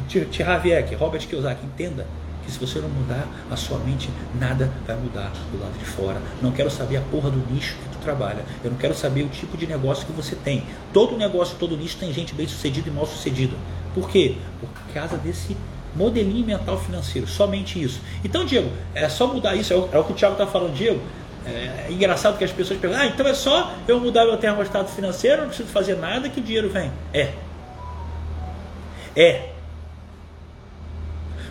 [0.08, 2.04] Tiraviek, Robert Kiyosaki, entenda
[2.44, 4.10] que se você não mudar a sua mente,
[4.40, 6.20] nada vai mudar do lado de fora.
[6.42, 8.44] Não quero saber a porra do nicho que tu trabalha.
[8.64, 10.64] Eu não quero saber o tipo de negócio que você tem.
[10.92, 13.54] Todo negócio, todo nicho tem gente bem sucedida e mal sucedida.
[13.96, 14.34] Por quê?
[14.60, 15.56] Por causa desse
[15.94, 17.26] modelinho mental financeiro.
[17.26, 17.98] Somente isso.
[18.22, 19.72] Então, Diego, é só mudar isso.
[19.72, 21.00] É o, é o que o Thiago está falando, Diego.
[21.46, 24.90] É, é engraçado que as pessoas perguntam, ah, então é só eu mudar meu termostato
[24.90, 26.92] financeiro, não preciso fazer nada que o dinheiro vem.
[27.14, 27.32] É.
[29.16, 29.48] É.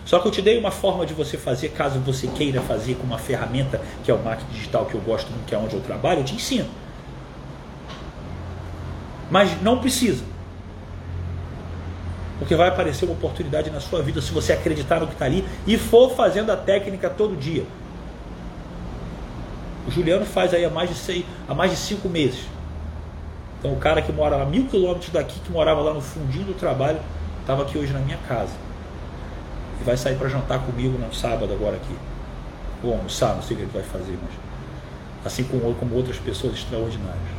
[0.04, 3.02] Só que eu te dei uma forma de você fazer, caso você queira fazer com
[3.02, 6.20] uma ferramenta que é o marketing digital que eu gosto que é onde eu trabalho,
[6.20, 6.68] eu te ensino.
[9.28, 10.35] Mas não precisa.
[12.38, 15.46] Porque vai aparecer uma oportunidade na sua vida se você acreditar no que está ali
[15.66, 17.64] e for fazendo a técnica todo dia.
[19.86, 22.40] O Juliano faz aí há mais de, seis, há mais de cinco meses.
[23.58, 26.54] Então o cara que mora a mil quilômetros daqui, que morava lá no fundinho do
[26.54, 26.98] trabalho,
[27.40, 28.52] estava aqui hoje na minha casa
[29.80, 31.94] e vai sair para jantar comigo no sábado agora aqui.
[32.82, 34.32] Ou almoçar, não sei o que ele vai fazer, mas
[35.24, 37.36] assim como, como outras pessoas extraordinárias.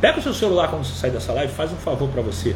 [0.00, 2.54] Pega o seu celular quando você sair dessa live, faz um favor para você.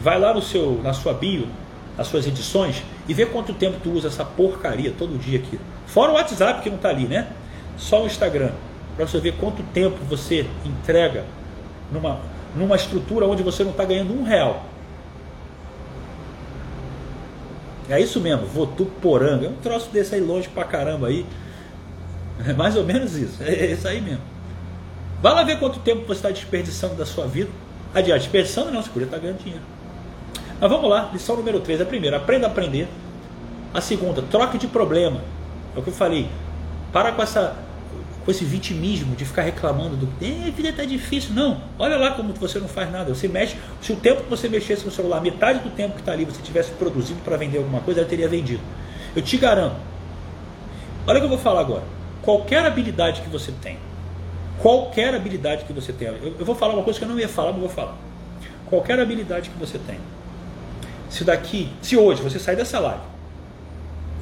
[0.00, 1.48] Vai lá no seu, na sua bio,
[1.96, 5.58] nas suas edições e vê quanto tempo tu usa essa porcaria todo dia aqui.
[5.86, 7.28] Fora o WhatsApp que não está ali, né?
[7.76, 8.52] Só o Instagram.
[8.96, 11.24] Para você ver quanto tempo você entrega
[11.92, 12.20] numa,
[12.54, 14.64] numa estrutura onde você não está ganhando um real.
[17.88, 19.46] É isso mesmo, Votuporanga.
[19.46, 21.24] É um troço desse aí longe pra caramba aí.
[22.46, 23.42] É mais ou menos isso.
[23.42, 24.22] É isso aí mesmo.
[25.20, 27.50] Vai lá ver quanto tempo você está desperdiçando da sua vida.
[27.92, 29.64] Adiante, desperdiçando não, você podia estar ganhando dinheiro.
[30.60, 31.80] Mas vamos lá, lição número 3.
[31.80, 32.88] A primeira, aprenda a aprender.
[33.72, 35.20] A segunda, troque de problema.
[35.76, 36.28] É o que eu falei.
[36.92, 37.56] Para com essa
[38.28, 41.32] com esse vitimismo de ficar reclamando do eh, a vida está difícil.
[41.32, 43.14] Não, olha lá como você não faz nada.
[43.14, 46.12] Você mexe, se o tempo que você mexesse no celular, metade do tempo que está
[46.12, 48.60] ali, você tivesse produzido para vender alguma coisa, ela teria vendido.
[49.16, 49.76] Eu te garanto.
[51.06, 51.84] Olha o que eu vou falar agora.
[52.20, 53.78] Qualquer habilidade que você tem,
[54.60, 57.30] qualquer habilidade que você tenha, eu, eu vou falar uma coisa que eu não ia
[57.30, 57.96] falar, mas vou falar.
[58.66, 59.98] Qualquer habilidade que você tem,
[61.08, 63.02] se daqui, se hoje você sair dessa live,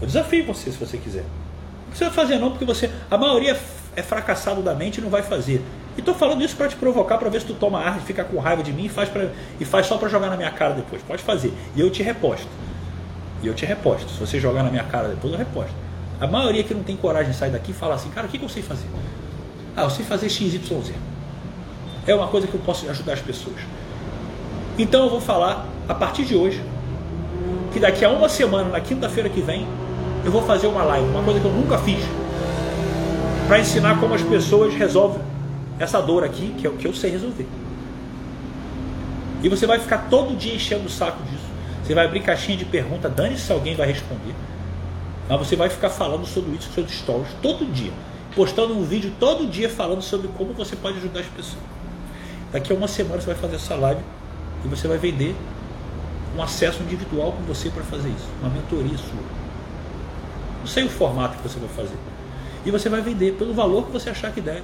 [0.00, 1.22] eu desafio você se você quiser.
[1.22, 3.58] Não precisa fazer não, porque você, a maioria
[3.94, 5.62] é fracassado da mente e não vai fazer.
[5.96, 8.38] E estou falando isso para te provocar, para ver se tu toma ar, fica com
[8.38, 11.00] raiva de mim e faz, pra, e faz só para jogar na minha cara depois.
[11.02, 11.52] Pode fazer.
[11.74, 12.46] E eu te reposto.
[13.42, 14.10] E eu te reposto.
[14.10, 15.74] Se você jogar na minha cara depois, eu reposto.
[16.20, 18.44] A maioria que não tem coragem de sair daqui fala assim, cara, o que, que
[18.44, 18.86] eu sei fazer?
[19.74, 20.92] Ah, eu sei fazer XYZ.
[22.06, 23.56] É uma coisa que eu posso ajudar as pessoas.
[24.78, 26.62] Então eu vou falar, a partir de hoje,
[27.72, 29.66] que daqui a uma semana, na quinta-feira que vem,
[30.24, 32.02] eu vou fazer uma live, uma coisa que eu nunca fiz
[33.46, 35.22] para ensinar como as pessoas resolvem
[35.78, 37.46] essa dor aqui, que é o que eu sei resolver.
[39.42, 41.44] E você vai ficar todo dia enchendo o saco disso.
[41.84, 44.34] Você vai abrir caixinha de pergunta, dane-se se alguém vai responder.
[45.28, 47.92] Mas você vai ficar falando sobre isso nos seus stories todo dia.
[48.34, 51.62] Postando um vídeo todo dia falando sobre como você pode ajudar as pessoas.
[52.52, 54.00] Daqui a uma semana você vai fazer essa live
[54.64, 55.34] e você vai vender
[56.36, 58.28] um acesso individual com você para fazer isso.
[58.40, 59.20] Uma mentoria sua.
[60.60, 61.96] Não sei o formato que você vai fazer
[62.66, 64.62] e você vai vender pelo valor que você achar que der.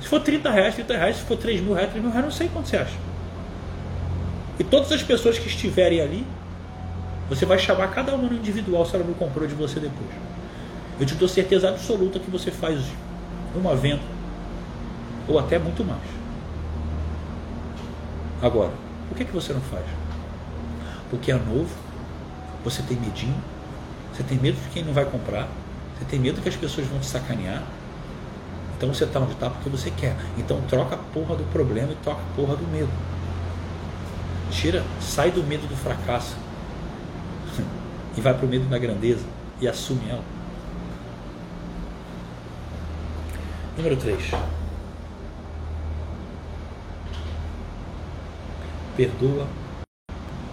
[0.00, 2.32] Se for 30 reais, 30 reais, se for 3 mil reais, 3 mil reais, não
[2.32, 2.94] sei quanto você acha.
[4.58, 6.24] E todas as pessoas que estiverem ali,
[7.28, 10.10] você vai chamar cada uma no individual se ela não comprou de você depois.
[11.00, 12.80] Eu te dou certeza absoluta que você faz
[13.54, 14.02] uma venda
[15.26, 16.00] ou até muito mais.
[18.40, 18.72] Agora,
[19.08, 19.84] por que, que você não faz?
[21.10, 21.68] Porque é novo,
[22.64, 23.34] você tem medinho,
[24.12, 25.48] você tem medo de quem não vai comprar,
[25.98, 27.62] você tem medo que as pessoas vão te sacanear.
[28.76, 30.16] Então você está onde está porque você quer.
[30.38, 32.90] Então troca a porra do problema e troca a porra do medo.
[34.50, 36.36] Tira, sai do medo do fracasso
[38.16, 39.24] e vai para o medo da grandeza
[39.60, 40.24] e assume ela.
[43.76, 44.30] Número 3.
[48.96, 49.46] Perdoa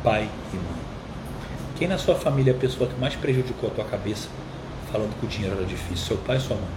[0.07, 0.81] pai e mãe.
[1.77, 4.29] Quem na sua família é a pessoa que mais prejudicou a tua cabeça
[4.89, 6.07] falando que o dinheiro era difícil?
[6.07, 6.69] Seu pai ou sua mãe?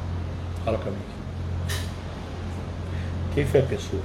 [0.64, 0.98] Fala para mim.
[3.32, 4.02] Quem foi a pessoa?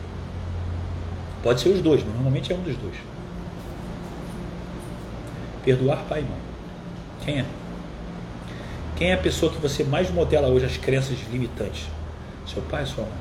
[1.42, 2.96] Pode ser os dois, mas normalmente é um dos dois.
[5.64, 6.40] Perdoar pai e mãe.
[7.24, 7.46] Quem é?
[8.96, 11.88] Quem é a pessoa que você mais modela hoje as crenças limitantes?
[12.46, 13.14] Seu pai ou sua mãe?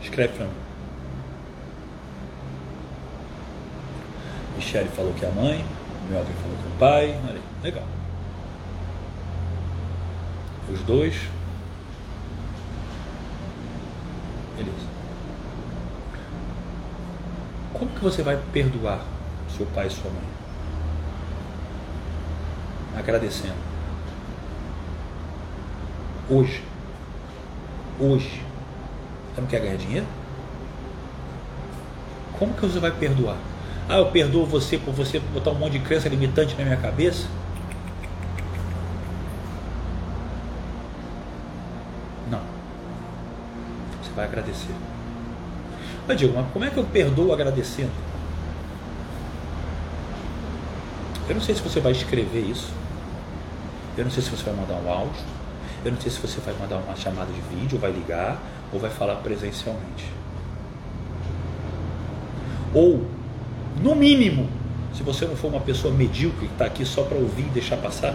[0.00, 0.61] Escreve para mim.
[4.56, 5.64] Michele falou que é a mãe.
[6.08, 7.18] Meu avô falou com o pai.
[7.28, 7.84] Olha, legal.
[10.72, 11.14] Os dois.
[14.56, 14.86] Beleza.
[17.72, 19.00] Como que você vai perdoar
[19.56, 20.22] seu pai e sua mãe?
[22.96, 23.54] Agradecendo.
[26.28, 26.62] Hoje.
[27.98, 28.42] Hoje.
[29.34, 30.06] Você não quer ganhar dinheiro?
[32.38, 33.36] Como que você vai perdoar?
[33.92, 37.26] Ah, eu perdoo você por você botar um monte de crença limitante na minha cabeça.
[42.30, 42.40] Não.
[44.02, 44.74] Você vai agradecer.
[46.08, 47.90] Mas digo, mas como é que eu perdoo agradecendo?
[51.28, 52.72] Eu não sei se você vai escrever isso.
[53.98, 55.22] Eu não sei se você vai mandar um áudio.
[55.84, 58.40] Eu não sei se você vai mandar uma chamada de vídeo, vai ligar,
[58.72, 60.10] ou vai falar presencialmente.
[62.72, 63.11] Ou
[63.82, 64.48] no mínimo,
[64.94, 67.78] se você não for uma pessoa medíocre que está aqui só para ouvir e deixar
[67.78, 68.14] passar,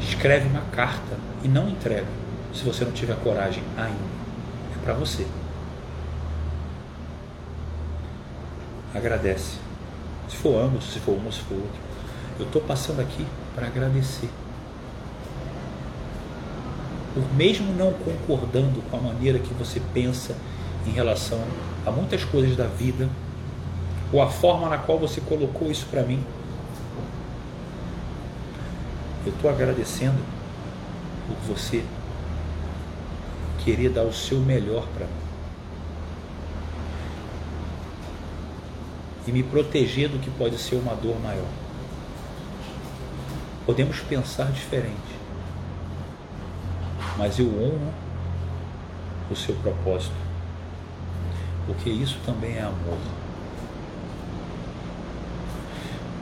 [0.00, 2.06] escreve uma carta e não entrega,
[2.52, 4.14] se você não tiver coragem ainda.
[4.74, 5.26] É para você.
[8.94, 9.56] Agradece.
[10.28, 11.80] Se for ambos, se for um, se for outro.
[12.38, 14.28] Eu estou passando aqui para agradecer.
[17.14, 20.36] Por mesmo não concordando com a maneira que você pensa
[20.86, 21.40] em relação
[21.86, 23.08] a muitas coisas da vida,
[24.14, 26.24] ou a forma na qual você colocou isso para mim.
[29.26, 30.22] Eu estou agradecendo
[31.26, 31.82] por você
[33.64, 35.24] querer dar o seu melhor para mim.
[39.26, 41.48] e me proteger do que pode ser uma dor maior.
[43.64, 44.98] Podemos pensar diferente,
[47.16, 47.90] mas eu honro
[49.30, 50.14] o seu propósito,
[51.66, 52.98] porque isso também é amor.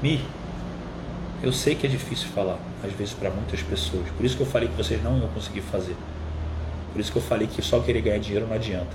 [0.02, 0.20] Mi,
[1.42, 4.46] eu sei que é difícil falar, às vezes, para muitas pessoas, por isso que eu
[4.46, 5.96] falei que vocês não iam conseguir fazer.
[6.92, 8.90] Por isso que eu falei que só querer ganhar dinheiro não adianta.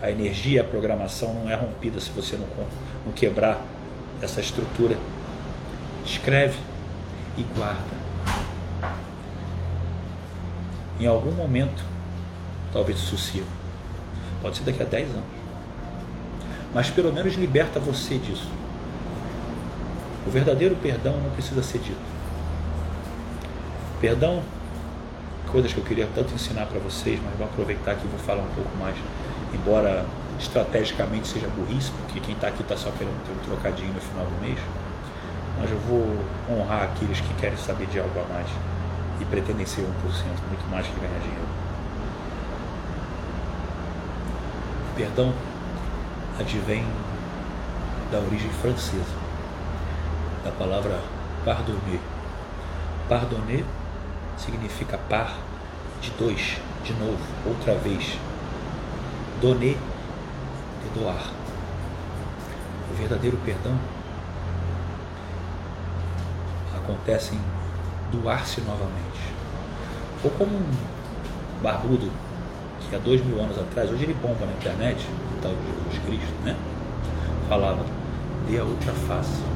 [0.00, 2.46] A energia, a programação não é rompida se você não,
[3.04, 3.60] não quebrar
[4.20, 4.96] essa estrutura.
[6.06, 6.58] Escreve
[7.36, 8.02] e guarda.
[10.98, 11.84] Em algum momento,
[12.72, 13.50] talvez sirva.
[14.40, 15.24] Pode ser daqui a 10 anos.
[16.72, 18.61] Mas pelo menos liberta você disso.
[20.26, 22.00] O verdadeiro perdão não precisa ser dito.
[24.00, 24.42] Perdão,
[25.50, 28.54] coisas que eu queria tanto ensinar para vocês, mas vou aproveitar que vou falar um
[28.54, 28.96] pouco mais
[29.54, 30.04] embora
[30.38, 34.24] estrategicamente seja burrice, porque quem está aqui está só querendo ter um trocadinho no final
[34.24, 34.58] do mês,
[35.60, 36.18] mas eu vou
[36.50, 38.48] honrar aqueles que querem saber de algo a mais
[39.20, 39.86] e pretendem ser 1%,
[40.48, 41.48] muito mais que ganhar dinheiro.
[44.96, 45.32] Perdão
[46.40, 46.84] advém
[48.10, 49.21] da origem francesa,
[50.44, 51.00] da palavra
[51.44, 52.00] pardonner.
[53.08, 53.64] Pardonner
[54.36, 55.36] significa par
[56.00, 58.18] de dois, de novo, outra vez,
[59.40, 61.30] Donner de doar.
[62.90, 63.76] O verdadeiro perdão
[66.76, 67.40] acontece em
[68.12, 69.32] doar-se novamente.
[70.22, 70.70] Ou como um
[71.60, 72.10] barbudo
[72.88, 76.06] que há dois mil anos atrás, hoje ele bomba na internet, o tal de Jesus
[76.06, 76.56] Cristo, né?
[77.48, 77.84] Falava,
[78.48, 79.51] dê a outra face.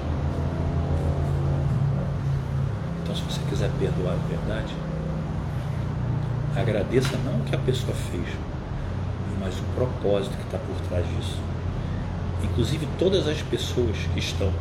[3.16, 4.74] Se você quiser perdoar de verdade,
[6.54, 8.26] agradeça não o que a pessoa fez,
[9.40, 11.38] mas o propósito que está por trás disso.
[12.42, 14.52] Inclusive todas as pessoas que estão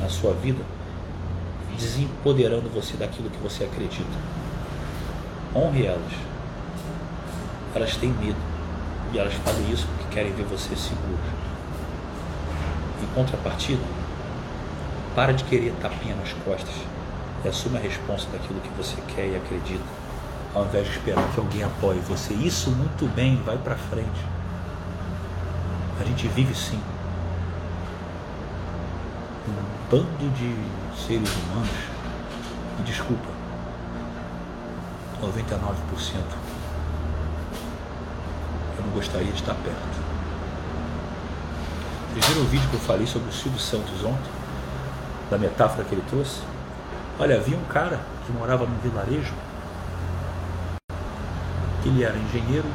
[0.00, 0.62] na sua vida
[1.78, 4.04] desempoderando você daquilo que você acredita.
[5.54, 6.12] Honre elas.
[7.74, 8.36] Elas têm medo
[9.12, 11.18] e elas fazem isso porque querem ver você seguro.
[13.02, 13.82] Em contrapartida,
[15.14, 16.74] para de querer tapinha nas costas
[17.44, 19.98] e assuma a responsa daquilo que você quer e acredita
[20.54, 22.34] ao invés de esperar que alguém apoie você.
[22.34, 24.24] Isso muito bem, vai para frente.
[26.00, 26.80] A gente vive sim
[29.48, 30.54] um bando de
[31.06, 31.70] seres humanos,
[32.78, 33.28] e desculpa,
[35.22, 36.48] 99%
[38.76, 40.08] eu não gostaria de estar perto.
[42.12, 44.30] Vocês viram o vídeo que eu falei sobre o Silvio Santos ontem?
[45.30, 46.40] Da metáfora que ele trouxe?
[47.18, 49.34] Olha, havia um cara que morava num vilarejo
[51.88, 52.68] ele era engenheiro,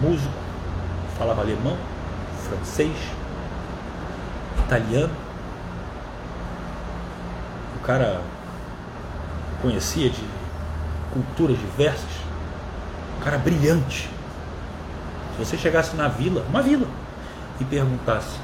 [0.00, 0.32] músico,
[1.18, 1.76] falava alemão,
[2.48, 2.96] francês,
[4.64, 5.12] italiano.
[7.76, 8.20] O cara
[9.60, 10.24] conhecia de
[11.12, 12.10] culturas diversas.
[13.18, 14.08] Um cara brilhante.
[15.32, 16.86] Se você chegasse na vila, uma vila,
[17.60, 18.38] e perguntasse: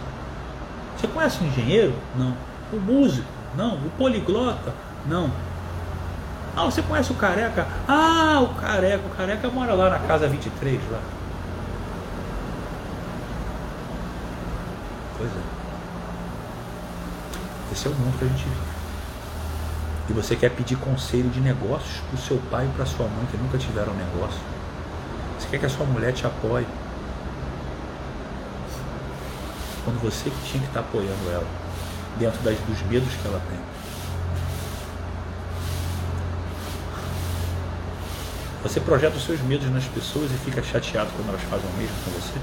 [0.97, 1.95] Você conhece um engenheiro?
[2.17, 2.37] Não.
[2.73, 3.29] O músico?
[3.57, 3.75] Não.
[3.77, 4.73] O poliglota?
[5.07, 5.31] Não.
[6.57, 7.67] Ah, você conhece o Careca?
[7.89, 9.07] Ah, o Careca.
[9.07, 11.01] O Careca mora lá na casa 23 lá.
[15.17, 15.63] Pois é.
[17.73, 18.73] Esse é o mundo que a gente vive.
[20.11, 23.25] E você quer pedir conselho de negócios para o seu pai e para sua mãe
[23.31, 24.41] que nunca tiveram negócio.
[25.39, 26.67] Você quer que a sua mulher te apoie.
[29.85, 31.47] Quando você que tinha que estar apoiando ela,
[32.19, 33.72] dentro das, dos medos que ela tem.
[38.63, 41.97] Você projeta os seus medos nas pessoas e fica chateado quando elas fazem o mesmo
[42.05, 42.39] com você?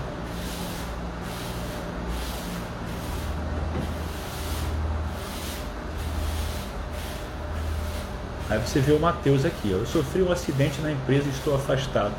[8.50, 9.72] Aí você vê o Mateus aqui.
[9.74, 9.78] Ó.
[9.78, 12.14] Eu sofri um acidente na empresa e estou afastado,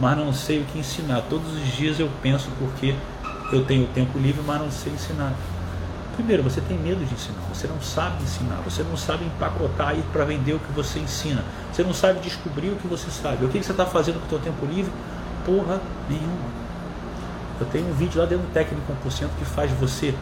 [0.00, 1.22] mas não sei o que ensinar.
[1.28, 2.94] Todos os dias eu penso porque
[3.52, 5.34] eu tenho tempo livre, mas não sei ensinar.
[6.14, 10.04] Primeiro, você tem medo de ensinar, você não sabe ensinar, você não sabe empacotar aí
[10.12, 13.44] para vender o que você ensina, você não sabe descobrir o que você sabe.
[13.46, 14.92] O que você está fazendo com o seu tempo livre?
[15.44, 16.62] Porra nenhuma.
[17.58, 20.14] Eu tenho um vídeo lá dentro do Técnico 1% que faz você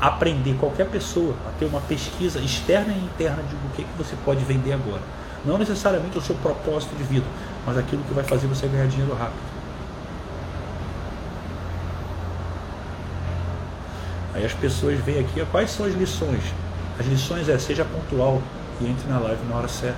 [0.00, 4.14] aprender, qualquer pessoa, a ter uma pesquisa externa e interna de o que, que você
[4.24, 5.02] pode vender agora.
[5.44, 7.26] Não necessariamente o seu propósito de vida,
[7.66, 9.55] mas aquilo que vai fazer você ganhar dinheiro rápido.
[14.36, 16.42] Aí as pessoas veem aqui, quais são as lições?
[17.00, 18.42] As lições é seja pontual
[18.82, 19.96] e entre na live na hora certa.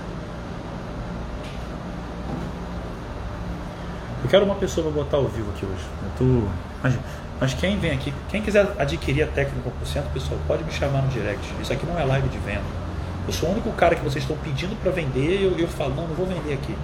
[4.22, 5.84] Eu quero uma pessoa para botar ao vivo aqui hoje.
[6.02, 6.24] Eu tô,
[6.80, 7.02] imagina,
[7.40, 11.08] Mas quem vem aqui, quem quiser adquirir a técnica 1%, pessoal, pode me chamar no
[11.08, 11.42] direct.
[11.60, 12.62] Isso aqui não é live de venda.
[13.26, 15.96] Eu sou o único cara que vocês estão pedindo para vender e eu, eu falo,
[15.96, 16.76] não, não vou vender aqui.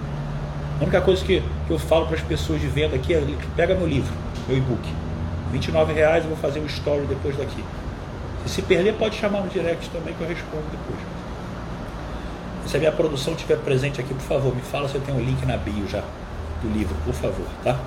[0.81, 3.25] A única coisa que, que eu falo para as pessoas de venda aqui é
[3.55, 4.13] pega meu livro,
[4.45, 5.04] meu e-book.
[5.55, 7.63] 29 reais eu vou fazer um story depois daqui.
[8.45, 10.99] E se perder, pode chamar no direct também que eu respondo depois.
[12.67, 15.21] Se a minha produção estiver presente aqui, por favor, me fala se eu tenho o
[15.21, 16.03] um link na bio já
[16.61, 17.79] do livro, por favor, tá?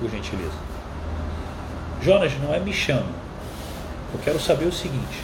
[0.00, 0.56] Por gentileza.
[2.02, 3.26] Jonas, não é me chama.
[4.14, 5.22] Eu quero saber o seguinte.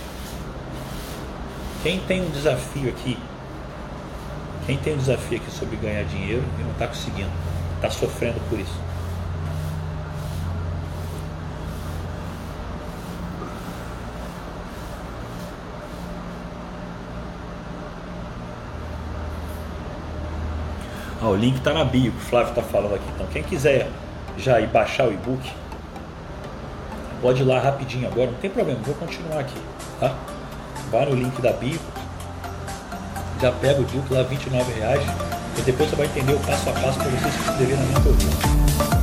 [1.82, 3.18] Quem tem um desafio aqui,
[4.66, 7.30] quem tem um desafio aqui sobre ganhar dinheiro e não está conseguindo,
[7.76, 8.91] está sofrendo por isso.
[21.32, 23.04] O link está na bio, que o Flávio está falando aqui.
[23.14, 23.88] Então, quem quiser
[24.36, 25.50] já ir baixar o e-book,
[27.20, 29.58] pode ir lá rapidinho agora, não tem problema, vou continuar aqui.
[29.98, 30.14] Tá?
[30.90, 31.80] Vai no link da bio,
[33.40, 35.02] já pega o Duke lá, 29 reais,
[35.58, 39.01] e depois você vai entender o passo a passo para você se inscrever na mentoria.